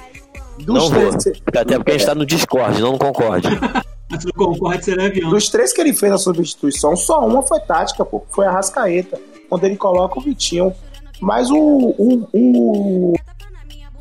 Dos 0.65 0.75
não 0.75 0.89
vou. 0.89 1.09
Até 1.47 1.77
porque 1.77 1.91
a 1.91 1.97
gente 1.97 2.05
tá 2.05 2.15
no 2.15 2.25
Discord, 2.25 2.81
não 2.81 2.97
concorde. 2.97 3.47
Não 4.09 4.31
concorde, 4.31 4.85
será 4.85 5.05
avião. 5.05 5.29
Dos 5.29 5.49
três 5.49 5.71
que 5.71 5.79
ele 5.79 5.93
fez 5.93 6.11
a 6.11 6.17
substituição, 6.17 6.95
só 6.95 7.23
uma 7.27 7.43
foi 7.43 7.59
tática, 7.59 8.03
pô. 8.03 8.25
Foi 8.31 8.43
a 8.47 8.51
Rascaeta. 8.51 9.21
Quando 9.47 9.65
ele 9.65 9.77
coloca 9.77 10.17
o 10.17 10.21
Vitinho. 10.21 10.73
Mas 11.21 11.51
o. 11.51 11.55
o, 11.55 12.27
o 12.33 13.13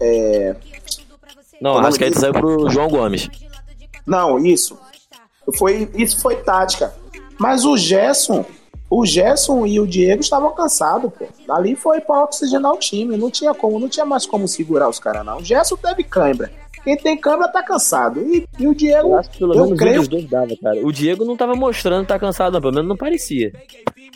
é... 0.01 0.57
Não, 1.61 1.77
a 1.77 1.83
Rascaeta 1.83 2.19
saiu 2.19 2.33
pro 2.33 2.71
João 2.71 2.89
Gomes. 2.89 3.29
Não, 4.07 4.39
isso. 4.39 4.79
Foi, 5.59 5.91
isso 5.95 6.23
foi 6.23 6.37
tática. 6.37 6.95
Mas 7.39 7.67
o 7.67 7.77
Gerson, 7.77 8.47
o 8.91 9.05
Gerson 9.05 9.66
e 9.66 9.78
o 9.78 9.86
Diego 9.86 10.20
estavam 10.20 10.55
cansados, 10.55 11.12
pô. 11.12 11.26
Ali 11.53 11.76
foi 11.76 12.01
para 12.01 12.24
oxigenar 12.24 12.72
o 12.72 12.78
time. 12.78 13.16
Não 13.16 13.30
tinha 13.30 13.53
como, 13.53 13.78
não 13.78 13.89
tinha 13.89 14.07
mais 14.07 14.24
como 14.24 14.49
segurar 14.49 14.89
os 14.89 14.99
caras, 14.99 15.24
não. 15.24 15.39
O 15.39 15.45
Gerson 15.45 15.76
teve 15.76 16.05
cãibra. 16.05 16.51
Quem 16.82 16.97
tem 16.97 17.16
câmera 17.18 17.51
tá 17.51 17.62
cansado. 17.62 18.20
E, 18.20 18.47
e 18.59 18.66
o 18.66 18.74
Diego. 18.74 19.09
Eu 19.09 19.18
acho 19.18 19.30
que 19.30 19.39
pelo 19.39 19.55
menos 19.55 19.78
creio... 19.78 19.97
um 19.97 19.99
dos 19.99 20.09
dois 20.09 20.24
dava, 20.24 20.57
cara. 20.62 20.86
O 20.86 20.93
Diego 20.93 21.24
não 21.24 21.36
tava 21.36 21.55
mostrando 21.55 22.07
tá 22.07 22.18
cansado, 22.18 22.55
não. 22.55 22.61
Pelo 22.61 22.74
menos 22.74 22.89
não 22.89 22.97
parecia. 22.97 23.53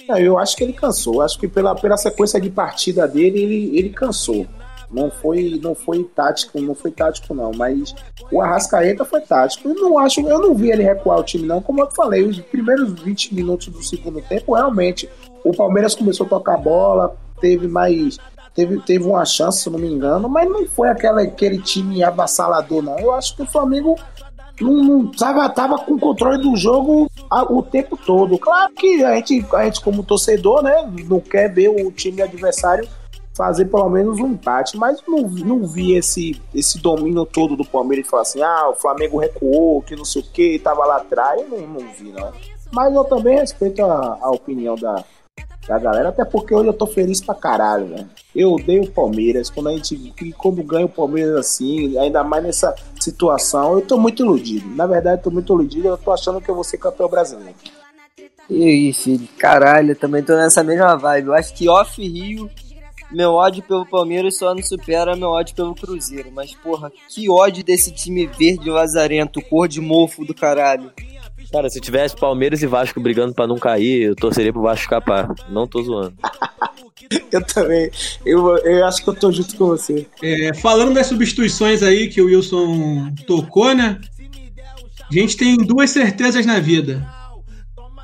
Não, 0.09 0.17
eu 0.17 0.39
acho 0.39 0.57
que 0.57 0.65
ele 0.65 0.73
cansou. 0.73 1.21
Acho 1.21 1.39
que 1.39 1.47
pela, 1.47 1.75
pela 1.75 1.97
sequência 1.97 2.41
de 2.41 2.49
partida 2.49 3.07
dele, 3.07 3.43
ele, 3.43 3.79
ele 3.79 3.91
cansou. 3.91 4.47
Não 4.93 5.11
foi, 5.11 5.59
não 5.63 5.75
foi 5.75 6.05
tático, 6.05 6.61
não 6.61 6.75
foi 6.75 6.91
tático 6.91 7.33
não, 7.35 7.51
mas 7.57 7.95
o 8.31 8.41
Arrascaeta 8.41 9.05
foi 9.05 9.21
tático. 9.21 9.69
Eu 9.69 9.75
não 9.75 9.99
acho, 9.99 10.21
eu 10.21 10.39
não 10.39 10.55
vi 10.55 10.71
ele 10.71 10.83
recuar 10.83 11.19
o 11.19 11.25
time 11.25 11.47
não, 11.47 11.63
como 11.63 11.81
eu 11.81 11.91
falei, 11.91 12.23
os 12.23 12.39
primeiros 12.41 12.93
20 13.01 13.35
minutos 13.35 13.69
do 13.69 13.83
segundo 13.83 14.21
tempo, 14.21 14.55
realmente, 14.55 15.09
o 15.45 15.53
Palmeiras 15.57 15.95
começou 15.95 16.27
a 16.27 16.29
tocar 16.29 16.59
bola, 16.59 17.17
teve 17.41 17.67
mais 17.67 18.19
teve, 18.55 18.79
teve 18.81 19.05
uma 19.05 19.25
chance, 19.25 19.63
se 19.63 19.71
não 19.71 19.79
me 19.79 19.89
engano, 19.89 20.29
mas 20.29 20.49
não 20.49 20.67
foi 20.67 20.89
aquela, 20.89 21.23
aquele 21.23 21.59
time 21.59 22.05
avassalador, 22.05 22.83
não. 22.83 22.99
Eu 22.99 23.13
acho 23.13 23.35
que 23.35 23.43
o 23.43 23.47
Flamengo 23.47 23.97
não, 24.61 24.75
não 24.75 25.07
tava, 25.11 25.49
tava 25.49 25.79
com 25.79 25.99
controle 25.99 26.39
do 26.39 26.57
jogo 26.57 27.11
a, 27.31 27.43
o 27.43 27.63
tempo 27.63 27.97
todo. 27.97 28.39
Claro 28.39 28.73
que 28.75 29.03
a 29.05 29.17
gente, 29.17 29.45
a 29.55 29.65
gente, 29.65 29.81
como 29.81 30.03
torcedor, 30.03 30.63
né, 30.63 30.91
não 31.09 31.21
quer 31.21 31.53
ver 31.53 31.69
o 31.69 31.91
time 31.91 32.23
adversário 32.23 32.89
fazer 33.35 33.67
pelo 33.67 33.89
menos 33.89 34.19
um 34.19 34.29
empate, 34.29 34.77
mas 34.77 35.03
não, 35.07 35.23
não 35.23 35.67
vi 35.67 35.95
esse, 35.95 36.41
esse 36.55 36.79
domínio 36.79 37.25
todo 37.25 37.57
do 37.57 37.65
Palmeiras 37.65 38.07
e 38.07 38.11
falar 38.11 38.23
assim: 38.23 38.43
ah, 38.43 38.69
o 38.71 38.75
Flamengo 38.75 39.19
recuou, 39.19 39.83
que 39.83 39.97
não 39.97 40.05
sei 40.05 40.23
o 40.23 40.25
que, 40.25 40.59
tava 40.59 40.85
lá 40.85 40.97
atrás. 40.97 41.49
Não, 41.49 41.59
não 41.61 41.93
vi, 41.93 42.13
não. 42.13 42.33
Mas 42.73 42.95
eu 42.95 43.05
também 43.05 43.39
respeito 43.39 43.85
a, 43.85 44.19
a 44.21 44.31
opinião 44.31 44.77
da, 44.77 45.05
da 45.67 45.79
galera, 45.79 46.09
até 46.09 46.25
porque 46.25 46.55
hoje 46.55 46.69
eu 46.69 46.73
tô 46.73 46.87
feliz 46.87 47.21
pra 47.21 47.35
caralho, 47.35 47.87
né? 47.87 48.07
Eu 48.35 48.53
odeio 48.53 48.85
o 48.85 48.91
Palmeiras, 48.91 49.51
quando 49.51 49.69
a 49.69 49.73
gente 49.73 50.15
quando 50.39 50.63
ganha 50.63 50.87
o 50.87 50.89
Palmeiras 50.89 51.37
assim, 51.37 51.99
ainda 51.99 52.25
mais 52.25 52.43
nessa 52.43 52.75
situação, 52.99 53.75
eu 53.75 53.83
tô 53.83 53.99
muito 53.99 54.23
iludido. 54.23 54.69
Na 54.75 54.87
verdade, 54.87 55.21
eu 55.21 55.25
tô 55.25 55.31
muito 55.31 55.53
iludido, 55.53 55.89
eu 55.89 55.99
tô 55.99 56.11
achando 56.13 56.41
que 56.41 56.51
eu 56.51 56.55
vou 56.55 56.65
ser 56.65 56.79
campeão 56.79 57.09
brasileiro. 57.09 57.55
E 58.51 58.65
aí, 58.65 58.93
filho, 58.93 59.29
caralho, 59.39 59.95
também 59.95 60.23
tô 60.23 60.35
nessa 60.35 60.65
mesma 60.65 60.97
vibe. 60.97 61.29
Eu 61.29 61.35
acho 61.35 61.55
que 61.55 61.69
off 61.69 62.03
Rio, 62.03 62.51
meu 63.13 63.33
ódio 63.33 63.63
pelo 63.63 63.87
Palmeiras 63.87 64.39
só 64.39 64.55
não 64.55 64.63
supera 64.63 65.17
meu 65.17 65.29
ódio 65.29 65.55
pelo 65.55 65.75
Cruzeiro. 65.75 66.31
Mas, 66.33 66.55
porra, 66.55 66.91
que 67.09 67.29
ódio 67.31 67.65
desse 67.65 67.93
time 67.93 68.27
verde 68.27 68.71
lazarento, 68.71 69.43
cor 69.43 69.69
de 69.69 69.81
mofo 69.81 70.25
do 70.25 70.35
caralho. 70.35 70.91
Cara, 71.53 71.69
se 71.69 71.81
tivesse 71.81 72.17
Palmeiras 72.17 72.63
e 72.63 72.67
Vasco 72.67 73.01
brigando 73.01 73.35
para 73.35 73.47
não 73.47 73.59
cair, 73.59 74.03
eu 74.03 74.17
torceria 74.17 74.53
pro 74.53 74.63
Vasco 74.63 74.85
escapar. 74.85 75.29
Não 75.51 75.67
tô 75.67 75.83
zoando. 75.83 76.15
eu 77.31 77.45
também. 77.45 77.91
Eu, 78.25 78.57
eu 78.59 78.87
acho 78.87 79.03
que 79.03 79.11
eu 79.11 79.15
tô 79.15 79.31
junto 79.31 79.55
com 79.57 79.67
você. 79.67 80.07
É, 80.23 80.55
falando 80.55 80.95
das 80.95 81.07
substituições 81.07 81.83
aí 81.83 82.09
que 82.09 82.23
o 82.23 82.27
Wilson 82.27 83.13
tocou, 83.27 83.75
né? 83.75 84.01
A 85.11 85.15
gente 85.15 85.37
tem 85.37 85.57
duas 85.57 85.91
certezas 85.91 86.47
na 86.47 86.59
vida. 86.59 87.07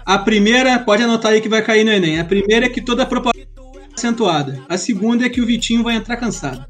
A 0.05 0.19
primeira, 0.19 0.79
pode 0.79 1.03
anotar 1.03 1.33
aí 1.33 1.41
que 1.41 1.49
vai 1.49 1.63
cair 1.63 1.85
no 1.85 1.91
Enem. 1.91 2.19
A 2.19 2.25
primeira 2.25 2.67
é 2.67 2.69
que 2.69 2.81
toda 2.81 3.03
a 3.03 3.07
proposta 3.07 3.38
é 3.38 3.38
acentuada. 3.99 4.63
A 4.69 4.79
segunda 4.79 5.27
é 5.27 5.29
que 5.29 5.41
o 5.41 5.47
Vitinho 5.47 5.83
vai 5.83 5.97
entrar 5.97 6.17
cansado. 6.17 6.65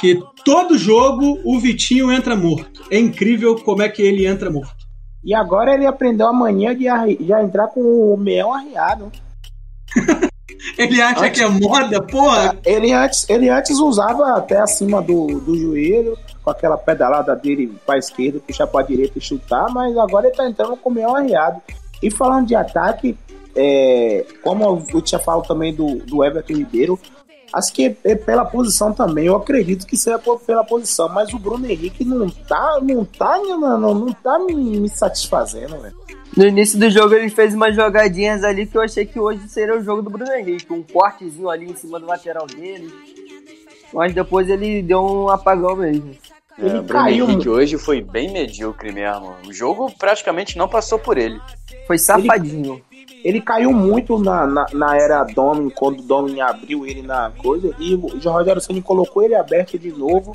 Que 0.00 0.20
todo 0.44 0.76
jogo 0.76 1.40
o 1.44 1.58
Vitinho 1.58 2.12
entra 2.12 2.36
morto. 2.36 2.82
É 2.90 2.98
incrível 2.98 3.56
como 3.56 3.82
é 3.82 3.88
que 3.88 4.02
ele 4.02 4.26
entra 4.26 4.50
morto. 4.50 4.82
E 5.24 5.34
agora 5.34 5.74
ele 5.74 5.86
aprendeu 5.86 6.26
a 6.26 6.32
mania 6.32 6.74
de 6.74 6.84
já 7.26 7.42
entrar 7.42 7.68
com 7.68 7.80
o 7.80 8.16
meião 8.16 8.52
arriado. 8.52 9.10
ele 10.76 11.00
acha 11.00 11.26
antes, 11.26 11.38
que 11.38 11.44
é 11.44 11.48
moda, 11.48 12.02
porra? 12.02 12.56
Ele 12.64 12.92
antes, 12.92 13.28
ele 13.28 13.48
antes 13.48 13.78
usava 13.78 14.36
até 14.36 14.60
acima 14.60 15.00
do, 15.00 15.40
do 15.40 15.56
joelho, 15.56 16.18
com 16.42 16.50
aquela 16.50 16.76
pedalada 16.76 17.36
dele 17.36 17.72
pra 17.86 17.98
esquerda, 17.98 18.40
puxar 18.40 18.66
pra 18.66 18.82
direita 18.82 19.18
e 19.18 19.20
chutar, 19.20 19.70
mas 19.70 19.96
agora 19.96 20.26
ele 20.26 20.36
tá 20.36 20.48
entrando 20.48 20.76
com 20.76 20.90
o 20.90 20.92
meião 20.92 21.14
arriado. 21.14 21.60
E 22.02 22.10
falando 22.10 22.48
de 22.48 22.56
ataque, 22.56 23.16
é, 23.54 24.26
como 24.42 24.84
eu 24.92 25.02
tinha 25.02 25.18
falado 25.18 25.46
também 25.46 25.74
do, 25.74 25.96
do 25.96 26.24
Everton 26.24 26.54
Ribeiro, 26.54 26.98
Acho 27.52 27.70
que 27.72 27.94
é 28.02 28.14
pela 28.14 28.46
posição 28.46 28.94
também. 28.94 29.26
Eu 29.26 29.36
acredito 29.36 29.86
que 29.86 29.96
seja 29.96 30.18
pela 30.18 30.64
posição, 30.64 31.08
mas 31.08 31.34
o 31.34 31.38
Bruno 31.38 31.66
Henrique 31.66 32.02
não 32.02 32.28
tá, 32.30 32.80
não 32.80 33.04
tá, 33.04 33.38
não, 33.38 33.78
não, 33.78 33.94
não 33.94 34.12
tá 34.12 34.38
me, 34.38 34.54
me 34.54 34.88
satisfazendo, 34.88 35.78
velho. 35.78 35.94
No 36.34 36.46
início 36.46 36.78
do 36.78 36.88
jogo 36.88 37.14
ele 37.14 37.28
fez 37.28 37.54
umas 37.54 37.76
jogadinhas 37.76 38.42
ali 38.42 38.66
que 38.66 38.74
eu 38.74 38.80
achei 38.80 39.04
que 39.04 39.20
hoje 39.20 39.46
seria 39.50 39.76
o 39.76 39.84
jogo 39.84 40.00
do 40.00 40.08
Bruno 40.08 40.32
Henrique. 40.32 40.72
Um 40.72 40.82
cortezinho 40.82 41.50
ali 41.50 41.70
em 41.70 41.76
cima 41.76 42.00
do 42.00 42.06
lateral 42.06 42.46
dele. 42.46 42.90
Mas 43.92 44.14
depois 44.14 44.48
ele 44.48 44.80
deu 44.80 45.02
um 45.02 45.28
apagão 45.28 45.76
mesmo. 45.76 46.16
É, 46.58 46.64
ele 46.64 46.78
o 46.78 46.82
Bruno 46.82 47.04
caiu. 47.04 47.28
Henrique 47.28 47.48
hoje 47.50 47.76
foi 47.76 48.00
bem 48.00 48.32
medíocre 48.32 48.90
mesmo. 48.92 49.34
O 49.46 49.52
jogo 49.52 49.92
praticamente 49.98 50.56
não 50.56 50.68
passou 50.68 50.98
por 50.98 51.18
ele. 51.18 51.38
Foi 51.86 51.98
safadinho. 51.98 52.80
Ele 52.90 52.91
ele 53.24 53.40
caiu 53.40 53.72
muito 53.72 54.18
na, 54.18 54.46
na, 54.46 54.66
na 54.72 54.96
era 54.96 55.24
Domin, 55.24 55.70
quando 55.70 56.00
o 56.00 56.02
Domin 56.02 56.40
abriu 56.40 56.86
ele 56.86 57.02
na 57.02 57.30
coisa, 57.30 57.74
e 57.78 57.94
o 57.94 58.30
Rogério 58.30 58.60
Ceni 58.60 58.82
colocou 58.82 59.22
ele 59.22 59.34
aberto 59.34 59.78
de 59.78 59.90
novo, 59.90 60.32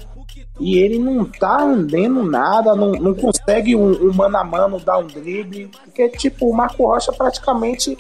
e 0.60 0.78
ele 0.78 0.98
não 0.98 1.26
tá 1.26 1.62
andando 1.62 2.24
nada, 2.24 2.76
não, 2.76 2.92
não 2.94 3.14
consegue 3.14 3.76
um, 3.76 4.10
um 4.10 4.14
mano 4.14 4.38
a 4.38 4.44
mano 4.44 4.80
dar 4.80 4.98
um 4.98 5.08
drible, 5.08 5.70
porque 5.84 6.10
tipo, 6.10 6.50
o 6.50 6.56
Marco 6.56 6.86
Rocha 6.86 7.12
praticamente 7.12 7.98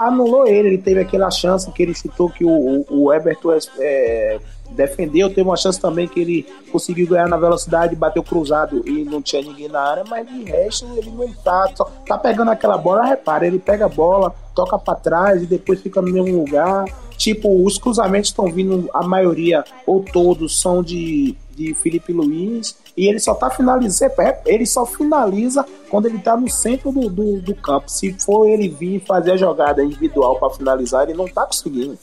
anulou 0.00 0.46
ele, 0.46 0.68
ele 0.68 0.78
teve 0.78 1.00
aquela 1.00 1.30
chance 1.30 1.70
que 1.70 1.82
ele 1.82 1.94
chutou 1.94 2.30
que 2.30 2.42
o, 2.42 2.86
o 2.88 3.12
Everton 3.12 3.58
é, 3.78 4.40
defendeu, 4.70 5.28
teve 5.28 5.42
uma 5.42 5.58
chance 5.58 5.78
também 5.78 6.08
que 6.08 6.18
ele 6.18 6.46
conseguiu 6.72 7.06
ganhar 7.06 7.28
na 7.28 7.36
velocidade, 7.36 7.94
bateu 7.94 8.22
cruzado 8.22 8.82
e 8.88 9.04
não 9.04 9.20
tinha 9.20 9.42
ninguém 9.42 9.68
na 9.68 9.80
área, 9.80 10.04
mas 10.08 10.26
de 10.26 10.44
resto 10.44 10.86
ele 10.96 11.10
não 11.10 11.30
tá, 11.34 11.70
só, 11.74 11.84
tá 12.06 12.16
pegando 12.16 12.50
aquela 12.50 12.78
bola, 12.78 13.04
repara, 13.04 13.46
ele 13.46 13.58
pega 13.58 13.84
a 13.84 13.88
bola, 13.90 14.34
toca 14.54 14.78
para 14.78 14.94
trás 14.94 15.42
e 15.42 15.46
depois 15.46 15.82
fica 15.82 16.00
no 16.00 16.10
mesmo 16.10 16.34
lugar. 16.34 16.86
Tipo, 17.18 17.62
os 17.66 17.76
cruzamentos 17.76 18.30
estão 18.30 18.46
vindo, 18.46 18.88
a 18.94 19.02
maioria 19.06 19.62
ou 19.86 20.02
todos 20.02 20.58
são 20.58 20.82
de, 20.82 21.36
de 21.54 21.74
Felipe 21.74 22.14
Luiz 22.14 22.74
e 23.00 23.08
ele 23.08 23.18
só 23.18 23.32
tá 23.32 23.48
finalizando, 23.48 24.12
ele 24.44 24.66
só 24.66 24.84
finaliza 24.84 25.64
quando 25.88 26.04
ele 26.04 26.18
tá 26.18 26.36
no 26.36 26.50
centro 26.50 26.92
do, 26.92 27.08
do, 27.08 27.40
do 27.40 27.54
campo. 27.54 27.90
Se 27.90 28.12
for 28.20 28.46
ele 28.46 28.68
vir 28.68 29.00
fazer 29.06 29.32
a 29.32 29.36
jogada 29.38 29.82
individual 29.82 30.38
para 30.38 30.50
finalizar, 30.50 31.04
ele 31.04 31.16
não 31.16 31.24
tá 31.26 31.46
conseguindo. 31.46 31.98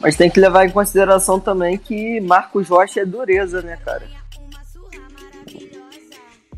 Mas 0.00 0.16
tem 0.16 0.28
que 0.28 0.40
levar 0.40 0.66
em 0.66 0.70
consideração 0.70 1.38
também 1.38 1.78
que 1.78 2.20
Marcos 2.22 2.68
Rocha 2.68 3.02
é 3.02 3.04
dureza, 3.04 3.62
né, 3.62 3.78
cara? 3.84 4.02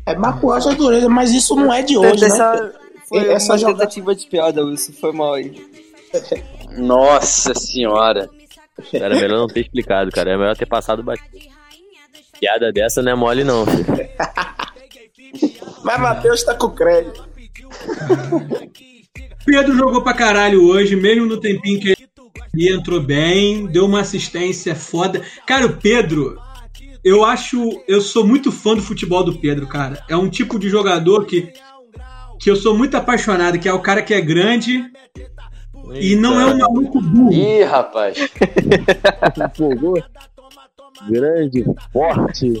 É, 0.03 0.15
Marcos 0.15 0.51
Rocha 0.51 0.71
é 0.71 0.75
dureza, 0.75 1.07
mas 1.07 1.29
isso 1.29 1.55
não 1.55 1.71
é 1.71 1.83
de 1.83 1.95
hoje, 1.95 2.25
essa, 2.25 2.51
né? 2.55 2.71
Foi 3.07 3.31
essa 3.31 3.53
uma 3.53 3.57
jogada... 3.59 3.77
tentativa 3.77 4.15
de 4.15 4.25
piada, 4.25 4.61
isso 4.73 4.91
foi 4.93 5.11
mal 5.11 5.35
aí. 5.35 5.63
Nossa 6.75 7.53
senhora. 7.53 8.31
Era 8.91 9.13
melhor 9.13 9.37
não 9.37 9.47
ter 9.47 9.59
explicado, 9.59 10.09
cara. 10.09 10.31
É 10.31 10.37
melhor 10.37 10.57
ter 10.57 10.65
passado 10.65 11.03
bastante. 11.03 11.58
Piada 12.39 12.71
dessa 12.71 13.01
não 13.01 13.11
é 13.11 13.15
mole, 13.15 13.43
não, 13.43 13.65
filho. 13.65 13.85
Mas 15.83 15.99
Matheus 15.99 16.43
tá 16.43 16.53
com 16.55 16.69
crédito. 16.69 17.27
Pedro 19.45 19.75
jogou 19.75 20.03
pra 20.03 20.13
caralho 20.13 20.63
hoje, 20.65 20.95
mesmo 20.95 21.25
no 21.25 21.39
tempinho 21.39 21.79
que 21.79 21.95
ele 22.53 22.71
entrou 22.71 23.01
bem, 23.01 23.65
deu 23.65 23.85
uma 23.85 24.01
assistência 24.01 24.75
foda. 24.75 25.21
Cara, 25.45 25.65
o 25.65 25.77
Pedro, 25.77 26.37
eu 27.03 27.23
acho. 27.25 27.81
Eu 27.87 28.01
sou 28.01 28.25
muito 28.25 28.51
fã 28.51 28.75
do 28.75 28.81
futebol 28.81 29.23
do 29.23 29.39
Pedro, 29.39 29.67
cara. 29.67 30.03
É 30.07 30.15
um 30.15 30.29
tipo 30.29 30.59
de 30.59 30.69
jogador 30.69 31.25
que, 31.25 31.51
que 32.39 32.49
eu 32.49 32.55
sou 32.55 32.77
muito 32.77 32.95
apaixonado, 32.95 33.59
que 33.59 33.67
é 33.69 33.73
o 33.73 33.81
cara 33.81 34.01
que 34.01 34.13
é 34.13 34.21
grande 34.21 34.83
e 35.93 36.15
não 36.15 36.39
é 36.39 36.45
um 36.45 36.57
maluco 36.57 37.01
burro. 37.01 37.33
Ih, 37.33 37.63
rapaz. 37.63 38.17
Grande, 41.07 41.63
forte. 41.93 42.53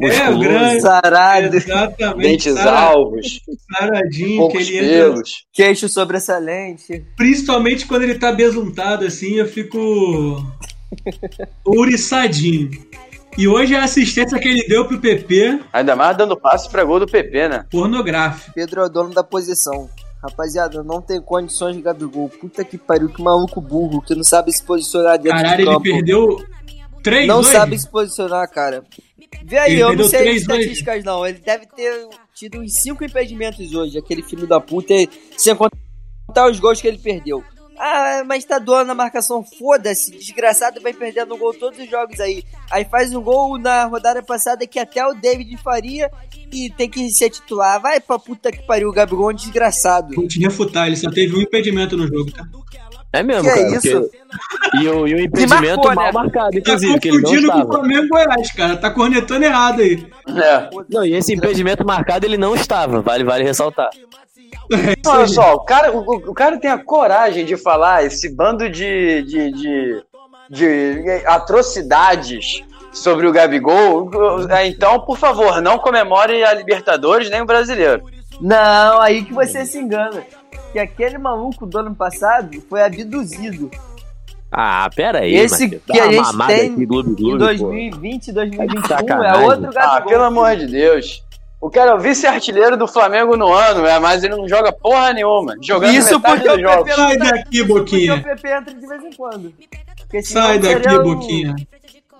É, 0.00 0.30
o 0.30 0.38
grande. 0.38 0.80
Sarado, 0.80 1.56
Exatamente. 1.56 2.22
Dentes 2.28 2.54
sara- 2.54 2.78
alvos, 2.80 3.40
Saradinho, 3.76 4.48
que 4.48 4.56
ele 4.58 4.76
entra. 4.78 5.12
pelos. 5.12 5.44
queixo 5.52 5.88
sobressalente. 5.88 7.04
Principalmente 7.16 7.86
quando 7.86 8.02
ele 8.02 8.14
tá 8.18 8.32
besuntado 8.32 9.04
assim, 9.04 9.34
eu 9.34 9.46
fico. 9.46 9.78
ouriçadinho. 11.64 12.70
E 13.38 13.46
hoje 13.46 13.76
a 13.76 13.84
assistência 13.84 14.38
que 14.38 14.48
ele 14.48 14.66
deu 14.66 14.84
pro 14.86 14.98
PP, 15.00 15.60
Ainda 15.72 15.94
mais 15.94 16.16
dando 16.16 16.36
passe 16.36 16.68
pra 16.68 16.82
gol 16.84 16.98
do 17.00 17.06
PP, 17.06 17.48
né? 17.48 17.64
pornográfico. 17.70 18.52
Pedro 18.54 18.80
é 18.82 18.86
o 18.86 18.88
dono 18.88 19.14
da 19.14 19.22
posição. 19.22 19.88
Rapaziada, 20.22 20.82
não 20.82 21.00
tem 21.00 21.20
condições 21.20 21.76
de 21.76 21.80
Gabigol. 21.82 22.28
Puta 22.28 22.62
que 22.64 22.76
pariu, 22.76 23.08
que 23.08 23.22
maluco 23.22 23.60
burro, 23.60 24.02
que 24.02 24.14
não 24.14 24.24
sabe 24.24 24.52
se 24.52 24.62
posicionar 24.62 25.16
dentro 25.18 25.38
Caralho, 25.38 25.56
do 25.56 25.62
ele 25.62 25.70
campo. 25.70 25.82
perdeu 25.82 26.36
três 27.02 27.26
não 27.26 27.40
hoje? 27.40 27.52
sabe 27.52 27.78
se 27.78 27.88
posicionar, 27.88 28.48
cara. 28.50 28.84
Vê 29.44 29.58
aí, 29.58 29.72
Ele 29.74 29.82
eu 29.82 29.96
não 29.96 30.08
sei 30.08 30.18
as 30.18 30.24
três 30.24 30.36
hoje. 30.36 30.42
estatísticas 30.60 31.04
não. 31.04 31.26
Ele 31.26 31.38
deve 31.38 31.66
ter 31.66 32.08
tido 32.34 32.60
uns 32.60 32.74
cinco 32.76 33.04
impedimentos 33.04 33.72
hoje, 33.74 33.98
aquele 33.98 34.22
filho 34.22 34.46
da 34.46 34.60
puta, 34.60 34.94
sem 35.36 35.54
contar 35.54 36.50
os 36.50 36.58
gols 36.58 36.80
que 36.80 36.88
ele 36.88 36.98
perdeu. 36.98 37.42
Ah, 37.82 38.22
mas 38.26 38.44
tá 38.44 38.58
doando 38.58 38.92
a 38.92 38.94
marcação, 38.94 39.42
foda-se, 39.42 40.10
desgraçado 40.10 40.82
vai 40.82 40.92
perdendo 40.92 41.34
gol 41.38 41.54
todos 41.54 41.78
os 41.78 41.88
jogos 41.88 42.20
aí. 42.20 42.44
Aí 42.70 42.84
faz 42.84 43.14
um 43.14 43.22
gol 43.22 43.56
na 43.56 43.86
rodada 43.86 44.22
passada 44.22 44.66
que 44.66 44.78
até 44.78 45.06
o 45.06 45.14
David 45.14 45.56
faria 45.62 46.10
e 46.52 46.68
tem 46.68 46.90
que 46.90 47.08
ser 47.10 47.30
titular. 47.30 47.80
Vai 47.80 47.98
pra 47.98 48.18
puta 48.18 48.52
que 48.52 48.62
pariu, 48.66 48.90
o 48.90 48.92
Gabigol 48.92 49.30
é 49.30 49.32
um 49.32 49.36
desgraçado. 49.36 50.14
Vou 50.14 50.28
te 50.28 50.38
refutar, 50.38 50.88
ele 50.88 50.96
só 50.96 51.10
teve 51.10 51.34
um 51.34 51.40
impedimento 51.40 51.96
no 51.96 52.06
jogo, 52.06 52.30
tá? 52.32 52.46
É 53.12 53.22
mesmo, 53.24 53.42
Que 53.42 53.48
cara. 53.56 53.76
isso? 53.76 54.00
porque- 54.02 54.20
E 54.82 54.88
o, 54.88 55.06
e 55.08 55.14
o 55.14 55.20
impedimento 55.20 55.64
marcou, 55.88 55.94
mal 55.94 56.04
né? 56.06 56.12
marcado, 56.12 56.50
Tá 56.52 56.58
inclusive, 56.58 57.00
que 57.00 57.08
ele 57.08 57.16
não 57.18 57.22
confundindo 57.24 57.52
com 57.52 57.58
o. 57.58 57.66
Flamengo 57.72 58.08
Goiás, 58.08 58.52
cara. 58.52 58.76
Tá 58.76 58.90
cornetando 58.90 59.44
errado 59.44 59.80
aí. 59.80 60.06
É. 60.28 60.70
Não, 60.88 61.04
e 61.04 61.14
esse 61.14 61.34
impedimento 61.34 61.84
marcado 61.84 62.24
ele 62.24 62.36
não 62.36 62.54
estava, 62.54 63.00
vale, 63.02 63.24
vale 63.24 63.42
ressaltar. 63.42 63.90
Olha 65.06 65.26
só, 65.26 65.54
o 65.54 65.60
cara, 65.64 65.90
o, 65.92 66.00
o 66.30 66.34
cara 66.34 66.56
tem 66.58 66.70
a 66.70 66.78
coragem 66.78 67.44
de 67.44 67.56
falar 67.56 68.04
esse 68.04 68.28
bando 68.28 68.68
de, 68.70 69.22
de, 69.22 69.50
de, 69.52 70.02
de 70.48 71.22
atrocidades 71.26 72.62
sobre 72.92 73.26
o 73.26 73.32
Gabigol. 73.32 74.08
É, 74.50 74.66
Então, 74.68 75.00
por 75.00 75.18
favor, 75.18 75.60
não 75.60 75.78
comemore 75.78 76.44
a 76.44 76.54
Libertadores 76.54 77.28
nem 77.30 77.40
o 77.42 77.46
brasileiro. 77.46 78.02
Não, 78.40 79.00
aí 79.00 79.24
que 79.24 79.32
você 79.34 79.66
se 79.66 79.78
engana. 79.78 80.22
Que 80.72 80.78
aquele 80.78 81.18
maluco 81.18 81.66
do 81.66 81.78
ano 81.78 81.94
passado 81.94 82.60
foi 82.68 82.82
abduzido. 82.82 83.70
Ah, 84.52 84.88
pera 84.94 85.20
aí, 85.20 85.34
Esse 85.34 85.64
Matheus. 85.64 85.82
que 85.86 85.92
Dá 85.98 86.04
a 86.04 86.12
gente 86.12 86.46
tem 86.48 86.72
aqui, 86.72 86.86
Globo, 86.86 87.10
Em 87.10 87.14
Globo, 87.14 87.38
pô. 87.38 87.44
2020 87.46 88.28
e 88.28 88.32
2021 88.32 88.80
é 88.84 88.88
sacanagem. 88.88 89.44
outro 89.44 89.70
Ah, 89.76 90.00
pelo 90.00 90.24
amor 90.24 90.56
de 90.56 90.66
Deus. 90.66 91.24
O 91.60 91.68
cara 91.70 91.90
é 91.90 91.94
o 91.94 91.98
vice-artilheiro 92.00 92.76
do 92.76 92.88
Flamengo 92.88 93.36
no 93.36 93.52
ano, 93.52 93.84
é, 93.86 93.98
mas 93.98 94.24
ele 94.24 94.34
não 94.34 94.48
joga 94.48 94.72
porra 94.72 95.12
nenhuma. 95.12 95.54
Jogando 95.62 95.92
Isso 95.94 96.14
metade 96.18 96.42
porque 96.42 96.50
o. 96.50 96.56
PP 96.84 96.92
Sai 96.94 97.16
tá- 97.18 97.24
daqui, 97.24 97.42
Porque 97.42 97.60
o 97.60 97.66
Boquinha. 97.66 98.22
PP 98.22 98.48
entra 98.48 98.74
de 98.74 98.86
vez 98.86 99.04
em 99.04 99.12
quando. 99.12 99.52
Sai 100.24 100.58
daqui, 100.58 100.88
o- 100.88 101.02
Boquinha. 101.02 101.54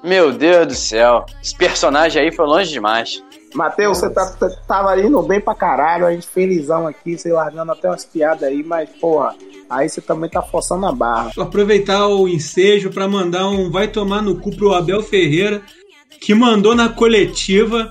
Meu 0.05 0.33
Deus 0.33 0.67
do 0.67 0.75
céu. 0.75 1.25
Esse 1.43 1.57
personagem 1.57 2.23
aí 2.23 2.31
foi 2.33 2.47
longe 2.47 2.71
demais. 2.71 3.23
Matheus, 3.55 3.99
você 3.99 4.11
tá, 4.11 4.27
tava 4.67 4.99
indo 5.01 5.21
bem 5.23 5.41
pra 5.41 5.55
caralho, 5.55 6.07
a 6.07 6.13
gente 6.13 6.27
felizão 6.27 6.87
aqui, 6.87 7.19
sei 7.19 7.33
largando 7.33 7.73
até 7.73 7.89
umas 7.89 8.05
piadas 8.05 8.45
aí, 8.45 8.63
mas 8.63 8.89
porra, 9.01 9.35
aí 9.69 9.89
você 9.89 10.01
também 10.01 10.31
tá 10.31 10.41
forçando 10.41 10.87
a 10.87 10.93
barra. 10.93 11.31
Vou 11.35 11.45
aproveitar 11.45 12.07
o 12.07 12.29
ensejo 12.29 12.91
pra 12.91 13.09
mandar 13.09 13.49
um 13.49 13.71
vai 13.71 13.89
tomar 13.89 14.23
no 14.23 14.39
cu 14.39 14.55
pro 14.55 14.73
Abel 14.73 15.03
Ferreira, 15.03 15.63
que 16.21 16.35
mandou 16.35 16.75
na 16.75 16.89
coletiva 16.89 17.91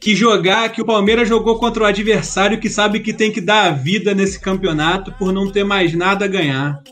que 0.00 0.14
jogar, 0.14 0.68
que 0.70 0.82
o 0.82 0.84
Palmeiras 0.84 1.26
jogou 1.26 1.58
contra 1.58 1.82
o 1.82 1.86
adversário 1.86 2.60
que 2.60 2.68
sabe 2.68 3.00
que 3.00 3.12
tem 3.12 3.32
que 3.32 3.40
dar 3.40 3.68
a 3.68 3.70
vida 3.70 4.14
nesse 4.14 4.38
campeonato 4.38 5.12
por 5.12 5.32
não 5.32 5.50
ter 5.50 5.64
mais 5.64 5.94
nada 5.94 6.26
a 6.26 6.28
ganhar. 6.28 6.82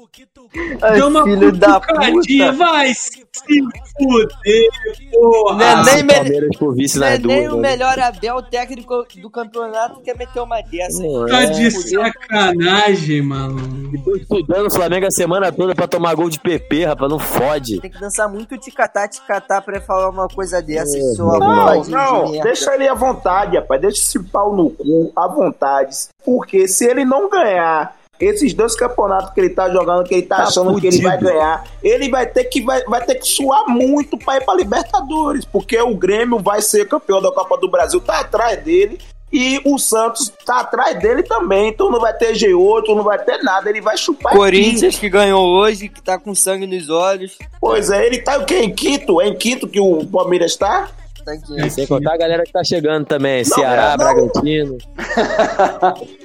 Ai, 0.81 0.95
Deu 0.95 1.09
uma 1.09 1.23
filho 1.25 1.53
da 1.53 1.79
puta. 1.79 2.53
vai 2.53 2.93
se 3.35 3.63
fuder, 3.97 4.69
porra. 5.11 5.57
Não 5.57 5.65
é 5.65 5.85
nem 5.85 6.03
me- 6.03 6.99
Não 6.99 7.07
é 7.07 7.19
nem 7.19 7.49
o 7.49 7.57
né? 7.57 7.71
melhor 7.71 7.99
Abel 7.99 8.43
técnico 8.43 9.05
do 9.21 9.31
campeonato 9.31 10.01
que 10.03 10.13
meteu 10.15 10.45
uma 10.45 10.61
dessa. 10.61 11.03
Não 11.03 11.27
Tá 11.27 11.43
é. 11.45 11.47
de 11.47 11.71
sacanagem, 11.71 13.23
mano. 13.23 13.91
Tô 14.05 14.17
estudando 14.17 14.67
o 14.67 14.75
Flamengo 14.75 15.07
a 15.07 15.11
semana 15.11 15.51
toda 15.51 15.75
pra 15.75 15.89
tomar 15.89 16.15
gol 16.15 16.29
de 16.29 16.39
PP, 16.39 16.85
rapaz, 16.85 17.11
não 17.11 17.19
fode. 17.19 17.81
Tem 17.81 17.91
que 17.91 17.99
dançar 18.01 18.29
muito 18.29 18.57
ticatá, 18.59 19.09
ticatá 19.09 19.63
pra 19.63 19.81
falar 19.81 20.11
uma 20.11 20.29
coisa 20.29 20.61
dessa, 20.61 20.97
É, 20.99 21.01
não, 21.19 21.39
Não, 21.39 21.83
de 21.83 21.91
não, 21.91 22.31
deixa 22.43 22.75
ele 22.75 22.87
à 22.87 22.95
vontade, 22.95 23.57
rapaz. 23.57 23.81
Deixa 23.81 23.99
esse 24.03 24.19
pau 24.25 24.55
no 24.55 24.69
cu 24.71 25.11
à 25.17 25.27
vontade. 25.27 25.97
Porque 26.25 26.69
se 26.69 26.85
ele 26.85 27.05
não 27.05 27.31
ganhar 27.31 27.97
esses 28.25 28.55
dois 28.55 28.75
campeonatos 28.75 29.31
que 29.35 29.41
ele 29.41 29.51
tá 29.51 29.69
jogando, 29.71 30.05
que 30.05 30.15
ele 30.15 30.23
tá, 30.23 30.37
Tá 30.37 30.43
achando 30.45 30.81
que 30.81 30.87
ele 30.87 30.97
fudido. 30.97 31.09
vai 31.09 31.19
ganhar, 31.19 31.65
ele 31.83 32.09
vai 32.11 32.27
ter 32.27 32.45
que, 32.45 32.63
vai, 32.63 32.83
vai 32.85 33.05
ter 33.05 33.17
que 33.17 33.27
suar 33.27 33.67
muito 33.69 34.17
pra 34.17 34.37
ir 34.37 34.45
pra 34.45 34.55
Libertadores. 34.55 35.45
Porque 35.45 35.79
o 35.81 35.95
Grêmio 35.95 36.39
vai 36.39 36.63
ser 36.63 36.89
campeão 36.89 37.21
da 37.21 37.31
Copa 37.33 37.57
do 37.59 37.69
Brasil, 37.71 38.01
tá 38.01 38.21
atrás 38.21 38.63
dele. 38.63 38.99
E 39.33 39.63
o 39.65 39.79
Santos 39.79 40.31
tá 40.45 40.61
atrás 40.61 40.99
dele 41.01 41.23
também. 41.23 41.71
Então 41.71 41.91
não 41.91 41.99
vai 41.99 42.13
ter 42.13 42.35
G8, 42.35 42.89
não 42.89 43.03
vai 43.03 43.19
ter 43.19 43.43
nada. 43.43 43.71
Ele 43.71 43.81
vai 43.81 43.97
chupar 43.97 44.31
Corinthians 44.35 44.99
que 44.99 45.09
ganhou 45.09 45.43
hoje, 45.47 45.89
que 45.89 46.03
tá 46.03 46.19
com 46.19 46.35
sangue 46.35 46.67
nos 46.67 46.91
olhos. 46.91 47.39
Pois 47.59 47.89
é, 47.91 48.05
ele 48.07 48.19
tá 48.19 48.37
o 48.37 48.45
quê? 48.45 48.59
Em 48.59 48.75
quinto? 48.75 49.23
É 49.23 49.29
em 49.29 49.35
quinto 49.35 49.67
que 49.67 49.81
o 49.81 50.05
Palmeiras 50.07 50.55
tá? 50.55 50.91
Tá 51.25 51.33
aqui. 51.33 51.59
É. 51.59 51.69
Sem 51.71 51.87
contar 51.87 52.13
a 52.13 52.17
galera 52.19 52.43
que 52.45 52.53
tá 52.53 52.63
chegando 52.63 53.07
também. 53.07 53.43
Não, 53.43 53.55
Ceará, 53.57 53.91
não. 53.91 54.05
Bragantino. 54.05 54.77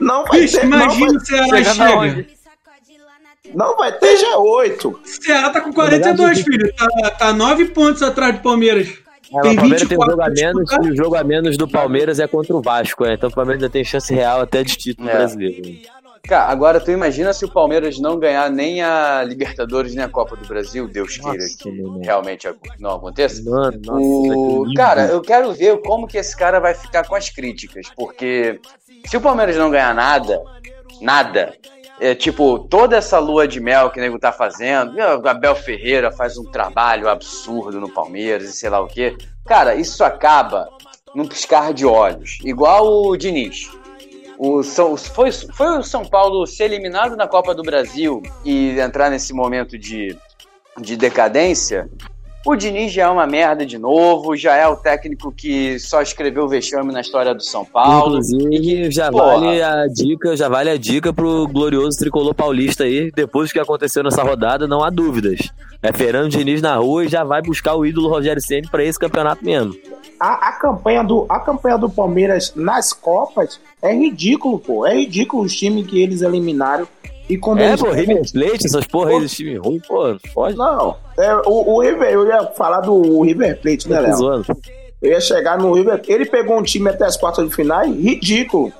Não 0.00 0.24
vai 0.24 0.40
Bicho, 0.40 0.60
ter, 0.60 0.66
vai, 0.68 0.82
imagina 0.82 1.12
o 1.12 1.20
Ceará 1.20 1.46
chega. 1.64 1.84
aonde? 1.88 2.28
não 3.54 3.76
vai 3.76 3.92
ter 3.98 4.16
G8. 4.18 4.84
O 4.86 5.00
Ceará 5.04 5.50
tá 5.50 5.60
com 5.60 5.72
42, 5.72 6.40
filho. 6.42 6.72
Tá, 6.74 7.10
tá 7.10 7.32
9 7.32 7.66
pontos 7.66 8.02
atrás 8.02 8.34
do 8.36 8.42
Palmeiras. 8.42 8.88
É, 9.34 9.40
Tem 9.40 9.52
o 9.52 9.56
Palmeiras 9.56 9.88
tem 9.88 9.98
um 9.98 10.00
24 10.00 10.10
jogo 10.10 10.22
a 10.22 10.30
menos 10.30 10.72
e 10.72 10.90
o 10.90 10.96
jogo 10.96 11.16
a 11.16 11.24
menos 11.24 11.56
do 11.56 11.68
Palmeiras 11.68 12.20
é 12.20 12.26
contra 12.28 12.54
o 12.56 12.62
Vasco, 12.62 13.04
né? 13.04 13.14
Então 13.14 13.28
o 13.28 13.32
Palmeiras 13.34 13.62
ainda 13.62 13.72
tem 13.72 13.82
chance 13.84 14.12
real 14.14 14.40
até 14.40 14.62
de 14.62 14.76
título 14.76 15.08
É. 15.08 15.16
brasileiro. 15.16 15.96
Cara, 16.28 16.50
agora 16.50 16.80
tu 16.80 16.90
imagina 16.90 17.32
se 17.32 17.44
o 17.44 17.48
Palmeiras 17.48 18.00
não 18.00 18.18
ganhar 18.18 18.50
nem 18.50 18.82
a 18.82 19.22
Libertadores 19.22 19.94
nem 19.94 20.04
a 20.04 20.08
Copa 20.08 20.34
do 20.34 20.44
Brasil, 20.46 20.88
Deus 20.88 21.16
queira 21.18 21.38
que 21.56 21.70
realmente 22.02 22.48
não 22.80 22.96
aconteça. 22.96 23.48
Mano, 23.48 23.80
nossa, 23.84 24.00
O... 24.00 24.74
Cara, 24.76 25.06
eu 25.06 25.20
quero 25.20 25.52
ver 25.52 25.80
como 25.82 26.06
que 26.08 26.18
esse 26.18 26.36
cara 26.36 26.58
vai 26.58 26.74
ficar 26.74 27.06
com 27.06 27.14
as 27.14 27.30
críticas, 27.30 27.86
porque 27.96 28.60
se 29.04 29.16
o 29.16 29.20
Palmeiras 29.20 29.56
não 29.56 29.70
ganhar 29.70 29.94
nada, 29.94 30.42
nada, 31.00 31.54
é 32.00 32.14
tipo, 32.14 32.58
toda 32.58 32.96
essa 32.96 33.18
lua 33.18 33.48
de 33.48 33.60
mel 33.60 33.90
que 33.90 33.98
o 33.98 34.02
nego 34.02 34.18
tá 34.18 34.30
fazendo, 34.32 34.96
o 34.96 35.28
Abel 35.28 35.54
Ferreira 35.54 36.10
faz 36.10 36.36
um 36.36 36.44
trabalho 36.44 37.08
absurdo 37.08 37.80
no 37.80 37.88
Palmeiras 37.88 38.48
e 38.48 38.52
sei 38.52 38.68
lá 38.68 38.80
o 38.80 38.86
quê. 38.86 39.16
Cara, 39.46 39.74
isso 39.74 40.04
acaba 40.04 40.68
num 41.14 41.26
piscar 41.26 41.72
de 41.72 41.86
olhos, 41.86 42.38
igual 42.44 42.86
o 42.86 43.16
Diniz. 43.16 43.70
O 44.38 44.62
São, 44.62 44.96
foi, 44.98 45.32
foi 45.32 45.78
o 45.78 45.82
São 45.82 46.04
Paulo 46.04 46.46
ser 46.46 46.64
eliminado 46.64 47.16
na 47.16 47.26
Copa 47.26 47.54
do 47.54 47.62
Brasil 47.62 48.22
e 48.44 48.78
entrar 48.78 49.08
nesse 49.08 49.32
momento 49.32 49.78
de, 49.78 50.14
de 50.78 50.94
decadência. 50.94 51.88
O 52.46 52.54
Diniz 52.54 52.92
já 52.92 53.06
é 53.06 53.08
uma 53.08 53.26
merda 53.26 53.66
de 53.66 53.76
novo, 53.76 54.36
já 54.36 54.54
é 54.54 54.68
o 54.68 54.76
técnico 54.76 55.32
que 55.32 55.80
só 55.80 56.00
escreveu 56.00 56.46
vexame 56.46 56.92
na 56.92 57.00
história 57.00 57.34
do 57.34 57.42
São 57.42 57.64
Paulo. 57.64 58.18
Inclusive, 58.18 58.88
já 58.92 59.10
Porra. 59.10 59.40
vale 59.40 59.60
a 59.60 59.86
dica, 59.88 60.36
já 60.36 60.48
vale 60.48 60.70
a 60.70 60.76
dica 60.76 61.12
pro 61.12 61.48
glorioso 61.48 61.98
tricolor 61.98 62.32
paulista 62.34 62.84
aí. 62.84 63.10
Depois 63.10 63.50
do 63.50 63.54
que 63.54 63.58
aconteceu 63.58 64.04
nessa 64.04 64.22
rodada, 64.22 64.68
não 64.68 64.84
há 64.84 64.90
dúvidas. 64.90 65.40
É 65.82 65.92
Fernando 65.92 66.30
Diniz 66.30 66.62
na 66.62 66.76
rua 66.76 67.04
e 67.04 67.08
já 67.08 67.24
vai 67.24 67.42
buscar 67.42 67.74
o 67.74 67.84
ídolo 67.84 68.08
Rogério 68.08 68.40
Ceni 68.40 68.68
para 68.68 68.84
esse 68.84 68.98
campeonato 68.98 69.44
mesmo. 69.44 69.74
A, 70.20 70.48
a 70.48 70.52
campanha 70.52 71.02
do, 71.02 71.26
a 71.28 71.40
campanha 71.40 71.76
do 71.76 71.90
Palmeiras 71.90 72.52
nas 72.54 72.92
Copas 72.92 73.60
é 73.82 73.92
ridículo, 73.92 74.60
pô. 74.60 74.86
É 74.86 74.94
ridículo 74.94 75.42
os 75.42 75.52
times 75.52 75.84
que 75.84 76.00
eles 76.00 76.22
eliminaram. 76.22 76.86
E 77.28 77.36
quando 77.36 77.60
É, 77.60 77.76
pô, 77.76 77.90
River 77.90 78.22
Plate, 78.32 78.66
essas 78.66 78.86
porra 78.86 79.10
aí, 79.10 79.24
esse 79.24 79.36
time 79.36 79.56
ruim, 79.56 79.80
pô, 79.80 80.08
não 80.08 80.18
pode. 80.32 80.56
Não, 80.56 80.96
é, 81.18 81.34
o, 81.44 81.74
o 81.74 81.80
River, 81.80 82.08
eu 82.08 82.26
ia 82.26 82.44
falar 82.48 82.80
do 82.80 83.22
River 83.22 83.60
Plate, 83.60 83.88
né, 83.88 84.00
Léo? 84.00 84.44
Eu 85.02 85.10
ia 85.10 85.20
chegar 85.20 85.58
no 85.58 85.72
River. 85.72 86.00
Ele 86.06 86.24
pegou 86.24 86.58
um 86.58 86.62
time 86.62 86.88
até 86.88 87.04
as 87.04 87.16
quartas 87.16 87.48
de 87.48 87.54
final, 87.54 87.84
ridículo. 87.84 88.72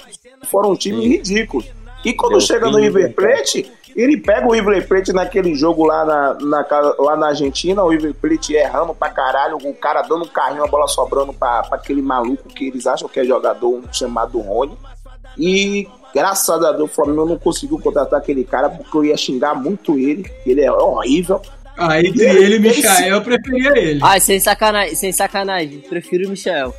Foram 0.44 0.72
um 0.72 0.76
time 0.76 1.06
ridículo. 1.06 1.64
E 2.04 2.12
quando 2.12 2.40
chega 2.40 2.70
no 2.70 2.78
River 2.78 3.12
Plate, 3.14 3.70
ele 3.96 4.16
pega 4.18 4.46
o 4.46 4.52
River 4.52 4.86
Plate 4.86 5.12
naquele 5.12 5.54
jogo 5.54 5.84
lá 5.84 6.04
na, 6.04 6.34
na 6.34 6.66
lá 6.98 7.16
na 7.16 7.28
Argentina, 7.28 7.82
o 7.82 7.88
River 7.88 8.14
Plate 8.14 8.54
errando 8.54 8.94
pra 8.94 9.08
caralho, 9.08 9.56
o 9.56 9.74
cara 9.74 10.02
dando 10.02 10.24
um 10.24 10.28
carrinho, 10.28 10.62
a 10.62 10.68
bola 10.68 10.86
sobrando 10.86 11.32
pra, 11.32 11.62
pra 11.64 11.78
aquele 11.78 12.02
maluco 12.02 12.48
que 12.48 12.68
eles 12.68 12.86
acham 12.86 13.08
que 13.08 13.18
é 13.18 13.24
jogador 13.24 13.68
um 13.68 13.82
chamado 13.92 14.38
Rony. 14.38 14.76
E 15.38 15.88
graças 16.16 16.64
a 16.64 16.72
Deus 16.72 16.90
o 16.90 16.94
Flamengo 16.94 17.26
não 17.26 17.38
conseguiu 17.38 17.78
contratar 17.78 18.18
aquele 18.18 18.42
cara 18.44 18.70
porque 18.70 18.96
eu 18.96 19.04
ia 19.04 19.16
xingar 19.16 19.54
muito 19.54 19.98
ele, 19.98 20.24
ele 20.46 20.62
é 20.62 20.72
horrível. 20.72 21.40
Ah, 21.78 22.00
entre 22.00 22.24
ele 22.24 22.54
e 22.56 22.58
o 22.58 22.62
Michael, 22.62 23.16
eu 23.16 23.22
preferia 23.22 23.78
ele. 23.78 24.00
Ah, 24.02 24.18
sem 24.18 24.40
sacanagem, 24.40 24.94
sem 24.94 25.12
sacanagem. 25.12 25.80
Prefiro 25.80 26.26
o 26.26 26.30
Michel. 26.30 26.74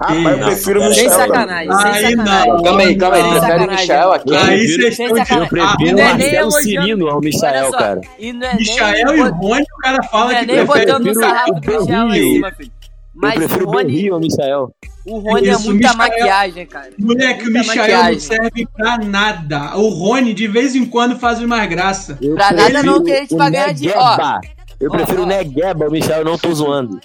Rapaz, 0.00 0.16
eu 0.24 0.38
Não, 0.38 0.46
prefiro 0.46 0.80
o 0.80 0.94
Sem 0.94 1.04
Michel. 1.04 1.18
sacanagem, 1.18 1.72
sem 1.76 1.90
Aí 2.06 2.16
não. 2.16 2.24
sacanagem. 2.26 2.62
Calma 2.64 2.80
aí, 2.80 2.96
calma 2.96 3.16
aí. 3.16 3.22
Sem 3.22 3.30
Prefere 3.30 3.36
o 3.36 3.40
sacanagem. 3.58 3.76
Michel 3.80 4.12
aqui. 4.12 4.34
Aí 4.36 4.68
vocês 4.68 4.96
Sem 4.96 5.06
estão 5.06 5.12
de... 5.12 5.28
sacanagem. 5.28 5.42
Eu 5.42 5.48
prefiro 5.68 5.90
o 5.90 5.98
não 5.98 6.02
é 6.02 6.12
Marcelo 6.14 6.50
Cirino 6.52 7.08
ao 7.10 7.20
Michael, 7.20 7.70
só, 7.70 7.78
cara. 7.78 8.00
E 8.18 8.32
não 8.32 8.46
é 8.48 8.54
Michael 8.54 9.06
nem, 9.06 9.16
e 9.16 9.20
o 9.20 9.30
Rony, 9.34 9.62
o 9.62 9.76
cara 9.82 10.02
fala 10.04 10.24
não 10.24 10.30
é 10.32 10.40
que 10.40 10.46
nem 10.46 10.56
prefere. 10.66 10.86
botando 10.86 11.06
o 11.06 11.14
sarrafo 11.14 11.50
o 11.50 11.60
do 11.60 11.60
Michel 11.60 12.08
Berrio. 12.08 12.32
cima, 12.32 12.52
filho. 12.52 12.72
Eu 12.80 12.90
Mas 13.14 13.34
prefiro 13.34 13.66
o 13.68 13.70
Rony, 13.72 13.92
Berrio 13.92 14.14
ao 14.14 14.20
Michael. 14.20 14.74
O 15.06 15.18
Rony 15.18 15.48
é 15.48 15.52
Isso, 15.52 15.68
o 15.70 15.72
muita 15.72 15.88
Michael- 15.90 16.08
maquiagem, 16.10 16.66
cara. 16.66 16.90
Moleque, 16.98 17.40
o 17.42 17.44
Muita 17.52 17.58
Michael 17.60 17.76
maquiagem. 17.78 18.12
não 18.12 18.20
serve 18.20 18.66
pra 18.76 18.98
nada. 18.98 19.76
O 19.78 19.88
Rony, 19.88 20.34
de 20.34 20.46
vez 20.46 20.74
em 20.74 20.84
quando, 20.84 21.18
faz 21.18 21.40
mais 21.40 21.68
graça. 21.68 22.18
Eu 22.20 22.34
Pra 22.34 22.52
nada 22.52 22.82
não 22.82 23.02
que 23.02 23.12
a 23.12 23.16
gente 23.20 23.34
o 23.34 23.36
vai 23.38 23.50
ganhar 23.50 23.72
de- 23.72 23.86
Negueba. 23.86 24.40
Eu 24.80 24.88
Ó, 24.90 24.92
prefiro 24.96 25.20
ó. 25.22 25.24
o 25.24 25.26
Negueba, 25.26 25.88
o 25.88 25.90
Michel, 25.90 26.18
eu 26.18 26.24
não 26.24 26.38
tô 26.38 26.52
zoando. 26.54 27.00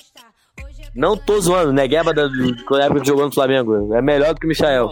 Não 0.96 1.18
tô 1.18 1.40
zoando, 1.42 1.74
Negueba 1.74 2.14
da 2.14 2.28
da 2.28 2.84
época 2.86 3.02
que 3.02 3.08
jogou 3.08 3.26
no 3.26 3.34
Flamengo. 3.34 3.94
É 3.94 4.02
melhor 4.02 4.34
do 4.34 4.40
que 4.40 4.46
o 4.46 4.50
Michael. 4.50 4.90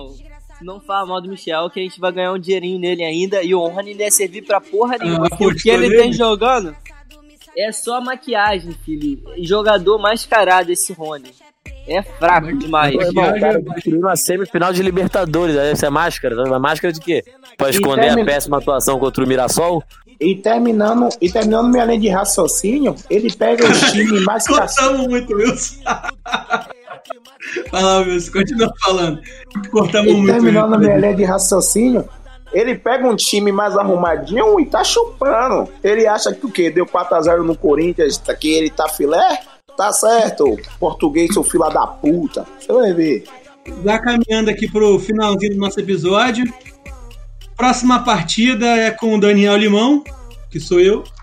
Não, 0.61 0.79
fala 0.81 1.05
mal 1.05 1.21
do 1.21 1.29
Michel, 1.29 1.69
que 1.69 1.79
a 1.79 1.83
gente 1.83 1.99
vai 1.99 2.11
ganhar 2.11 2.31
um 2.33 2.39
dinheirinho 2.39 2.79
nele 2.79 3.03
ainda. 3.03 3.41
E 3.43 3.53
o 3.53 3.65
Rony 3.67 3.93
não 3.93 4.01
ia 4.01 4.11
servir 4.11 4.41
pra 4.43 4.59
porra 4.61 4.97
nenhuma. 4.97 5.27
Ah, 5.27 5.29
porque 5.29 5.45
o 5.45 5.55
que 5.55 5.69
ele 5.69 5.89
nele? 5.89 6.01
tem 6.01 6.13
jogando 6.13 6.75
é 7.57 7.71
só 7.71 7.99
maquiagem, 8.01 8.71
filho. 8.85 9.21
Jogador 9.39 9.97
mascarado 9.99 10.71
esse 10.71 10.91
Rony. 10.93 11.31
É 11.87 12.01
fraco 12.01 12.57
demais. 12.57 12.95
Mas- 12.95 13.07
Irmão, 13.07 13.29
o 13.29 13.39
cara 13.39 13.61
destruiu 13.61 13.99
uma 13.99 14.15
semifinal 14.15 14.71
de 14.71 14.81
Libertadores. 14.81 15.57
Aí 15.57 15.71
Essa 15.71 15.87
é 15.87 15.89
máscara. 15.89 16.35
Uma 16.45 16.59
máscara 16.59 16.93
de 16.93 16.99
quê? 16.99 17.23
Pra 17.57 17.69
esconder 17.69 18.09
a 18.17 18.25
péssima 18.25 18.57
atuação 18.57 18.97
contra 18.99 19.23
o 19.23 19.27
Mirassol? 19.27 19.83
E 20.19 20.35
terminando, 20.35 21.09
e 21.19 21.29
terminando 21.29 21.67
minha 21.69 21.83
linha 21.85 21.99
de 21.99 22.07
raciocínio, 22.07 22.95
ele 23.09 23.29
pega 23.33 23.65
os 23.69 23.91
times 23.91 24.23
mais. 24.25 24.47
Cortamos 24.47 25.07
muito, 25.07 25.33
Wilson. 25.35 25.81
Fala, 27.69 27.99
Wilson, 28.01 28.31
continua 28.31 28.71
falando. 28.83 29.19
Cortamos 29.71 30.11
E 30.11 30.15
muito. 30.15 30.31
terminando 30.31 30.79
minha 30.79 30.97
linha 30.97 31.15
de 31.15 31.23
raciocínio, 31.23 32.07
ele 32.53 32.75
pega 32.75 33.07
um 33.07 33.15
time 33.15 33.51
mais 33.51 33.75
arrumadinho 33.77 34.59
e 34.59 34.65
tá 34.65 34.83
chupando. 34.83 35.69
Ele 35.83 36.07
acha 36.07 36.31
que 36.33 36.45
o 36.45 36.51
quê? 36.51 36.69
Deu 36.69 36.85
4x0 36.85 37.43
no 37.43 37.55
Corinthians, 37.57 38.17
tá- 38.17 38.33
que 38.33 38.51
ele 38.53 38.69
tá 38.69 38.87
filé? 38.87 39.39
Tá 39.77 39.91
certo, 39.91 40.57
português, 40.79 41.33
seu 41.33 41.43
fila 41.43 41.69
da 41.69 41.87
puta. 41.87 42.45
Você 42.59 42.71
vai 42.71 42.93
ver. 42.93 43.23
Já 43.83 43.97
caminhando 43.99 44.49
aqui 44.49 44.69
pro 44.69 44.99
finalzinho 44.99 45.53
do 45.53 45.57
nosso 45.59 45.79
episódio. 45.79 46.45
Próxima 47.55 48.03
partida 48.03 48.65
é 48.67 48.91
com 48.91 49.15
o 49.15 49.19
Daniel 49.19 49.55
Limão, 49.57 50.03
que 50.49 50.59
sou 50.59 50.79
eu. 50.79 51.03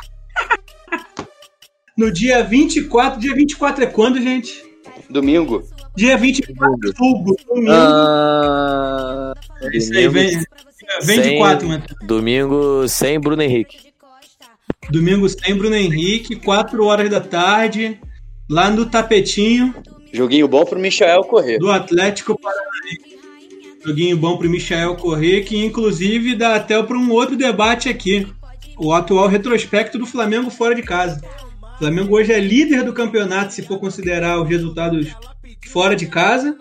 No 1.97 2.11
dia 2.11 2.43
24. 2.43 3.21
Dia 3.21 3.35
24 3.35 3.85
é 3.85 3.87
quando, 3.87 4.19
gente? 4.23 4.65
Domingo. 5.11 5.63
Dia 5.95 6.17
24 6.17 6.77
de 6.81 6.87
outubro, 6.89 7.37
domingo. 7.47 7.71
Ah, 7.73 9.35
Isso 9.75 9.93
aí, 9.93 10.09
vem, 10.09 10.31
vem 11.03 11.17
de 11.21 11.25
sem- 11.29 11.39
4, 11.39 11.69
mano. 11.69 11.85
Domingo 12.03 12.89
sem 12.89 13.21
Bruno 13.21 13.43
Henrique. 13.43 13.93
Domingo 14.91 15.29
sem 15.29 15.55
Bruno 15.55 15.75
Henrique, 15.77 16.37
4 16.37 16.83
horas 16.87 17.11
da 17.11 17.21
tarde, 17.21 18.01
lá 18.51 18.69
no 18.69 18.85
tapetinho 18.85 19.73
Joguinho 20.13 20.49
bom 20.49 20.65
pro 20.65 20.79
Michael 20.79 21.23
correr. 21.23 21.59
do 21.59 21.71
Atlético 21.71 22.39
Paranaense. 22.39 23.21
Joguinho 23.85 24.17
bom 24.17 24.37
pro 24.37 24.51
Michael 24.51 24.97
correr, 24.97 25.43
que 25.43 25.65
inclusive 25.65 26.35
dá 26.35 26.57
até 26.57 26.83
para 26.83 26.99
um 26.99 27.11
outro 27.13 27.37
debate 27.37 27.89
aqui. 27.89 28.27
O 28.77 28.93
atual 28.93 29.29
retrospecto 29.29 29.99
do 29.99 30.07
Flamengo 30.07 30.51
fora 30.51 30.75
de 30.75 30.83
casa. 30.83 31.23
O 31.75 31.79
Flamengo 31.79 32.17
hoje 32.17 32.33
é 32.33 32.41
líder 32.41 32.83
do 32.83 32.93
campeonato, 32.93 33.55
se 33.55 33.63
for 33.63 33.79
considerar 33.79 34.41
os 34.43 34.49
resultados 34.49 35.09
fora 35.69 35.95
de 35.95 36.07
casa. 36.07 36.57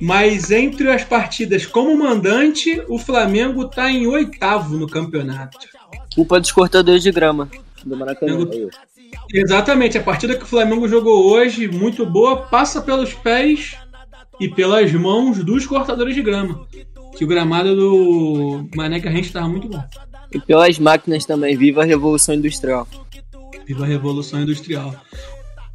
Mas 0.00 0.50
entre 0.50 0.90
as 0.90 1.04
partidas 1.04 1.66
como 1.66 1.96
mandante, 1.96 2.82
o 2.88 2.98
Flamengo 2.98 3.66
está 3.66 3.92
em 3.92 4.06
oitavo 4.06 4.78
no 4.78 4.88
campeonato. 4.88 5.58
culpa 6.14 6.40
dos 6.40 6.50
cortadores 6.50 7.02
de 7.02 7.12
grama 7.12 7.50
do 7.84 7.96
Maracanã. 7.96 8.46
Exatamente, 9.32 9.96
a 9.96 10.02
partida 10.02 10.36
que 10.36 10.44
o 10.44 10.46
Flamengo 10.46 10.88
jogou 10.88 11.30
hoje, 11.30 11.68
muito 11.68 12.04
boa, 12.04 12.36
passa 12.36 12.80
pelos 12.80 13.14
pés 13.14 13.76
e 14.40 14.48
pelas 14.48 14.92
mãos 14.92 15.44
dos 15.44 15.66
cortadores 15.66 16.14
de 16.14 16.22
grama. 16.22 16.66
Que 17.16 17.24
o 17.24 17.28
gramado 17.28 17.76
do 17.76 18.68
Mané 18.74 18.98
Garrincha 18.98 19.28
estava 19.28 19.48
muito 19.48 19.68
bom. 19.68 19.82
E 20.32 20.38
pelas 20.38 20.78
máquinas 20.78 21.24
também. 21.26 21.56
Viva 21.56 21.82
a 21.82 21.84
Revolução 21.84 22.34
Industrial. 22.34 22.86
Viva 23.66 23.84
a 23.84 23.86
Revolução 23.86 24.40
Industrial. 24.40 24.94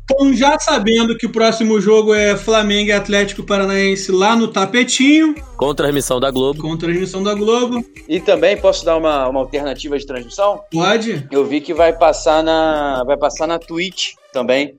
Então, 0.06 0.32
já 0.34 0.58
sabendo 0.60 1.18
que 1.18 1.26
o 1.26 1.32
próximo 1.32 1.82
jogo 1.82 2.14
é 2.14 2.38
Flamengo 2.38 2.90
e 2.90 2.94
Atlético 2.94 3.44
Paranaense 3.44 4.12
lá 4.12 4.36
no 4.36 4.48
Tapetinho, 4.48 5.34
Com 5.58 5.74
transmissão 5.74 6.20
da 6.20 6.30
Globo. 6.30 6.62
com 6.62 6.78
transmissão 6.78 7.24
da 7.24 7.34
Globo, 7.34 7.84
E 8.08 8.20
também 8.20 8.56
posso 8.56 8.86
dar 8.86 8.98
uma, 8.98 9.28
uma 9.28 9.40
alternativa 9.40 9.98
de 9.98 10.06
transmissão? 10.06 10.62
pode? 10.72 11.28
Eu 11.32 11.44
vi 11.44 11.60
que 11.60 11.74
vai 11.74 11.92
passar 11.92 12.44
na 12.44 13.04
vai 13.04 13.18
passar 13.18 13.48
na 13.48 13.58
Twitch 13.58 14.14
também. 14.32 14.76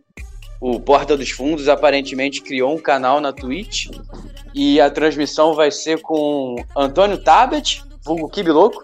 O 0.60 0.78
Porta 0.78 1.16
dos 1.16 1.30
Fundos 1.30 1.68
aparentemente 1.68 2.40
criou 2.40 2.72
um 2.74 2.78
canal 2.78 3.20
na 3.20 3.32
Twitch 3.32 3.88
e 4.54 4.80
a 4.80 4.88
transmissão 4.88 5.54
vai 5.54 5.72
ser 5.72 6.00
com 6.00 6.54
Antônio 6.74 7.18
Tabet, 7.18 7.82
vulgo 8.04 8.28
Kibi 8.28 8.52
Louco, 8.52 8.82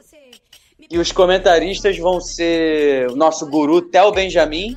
e 0.91 0.99
os 0.99 1.13
comentaristas 1.13 1.97
vão 1.97 2.21
ser 2.21 3.09
o 3.11 3.17
nosso 3.17 3.47
guru 3.49 3.81
Theo 3.81 4.11
Benjamin 4.11 4.77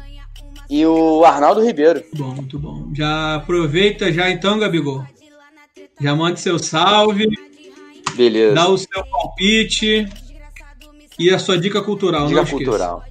e 0.70 0.86
o 0.86 1.24
Arnaldo 1.24 1.64
Ribeiro. 1.64 2.00
Muito 2.00 2.18
bom, 2.18 2.36
muito 2.36 2.60
bom. 2.60 2.90
Já 2.94 3.36
aproveita 3.36 4.12
já 4.12 4.30
então, 4.30 4.60
Gabigol. 4.60 5.04
Já 6.00 6.16
mande 6.16 6.40
seu 6.40 6.60
salve, 6.60 7.28
Beleza. 8.16 8.56
dá 8.56 8.68
o 8.68 8.78
seu 8.78 9.06
palpite 9.06 10.06
e 11.18 11.30
a 11.30 11.40
sua 11.40 11.58
dica 11.58 11.82
cultural. 11.82 12.28
Dica 12.28 12.46
cultural. 12.46 13.04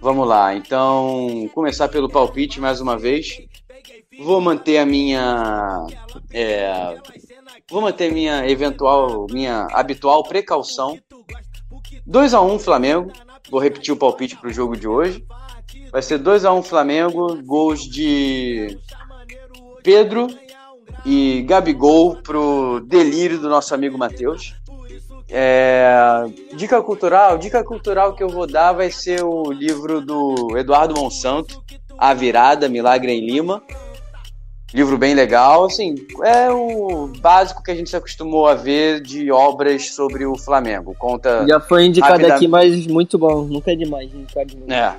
Vamos 0.00 0.28
lá, 0.28 0.54
então, 0.54 1.50
começar 1.54 1.88
pelo 1.88 2.08
palpite 2.08 2.60
mais 2.60 2.80
uma 2.80 2.96
vez. 2.96 3.40
Vou 4.20 4.40
manter 4.40 4.78
a 4.78 4.86
minha. 4.86 5.86
é, 6.32 6.96
vou 7.70 7.80
manter 7.80 8.12
minha 8.12 8.48
eventual, 8.48 9.26
minha 9.30 9.66
habitual 9.72 10.22
precaução. 10.22 10.98
2 12.06 12.34
a 12.34 12.40
1 12.40 12.58
Flamengo. 12.58 13.12
Vou 13.50 13.60
repetir 13.60 13.92
o 13.92 13.96
palpite 13.96 14.36
para 14.36 14.48
o 14.48 14.52
jogo 14.52 14.76
de 14.76 14.86
hoje. 14.86 15.24
Vai 15.90 16.02
ser 16.02 16.18
2 16.18 16.44
a 16.44 16.52
1 16.52 16.62
Flamengo, 16.62 17.42
gols 17.42 17.82
de 17.82 18.78
Pedro 19.82 20.28
e 21.04 21.42
Gabigol 21.42 22.16
pro 22.16 22.80
delírio 22.80 23.38
do 23.38 23.48
nosso 23.48 23.74
amigo 23.74 23.96
Matheus. 23.96 24.54
É, 25.30 26.24
dica 26.54 26.82
cultural, 26.82 27.36
dica 27.36 27.62
cultural 27.62 28.14
que 28.14 28.22
eu 28.22 28.28
vou 28.28 28.46
dar 28.46 28.72
vai 28.72 28.90
ser 28.90 29.22
o 29.22 29.50
livro 29.52 30.00
do 30.00 30.56
Eduardo 30.56 30.98
Monsanto, 30.98 31.62
A 31.98 32.14
Virada, 32.14 32.68
Milagre 32.68 33.12
em 33.12 33.24
Lima. 33.24 33.62
Livro 34.72 34.98
bem 34.98 35.14
legal, 35.14 35.64
assim, 35.64 35.94
é 36.22 36.50
o 36.50 37.10
básico 37.20 37.62
que 37.62 37.70
a 37.70 37.74
gente 37.74 37.88
se 37.88 37.96
acostumou 37.96 38.46
a 38.46 38.54
ver 38.54 39.00
de 39.00 39.32
obras 39.32 39.94
sobre 39.94 40.26
o 40.26 40.36
Flamengo. 40.36 40.94
Conta 40.98 41.46
Já 41.48 41.58
foi 41.58 41.86
indicado 41.86 42.12
Rapida- 42.12 42.34
aqui, 42.34 42.46
mas 42.46 42.86
muito 42.86 43.16
bom. 43.16 43.44
Nunca 43.44 43.72
é 43.72 43.74
demais 43.74 44.12
indicar 44.12 44.44
de 44.44 44.56
novo. 44.56 44.70
É. 44.70 44.94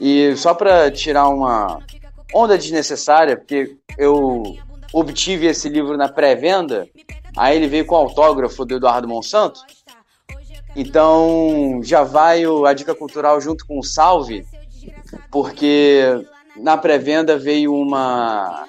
E 0.00 0.36
só 0.36 0.54
pra 0.54 0.90
tirar 0.90 1.28
uma 1.28 1.80
onda 2.34 2.58
desnecessária, 2.58 3.36
porque 3.36 3.76
eu 3.96 4.56
obtive 4.92 5.46
esse 5.46 5.68
livro 5.68 5.96
na 5.96 6.08
pré-venda, 6.08 6.88
aí 7.36 7.56
ele 7.56 7.66
veio 7.66 7.86
com 7.86 7.94
autógrafo 7.94 8.64
do 8.64 8.76
Eduardo 8.76 9.08
Monsanto. 9.08 9.60
Então 10.76 11.80
já 11.82 12.02
vai 12.02 12.42
a 12.44 12.72
dica 12.72 12.94
cultural 12.94 13.40
junto 13.40 13.66
com 13.66 13.78
o 13.78 13.82
salve, 13.82 14.46
porque 15.30 16.02
na 16.56 16.76
pré-venda 16.76 17.38
veio 17.38 17.74
uma 17.74 18.66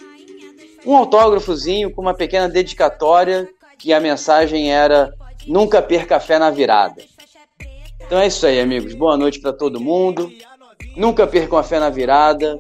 um 0.86 0.96
autógrafozinho 0.96 1.92
com 1.92 2.02
uma 2.02 2.14
pequena 2.14 2.48
dedicatória 2.48 3.50
que 3.78 3.94
a 3.94 4.00
mensagem 4.00 4.72
era 4.72 5.14
nunca 5.46 5.82
perca 5.82 6.20
fé 6.20 6.40
na 6.40 6.50
virada. 6.50 7.04
Então 8.06 8.18
é 8.18 8.28
isso 8.28 8.46
aí, 8.46 8.60
amigos. 8.60 8.94
Boa 8.96 9.16
noite 9.16 9.40
pra 9.40 9.54
todo 9.54 9.80
mundo. 9.80 10.32
Nunca 11.00 11.26
percam 11.26 11.58
a 11.58 11.64
fé 11.64 11.80
na 11.80 11.90
virada. 11.90 12.60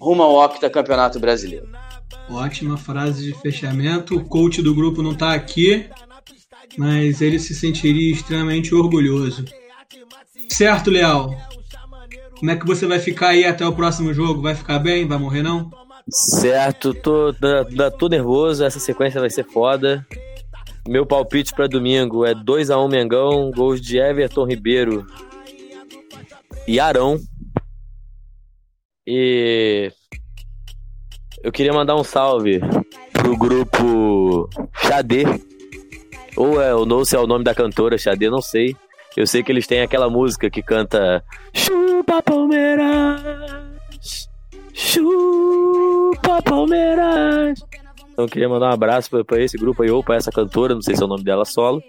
Rumo 0.00 0.22
ao 0.22 0.36
Octa 0.36 0.70
Campeonato 0.70 1.18
Brasileiro. 1.18 1.68
Ótima 2.30 2.76
frase 2.76 3.24
de 3.24 3.34
fechamento. 3.40 4.16
O 4.16 4.24
coach 4.24 4.62
do 4.62 4.72
grupo 4.72 5.02
não 5.02 5.12
tá 5.12 5.34
aqui, 5.34 5.90
mas 6.78 7.20
ele 7.20 7.40
se 7.40 7.52
sentiria 7.52 8.12
extremamente 8.12 8.72
orgulhoso. 8.72 9.44
Certo, 10.48 10.88
Leal? 10.88 11.36
Como 12.38 12.52
é 12.52 12.56
que 12.56 12.64
você 12.64 12.86
vai 12.86 13.00
ficar 13.00 13.30
aí 13.30 13.44
até 13.44 13.66
o 13.66 13.74
próximo 13.74 14.14
jogo? 14.14 14.40
Vai 14.40 14.54
ficar 14.54 14.78
bem? 14.78 15.08
Vai 15.08 15.18
morrer 15.18 15.42
não? 15.42 15.68
Certo, 16.08 16.94
tô, 16.94 17.34
tô, 17.34 17.90
tô 17.98 18.08
nervoso, 18.08 18.64
essa 18.64 18.78
sequência 18.78 19.20
vai 19.20 19.30
ser 19.30 19.44
foda. 19.44 20.06
Meu 20.86 21.04
palpite 21.04 21.52
para 21.52 21.66
domingo 21.66 22.24
é 22.24 22.34
2 22.34 22.70
a 22.70 22.80
1 22.80 22.88
Mengão, 22.88 23.50
gols 23.50 23.80
de 23.80 23.98
Everton 23.98 24.46
Ribeiro 24.46 25.04
e 26.68 26.78
Arão. 26.78 27.18
E 29.12 29.90
eu 31.42 31.50
queria 31.50 31.72
mandar 31.72 31.96
um 31.96 32.04
salve 32.04 32.60
pro 33.12 33.36
grupo 33.36 34.48
Xadê. 34.72 35.24
Ou 36.36 36.62
é, 36.62 36.72
ou 36.72 36.86
não 36.86 37.04
sei 37.04 37.18
é 37.18 37.22
o 37.22 37.26
nome 37.26 37.42
da 37.42 37.52
cantora 37.52 37.98
Xadê, 37.98 38.30
não 38.30 38.40
sei. 38.40 38.76
Eu 39.16 39.26
sei 39.26 39.42
que 39.42 39.50
eles 39.50 39.66
têm 39.66 39.80
aquela 39.80 40.08
música 40.08 40.48
que 40.48 40.62
canta 40.62 41.24
Chupa 41.52 42.22
Palmeiras, 42.22 43.20
Chupa 44.72 46.40
Palmeiras. 46.44 47.58
Então 48.12 48.26
eu 48.26 48.28
queria 48.28 48.48
mandar 48.48 48.70
um 48.70 48.74
abraço 48.74 49.10
pra, 49.24 49.42
esse 49.42 49.58
grupo 49.58 49.82
aí, 49.82 49.90
ou 49.90 50.04
pra 50.04 50.14
essa 50.14 50.30
cantora, 50.30 50.72
não 50.72 50.82
sei 50.82 50.94
se 50.94 51.02
é 51.02 51.04
o 51.04 51.08
nome 51.08 51.24
dela 51.24 51.44
solo. 51.44 51.82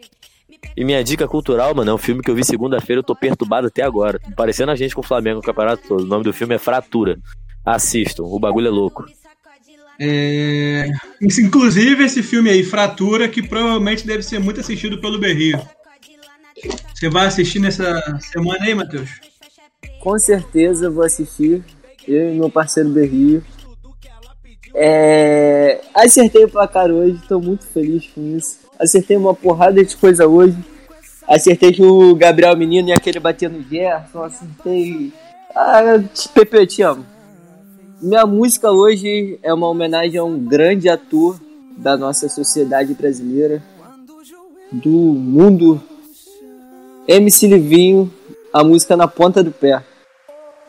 E 0.76 0.86
minha 0.86 1.03
dica 1.03 1.28
cultural, 1.28 1.76
mano, 1.76 1.91
é 1.91 1.93
um 1.93 1.97
filme 1.97 2.22
que 2.22 2.30
eu 2.30 2.36
vi 2.36 2.45
segunda-feira, 2.45 2.99
eu 2.99 3.03
tô 3.03 3.16
perturbado 3.16 3.68
até 3.68 3.84
agora. 3.84 4.20
Parecendo 4.36 4.72
a 4.72 4.76
gente 4.76 4.95
com 4.95 5.01
o 5.01 5.05
Flamengo 5.05 5.38
no 5.38 5.43
campeonato 5.43 5.88
todo. 5.88 6.03
O 6.03 6.07
nome 6.07 6.24
do 6.24 6.34
filme 6.34 6.55
é 6.55 6.57
Fratura. 6.57 7.20
Assistam, 7.66 8.24
o 8.24 8.39
bagulho 8.39 8.68
é 8.68 8.72
louco. 8.72 9.05
É... 9.99 10.89
Inclusive 11.22 12.03
esse 12.03 12.24
filme 12.24 12.49
aí, 12.49 12.64
Fratura, 12.64 13.28
que 13.28 13.43
provavelmente 13.43 14.07
deve 14.07 14.24
ser 14.24 14.39
muito 14.39 14.59
assistido 14.59 14.99
pelo 14.99 15.20
Berrio. 15.20 15.59
Você 16.93 17.09
vai 17.09 17.28
assistir 17.28 17.59
nessa 17.59 18.01
semana 18.20 18.64
aí, 18.64 18.74
Matheus? 18.74 19.09
Com 19.99 20.18
certeza 20.18 20.89
vou 20.89 21.03
assistir. 21.03 21.64
Eu 22.07 22.34
e 22.34 22.38
meu 22.38 22.49
parceiro 22.49 22.89
Berrio. 22.89 23.43
É... 24.74 25.82
Acertei 25.93 26.45
o 26.45 26.49
placar 26.49 26.89
hoje, 26.89 27.22
tô 27.28 27.39
muito 27.39 27.66
feliz 27.68 28.07
com 28.07 28.36
isso. 28.36 28.59
Acertei 28.82 29.15
uma 29.15 29.36
porrada 29.36 29.86
de 29.86 29.95
coisa 29.95 30.27
hoje. 30.27 30.57
Acertei 31.27 31.71
que 31.71 31.84
o 31.84 32.15
Gabriel 32.15 32.57
Menino 32.57 32.89
ia 32.89 32.99
querer 32.99 33.19
bater 33.19 33.47
no 33.47 33.61
Gerson. 33.61 34.23
Acertei. 34.23 35.13
Ah, 35.55 35.82
Pepe, 36.34 36.57
eu 36.57 36.65
te 36.65 36.82
amo. 36.82 37.05
Minha 38.01 38.25
música 38.25 38.71
hoje 38.71 39.38
é 39.43 39.53
uma 39.53 39.67
homenagem 39.67 40.17
a 40.17 40.23
um 40.23 40.39
grande 40.39 40.89
ator 40.89 41.39
da 41.77 41.95
nossa 41.95 42.27
sociedade 42.27 42.95
brasileira, 42.95 43.61
do 44.71 44.89
mundo. 44.89 45.79
MC 47.07 47.47
Livinho, 47.47 48.11
a 48.51 48.63
música 48.63 48.97
na 48.97 49.07
ponta 49.07 49.43
do 49.43 49.51
pé. 49.51 49.84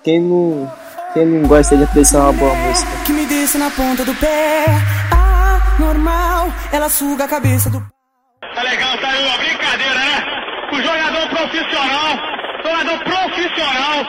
Quem 0.05 0.21
não, 0.21 0.71
quem 1.15 1.25
não 1.25 1.49
gosta 1.49 1.77
de 1.77 1.85
apreciar 1.85 2.25
uma 2.25 2.33
boa 2.35 2.55
música? 2.55 2.91
Que 3.07 3.13
me 3.13 3.25
desce 3.25 3.57
na 3.57 3.71
ponta 3.71 4.05
do 4.05 4.15
pé. 4.17 4.67
Ah, 5.11 5.77
normal, 5.81 6.49
ela 6.71 6.91
suga 6.91 7.25
a 7.25 7.29
cabeça 7.29 7.71
do. 7.71 8.02
Tá 8.43 8.63
legal, 8.65 8.99
tá 8.99 9.09
aí 9.09 9.25
uma 9.25 9.39
brincadeira, 9.39 9.95
né? 9.95 10.69
O 10.73 10.77
jogador 10.77 11.29
profissional, 11.31 12.19
jogador 12.63 13.05
profissional, 13.05 14.05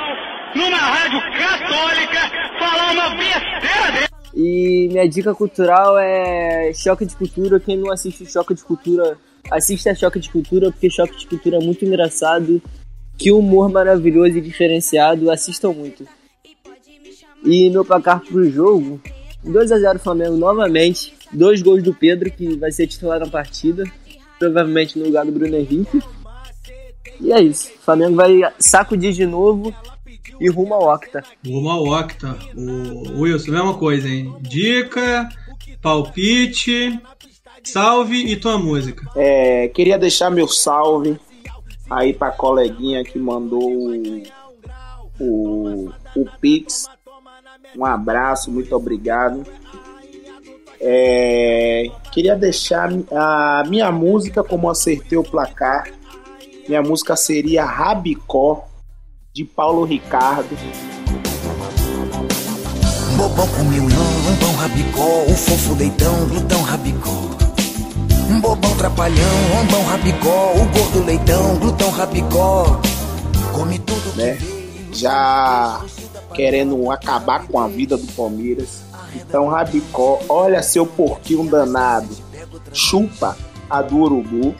numa 0.56 0.78
rádio 0.78 1.20
católica, 1.38 2.20
falar 2.60 2.92
uma 2.94 3.10
besteira 3.16 3.92
dele. 3.94 4.08
E 4.36 4.90
minha 4.92 5.08
dica 5.08 5.36
cultural 5.36 5.98
é 6.00 6.74
Choque 6.74 7.06
de 7.06 7.16
Cultura. 7.16 7.60
Quem 7.60 7.78
não 7.78 7.92
assiste 7.92 8.26
Choque 8.26 8.56
de 8.56 8.64
Cultura, 8.64 9.18
assista 9.52 9.94
Choque 9.94 10.20
de 10.20 10.30
Cultura, 10.30 10.72
porque 10.72 10.90
Choque 10.90 11.16
de 11.16 11.28
Cultura 11.28 11.58
é 11.58 11.64
muito 11.64 11.86
engraçado. 11.86 12.60
Que 13.16 13.32
humor 13.32 13.70
maravilhoso 13.70 14.40
e 14.40 14.42
diferenciado. 14.42 15.30
Assistam 15.30 15.74
muito. 15.74 16.08
E 17.46 17.70
meu 17.70 17.86
placar 17.86 18.20
pro 18.20 18.50
jogo: 18.50 19.00
2 19.44 19.72
a 19.72 19.78
0 19.78 20.00
Flamengo 20.00 20.36
novamente. 20.36 21.14
Dois 21.32 21.62
gols 21.62 21.84
do 21.84 21.94
Pedro, 21.94 22.32
que 22.32 22.58
vai 22.58 22.72
ser 22.72 22.88
titular 22.88 23.20
na 23.20 23.28
partida. 23.28 23.84
Provavelmente 24.44 25.00
no 25.00 25.06
lugar 25.06 25.26
do 25.26 25.32
Bruno 25.32 25.56
Henrique. 25.56 26.02
E 27.22 27.32
é 27.32 27.42
isso. 27.42 27.72
O 27.80 27.82
Flamengo 27.86 28.16
vai 28.16 28.42
sacudir 28.60 29.14
de 29.14 29.26
novo 29.26 29.74
e 30.38 30.50
rumo 30.50 30.74
ao 30.74 30.94
Octa. 30.94 31.24
Rumo 31.46 31.70
ao 31.70 31.86
Octa. 31.86 32.38
O 32.54 33.22
Wilson, 33.22 33.52
mesma 33.52 33.78
coisa, 33.78 34.10
hein? 34.10 34.36
Dica, 34.42 35.30
palpite, 35.82 37.00
salve 37.64 38.18
e 38.18 38.36
tua 38.36 38.58
música. 38.58 39.10
É, 39.16 39.70
queria 39.70 39.98
deixar 39.98 40.30
meu 40.30 40.48
salve 40.50 41.18
aí 41.90 42.14
pra 42.14 42.32
coleguinha 42.32 43.02
que 43.06 43.18
mandou 43.18 43.94
o, 45.20 45.90
o 46.18 46.26
Pix. 46.42 46.90
Um 47.78 47.86
abraço, 47.86 48.52
muito 48.52 48.76
obrigado. 48.76 49.46
É, 50.86 51.90
queria 52.12 52.36
deixar 52.36 52.90
a 53.12 53.64
minha 53.70 53.90
música 53.90 54.44
como 54.44 54.70
acertei 54.70 55.18
o 55.18 55.24
placar. 55.24 55.90
Minha 56.68 56.82
música 56.82 57.16
seria 57.16 57.64
Rabicó 57.64 58.68
de 59.34 59.46
Paulo 59.46 59.86
Ricardo. 59.86 60.58
Bobão 63.16 63.46
um 63.46 64.36
pão 64.38 64.54
rabicó, 64.56 65.24
o 65.32 65.36
fofo 65.36 65.76
leitão, 65.76 66.28
glutão 66.28 66.62
rabicó. 66.64 67.10
Um 68.30 68.42
bobão 68.42 68.76
trapalhão, 68.76 69.16
um 69.80 69.84
rabicó, 69.86 70.54
o 70.54 70.66
gordo 70.66 71.06
leitão, 71.06 71.58
glutão 71.60 71.90
rabicó. 71.92 72.82
Come 73.54 73.80
tudo 73.80 74.18
né? 74.18 74.38
Já 74.92 75.82
querendo 76.34 76.92
acabar 76.92 77.48
com 77.48 77.60
a 77.60 77.68
vida 77.68 77.96
do 77.96 78.08
Palmeiras. 78.14 78.84
Então, 79.16 79.48
Rabicó, 79.48 80.20
olha 80.30 80.62
seu 80.62 80.86
porquinho 80.86 81.50
danado. 81.50 82.10
Chupa 82.72 83.38
a 83.70 83.82
do 83.82 83.98
urubu. 83.98 84.56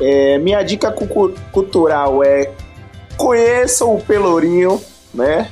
É, 0.00 0.38
minha 0.38 0.62
dica 0.62 0.92
cultural 1.52 2.22
é 2.22 2.52
conheçam 3.16 3.94
o 3.94 4.00
Pelourinho, 4.00 4.80
né? 5.12 5.50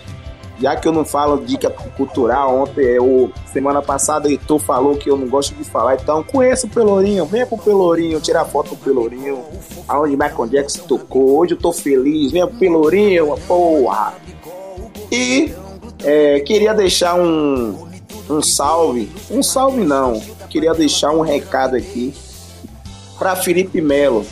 Já 0.58 0.74
que 0.74 0.88
eu 0.88 0.92
não 0.92 1.04
falo 1.04 1.44
dica 1.44 1.68
cultural, 1.68 2.62
ontem, 2.62 2.82
eu, 2.82 3.30
semana 3.52 3.82
passada, 3.82 4.30
Heitor 4.30 4.58
falou 4.58 4.96
que 4.96 5.10
eu 5.10 5.16
não 5.16 5.28
gosto 5.28 5.54
de 5.54 5.64
falar, 5.64 5.96
então 5.96 6.22
conheça 6.22 6.66
o 6.66 6.70
Pelourinho, 6.70 7.26
venha 7.26 7.44
pro 7.44 7.58
Pelourinho, 7.58 8.20
tirar 8.20 8.46
foto 8.46 8.70
do 8.70 8.76
Pelourinho, 8.76 9.44
aonde 9.86 10.16
Michael 10.16 10.46
Jackson 10.46 10.84
tocou, 10.84 11.40
hoje 11.40 11.52
eu 11.52 11.58
tô 11.58 11.72
feliz, 11.72 12.32
venha 12.32 12.46
pro 12.46 12.56
Pelourinho, 12.56 13.36
porra! 13.46 14.14
E 15.12 15.52
é, 16.04 16.40
queria 16.40 16.74
deixar 16.74 17.14
um, 17.14 17.88
um 18.28 18.42
salve, 18.42 19.10
um 19.30 19.42
salve 19.42 19.82
não, 19.82 20.20
queria 20.48 20.74
deixar 20.74 21.10
um 21.10 21.20
recado 21.20 21.76
aqui 21.76 22.14
para 23.18 23.36
Felipe 23.36 23.80
Melo. 23.80 24.26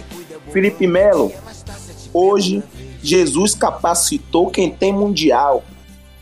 Felipe 0.53 0.87
Melo, 0.87 1.33
hoje 2.13 2.63
Jesus 3.03 3.55
capacitou 3.55 4.51
quem 4.51 4.71
tem 4.71 4.93
mundial, 4.93 5.65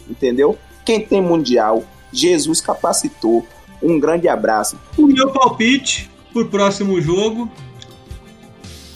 entendeu? 0.09 0.59
Quem 0.85 1.01
tem 1.01 1.21
mundial, 1.21 1.85
Jesus 2.13 2.61
capacitou. 2.61 3.47
Um 3.83 3.99
grande 3.99 4.29
abraço. 4.29 4.79
O 4.97 5.07
meu 5.07 5.31
palpite 5.31 6.11
pro 6.33 6.49
próximo 6.49 7.01
jogo 7.01 7.51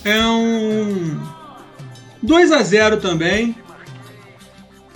é 0.05 0.25
um 0.27 1.21
2 2.23 2.53
a 2.53 2.63
0 2.63 3.01
também. 3.01 3.55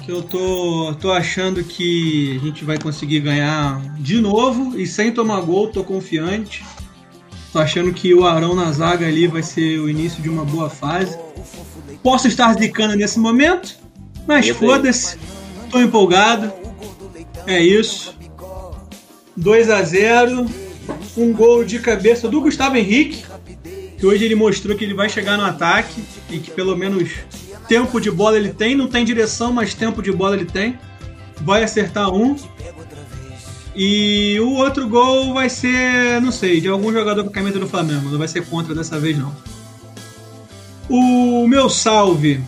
Que 0.02 0.10
eu 0.10 0.22
tô, 0.22 0.94
tô 1.00 1.12
achando 1.12 1.62
que 1.62 2.36
a 2.40 2.44
gente 2.44 2.64
vai 2.64 2.78
conseguir 2.78 3.20
ganhar 3.20 3.80
de 3.98 4.20
novo 4.20 4.78
e 4.78 4.86
sem 4.86 5.12
tomar 5.12 5.40
gol, 5.42 5.68
tô 5.68 5.84
confiante. 5.84 6.64
Tô 7.52 7.58
achando 7.58 7.92
que 7.92 8.14
o 8.14 8.24
Arão 8.24 8.54
na 8.54 8.70
zaga 8.72 9.06
ali 9.06 9.26
vai 9.26 9.42
ser 9.42 9.78
o 9.80 9.88
início 9.88 10.22
de 10.22 10.28
uma 10.28 10.44
boa 10.44 10.70
fase. 10.70 11.18
Posso 12.02 12.28
estar 12.28 12.54
zicando 12.54 12.96
nesse 12.96 13.18
momento, 13.18 13.76
mas 14.26 14.48
foda-se. 14.48 15.18
Tô 15.70 15.80
empolgado. 15.80 16.52
É 17.46 17.60
isso. 17.60 18.14
2 19.36 19.70
a 19.70 19.82
0 19.82 20.46
Um 21.16 21.32
gol 21.32 21.64
de 21.64 21.78
cabeça 21.78 22.28
do 22.28 22.40
Gustavo 22.40 22.76
Henrique. 22.76 23.24
Que 23.98 24.06
hoje 24.06 24.24
ele 24.24 24.34
mostrou 24.34 24.76
que 24.76 24.84
ele 24.84 24.94
vai 24.94 25.08
chegar 25.08 25.36
no 25.36 25.44
ataque 25.44 26.02
e 26.30 26.38
que 26.38 26.50
pelo 26.50 26.76
menos 26.76 27.10
tempo 27.70 28.00
de 28.00 28.10
bola 28.10 28.36
ele 28.36 28.52
tem. 28.52 28.74
Não 28.74 28.88
tem 28.88 29.04
direção, 29.04 29.52
mas 29.52 29.74
tempo 29.74 30.02
de 30.02 30.10
bola 30.10 30.34
ele 30.34 30.44
tem. 30.44 30.76
Vai 31.42 31.62
acertar 31.62 32.12
um. 32.12 32.34
E 33.76 34.36
o 34.40 34.54
outro 34.54 34.88
gol 34.88 35.32
vai 35.32 35.48
ser, 35.48 36.20
não 36.20 36.32
sei, 36.32 36.60
de 36.60 36.66
algum 36.66 36.92
jogador 36.92 37.22
com 37.22 37.30
a 37.30 37.32
camisa 37.32 37.60
do 37.60 37.68
Flamengo. 37.68 38.10
Não 38.10 38.18
vai 38.18 38.26
ser 38.26 38.44
contra 38.44 38.74
dessa 38.74 38.98
vez, 38.98 39.16
não. 39.16 39.32
O 40.88 41.46
meu 41.46 41.70
salve 41.70 42.42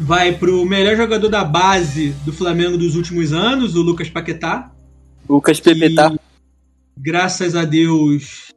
vai 0.00 0.32
pro 0.32 0.64
melhor 0.64 0.96
jogador 0.96 1.28
da 1.28 1.44
base 1.44 2.14
do 2.24 2.32
Flamengo 2.32 2.78
dos 2.78 2.96
últimos 2.96 3.34
anos, 3.34 3.76
o 3.76 3.82
Lucas 3.82 4.08
Paquetá. 4.08 4.72
Lucas 5.28 5.60
Pepetá. 5.60 6.14
Graças 6.96 7.54
a 7.54 7.66
Deus, 7.66 8.54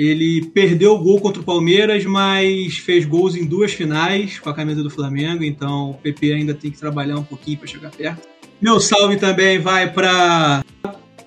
Ele 0.00 0.46
perdeu 0.54 0.94
o 0.94 0.98
gol 0.98 1.20
contra 1.20 1.42
o 1.42 1.44
Palmeiras, 1.44 2.06
mas 2.06 2.78
fez 2.78 3.04
gols 3.04 3.36
em 3.36 3.44
duas 3.44 3.74
finais 3.74 4.38
com 4.38 4.48
a 4.48 4.54
camisa 4.54 4.82
do 4.82 4.88
Flamengo, 4.88 5.44
então 5.44 5.90
o 5.90 5.94
PP 5.94 6.32
ainda 6.32 6.54
tem 6.54 6.70
que 6.70 6.78
trabalhar 6.78 7.18
um 7.18 7.22
pouquinho 7.22 7.58
para 7.58 7.66
chegar 7.66 7.90
perto. 7.90 8.26
Meu 8.58 8.80
salve 8.80 9.18
também 9.18 9.58
vai 9.58 9.92
para 9.92 10.64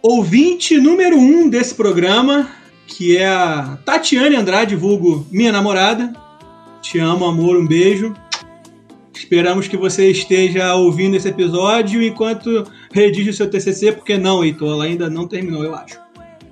ouvinte 0.01 0.79
número 0.79 1.15
um 1.15 1.47
desse 1.47 1.75
programa, 1.75 2.49
que 2.87 3.15
é 3.15 3.27
a 3.27 3.77
Tatiane 3.85 4.35
Andrade, 4.35 4.75
vulgo 4.75 5.27
minha 5.31 5.51
namorada. 5.51 6.11
Te 6.81 6.97
amo, 6.97 7.25
amor, 7.25 7.55
um 7.55 7.67
beijo. 7.67 8.11
Esperamos 9.13 9.67
que 9.67 9.77
você 9.77 10.09
esteja 10.09 10.73
ouvindo 10.73 11.15
esse 11.15 11.29
episódio 11.29 12.01
enquanto 12.01 12.65
redige 12.91 13.29
o 13.29 13.33
seu 13.33 13.47
TCC, 13.47 13.91
porque 13.91 14.17
não, 14.17 14.43
Heitor, 14.43 14.73
ela 14.73 14.85
ainda 14.85 15.11
não 15.11 15.27
terminou, 15.27 15.63
eu 15.63 15.75
acho. 15.75 16.02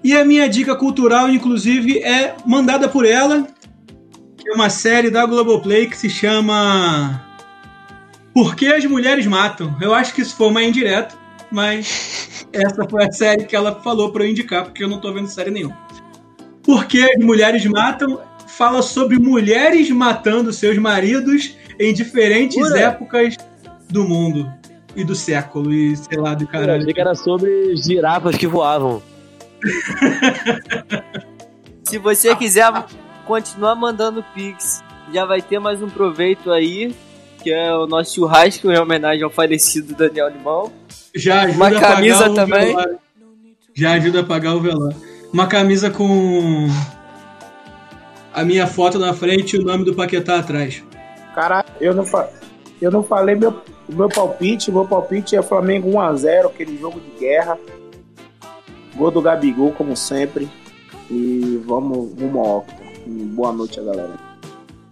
E 0.03 0.15
a 0.17 0.25
minha 0.25 0.49
dica 0.49 0.75
cultural, 0.75 1.29
inclusive, 1.29 1.99
é 1.99 2.35
mandada 2.45 2.89
por 2.89 3.05
ela, 3.05 3.47
que 4.37 4.49
é 4.49 4.53
uma 4.53 4.69
série 4.69 5.11
da 5.11 5.25
Globoplay 5.25 5.87
que 5.87 5.95
se 5.97 6.09
chama 6.09 7.23
Por 8.33 8.55
que 8.55 8.67
as 8.67 8.83
Mulheres 8.85 9.27
Matam? 9.27 9.75
Eu 9.79 9.93
acho 9.93 10.13
que 10.13 10.21
isso 10.21 10.35
foi 10.35 10.47
uma 10.47 10.63
indireta, 10.63 11.15
mas 11.51 12.45
essa 12.51 12.87
foi 12.89 13.05
a 13.05 13.11
série 13.11 13.45
que 13.45 13.55
ela 13.55 13.75
falou 13.81 14.11
para 14.11 14.23
eu 14.23 14.29
indicar, 14.29 14.63
porque 14.63 14.83
eu 14.83 14.89
não 14.89 14.99
tô 14.99 15.13
vendo 15.13 15.27
série 15.27 15.51
nenhuma. 15.51 15.77
Por 16.63 16.85
que 16.85 17.03
as 17.03 17.23
Mulheres 17.23 17.65
Matam? 17.65 18.19
Fala 18.47 18.81
sobre 18.81 19.17
mulheres 19.17 19.89
matando 19.91 20.51
seus 20.51 20.77
maridos 20.77 21.55
em 21.79 21.93
diferentes 21.93 22.57
Pura. 22.57 22.79
épocas 22.79 23.35
do 23.89 24.03
mundo 24.03 24.51
e 24.95 25.03
do 25.03 25.15
século 25.15 25.73
e 25.73 25.95
sei 25.95 26.17
lá 26.17 26.33
do 26.33 26.43
Eu 26.43 26.47
caralho. 26.47 26.81
achei 26.81 26.93
que 26.93 26.99
era 26.99 27.15
sobre 27.15 27.75
girafas 27.77 28.35
que 28.35 28.45
voavam. 28.45 29.01
Se 31.84 31.97
você 31.97 32.36
quiser 32.36 32.72
continuar 33.26 33.76
mandando 33.76 34.24
Pix, 34.34 34.84
já 35.14 35.26
vai 35.26 35.41
ter 35.41 35.59
mais 35.59 35.82
um 35.82 35.89
proveito 35.89 36.51
aí, 36.51 36.95
que 37.43 37.51
é 37.51 37.74
o 37.76 37.86
nosso 37.86 38.16
churrasco 38.16 38.72
em 38.72 38.78
homenagem 38.78 39.24
ao 39.24 39.30
falecido 39.30 39.95
Daniel 39.95 40.30
Limão. 40.30 40.72
Já 41.14 41.41
ajuda 41.41 41.57
Uma 41.57 41.68
a 41.68 41.72
pagar 41.72 41.95
camisa 41.95 42.30
o 42.30 42.34
também. 42.34 42.76
Já 43.74 43.93
ajuda 43.93 44.22
a 44.22 44.24
pagar 44.24 44.55
o 44.55 44.62
velório. 44.62 44.95
Uma 45.34 45.47
camisa 45.47 45.89
com 45.89 46.68
a 48.34 48.43
minha 48.43 48.68
foto 48.68 48.99
na 48.99 49.14
frente 49.14 49.55
e 49.55 49.59
o 49.59 49.64
nome 49.64 49.86
do 49.86 49.93
Paquetá 49.93 50.39
atrás. 50.39 50.84
Caralho, 51.36 51.68
eu 51.80 51.93
não, 51.93 52.05
fa... 52.05 52.30
eu 52.82 52.91
não 52.91 53.03
falei 53.03 53.36
meu, 53.36 53.62
o 53.89 53.95
meu 53.95 54.09
palpite. 54.09 54.72
Meu 54.72 54.86
palpite 54.86 55.36
é 55.36 55.41
Flamengo 55.41 55.91
1x0, 55.91 56.47
aquele 56.47 56.78
jogo 56.78 56.99
de 56.99 57.20
guerra. 57.20 57.57
Gol 59.01 59.09
do 59.09 59.19
Gabigol, 59.19 59.71
como 59.71 59.97
sempre. 59.97 60.47
E 61.09 61.59
vamos 61.65 62.13
rumo 62.19 62.39
ao. 62.39 62.67
Boa 63.07 63.51
noite 63.51 63.79
a 63.79 63.83
galera. 63.83 64.13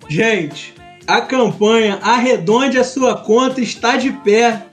Gente, 0.07 0.73
a 1.05 1.21
campanha 1.21 1.99
Arredonde 2.01 2.79
a 2.79 2.83
Sua 2.83 3.17
Conta 3.17 3.61
está 3.61 3.97
de 3.97 4.11
pé. 4.11 4.65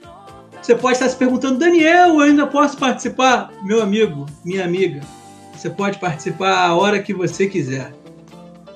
Você 0.63 0.75
pode 0.75 0.95
estar 0.95 1.11
se 1.11 1.17
perguntando, 1.17 1.59
Daniel, 1.59 2.15
eu 2.15 2.21
ainda 2.21 2.47
posso 2.47 2.79
participar? 2.79 3.53
Meu 3.63 3.83
amigo, 3.83 4.25
minha 4.43 4.65
amiga, 4.65 5.03
você 5.55 5.69
pode 5.69 5.99
participar 5.99 6.67
a 6.67 6.75
hora 6.75 7.03
que 7.03 7.13
você 7.13 7.47
quiser. 7.47 7.93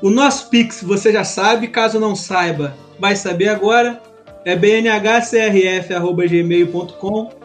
O 0.02 0.10
nosso 0.10 0.50
Pix, 0.50 0.82
você 0.82 1.10
já 1.10 1.24
sabe, 1.24 1.68
caso 1.68 1.98
não 1.98 2.14
saiba, 2.14 2.76
vai 2.98 3.16
saber 3.16 3.48
agora. 3.48 3.98
É 4.44 4.54
bnhcrf.gmail.com. 4.54 7.39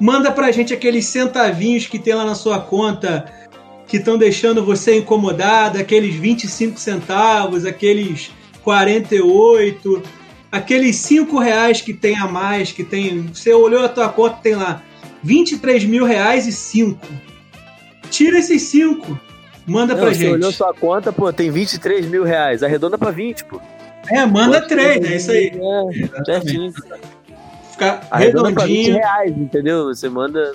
Manda 0.00 0.30
pra 0.30 0.52
gente 0.52 0.72
aqueles 0.72 1.06
centavinhos 1.06 1.86
que 1.86 1.98
tem 1.98 2.14
lá 2.14 2.24
na 2.24 2.34
sua 2.34 2.60
conta 2.60 3.24
que 3.86 3.96
estão 3.96 4.18
deixando 4.18 4.64
você 4.64 4.96
incomodado, 4.96 5.78
aqueles 5.78 6.14
25 6.14 6.78
centavos, 6.78 7.64
aqueles 7.64 8.30
48, 8.62 10.02
aqueles 10.52 10.96
5 10.96 11.38
reais 11.38 11.80
que 11.80 11.94
tem 11.94 12.16
a 12.16 12.26
mais, 12.26 12.70
que 12.70 12.84
tem. 12.84 13.22
Você 13.32 13.52
olhou 13.52 13.84
a 13.84 13.88
tua 13.88 14.08
conta, 14.10 14.36
tem 14.42 14.54
lá 14.54 14.82
23 15.22 15.84
mil 15.84 16.04
reais 16.04 16.46
e 16.46 16.52
5. 16.52 17.00
Tira 18.10 18.38
esses 18.38 18.62
5. 18.62 19.18
Manda 19.66 19.94
Não, 19.94 20.00
pra 20.00 20.14
você 20.14 20.20
gente. 20.20 20.32
olhou 20.32 20.52
sua 20.52 20.72
conta, 20.72 21.12
pô, 21.12 21.32
tem 21.32 21.50
23 21.50 22.06
mil 22.06 22.24
reais. 22.24 22.62
Arredonda 22.62 22.96
pra 22.96 23.10
20, 23.10 23.44
pô. 23.44 23.60
É, 24.10 24.24
manda 24.24 24.60
Pode 24.60 24.68
3, 24.68 25.06
ser 25.06 25.12
é 25.12 25.16
isso 25.16 25.30
aí. 25.30 25.52
É, 25.54 26.24
certinho. 26.24 26.72
Ficar 27.78 28.08
Arredonda 28.10 28.52
pra 28.52 28.64
20 28.64 28.76
redondinho. 28.76 28.96
reais, 28.96 29.38
entendeu? 29.38 29.84
Você 29.84 30.08
manda, 30.08 30.52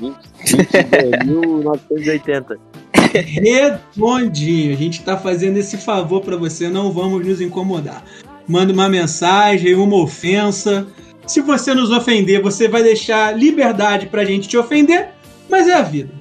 20, 0.00 0.16
22.980. 0.40 2.58
redondinho. 3.12 4.72
A 4.72 4.76
gente 4.76 5.02
tá 5.02 5.18
fazendo 5.18 5.58
esse 5.58 5.76
favor 5.76 6.22
pra 6.22 6.36
você, 6.36 6.70
não 6.70 6.90
vamos 6.90 7.26
nos 7.26 7.42
incomodar. 7.42 8.02
Manda 8.48 8.72
uma 8.72 8.88
mensagem, 8.88 9.74
uma 9.74 9.96
ofensa. 9.96 10.86
Se 11.26 11.42
você 11.42 11.74
nos 11.74 11.90
ofender, 11.90 12.40
você 12.40 12.66
vai 12.66 12.82
deixar 12.82 13.36
liberdade 13.36 14.06
pra 14.06 14.24
gente 14.24 14.48
te 14.48 14.56
ofender, 14.56 15.10
mas 15.50 15.68
é 15.68 15.74
a 15.74 15.82
vida. 15.82 16.14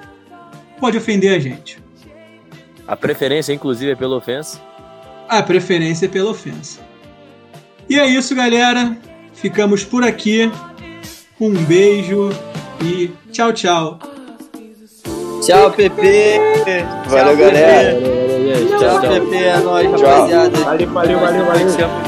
Pode 0.77 0.97
ofender 0.97 1.33
a 1.33 1.39
gente. 1.39 1.81
A 2.85 2.97
preferência, 2.97 3.53
inclusive, 3.53 3.93
é 3.93 3.95
pela 3.95 4.17
ofensa. 4.17 4.59
A 5.29 5.41
preferência 5.41 6.05
é 6.05 6.09
pela 6.09 6.31
ofensa. 6.31 6.81
E 7.89 7.97
é 7.97 8.05
isso, 8.05 8.35
galera. 8.35 8.97
Ficamos 9.37 9.83
por 9.83 10.03
aqui. 10.03 10.51
Um 11.39 11.53
beijo 11.53 12.29
e 12.81 13.11
tchau, 13.31 13.53
tchau. 13.53 13.99
Tchau, 15.41 15.71
PP! 15.71 16.39
Valeu, 17.07 17.37
galera. 17.37 17.93
Valeu, 17.93 18.01
valeu, 18.01 18.37
valeu. 18.37 18.67
Tchau, 18.67 18.79
Tchau, 18.79 19.01
tchau. 19.01 19.11
PP, 19.11 19.35
é 19.35 19.57
nóis, 19.59 19.89
Tchau. 19.89 20.01
rapaziada. 20.01 20.59
Valeu, 20.59 20.89
valeu, 20.89 21.19
valeu, 21.19 21.45
valeu. 21.45 22.06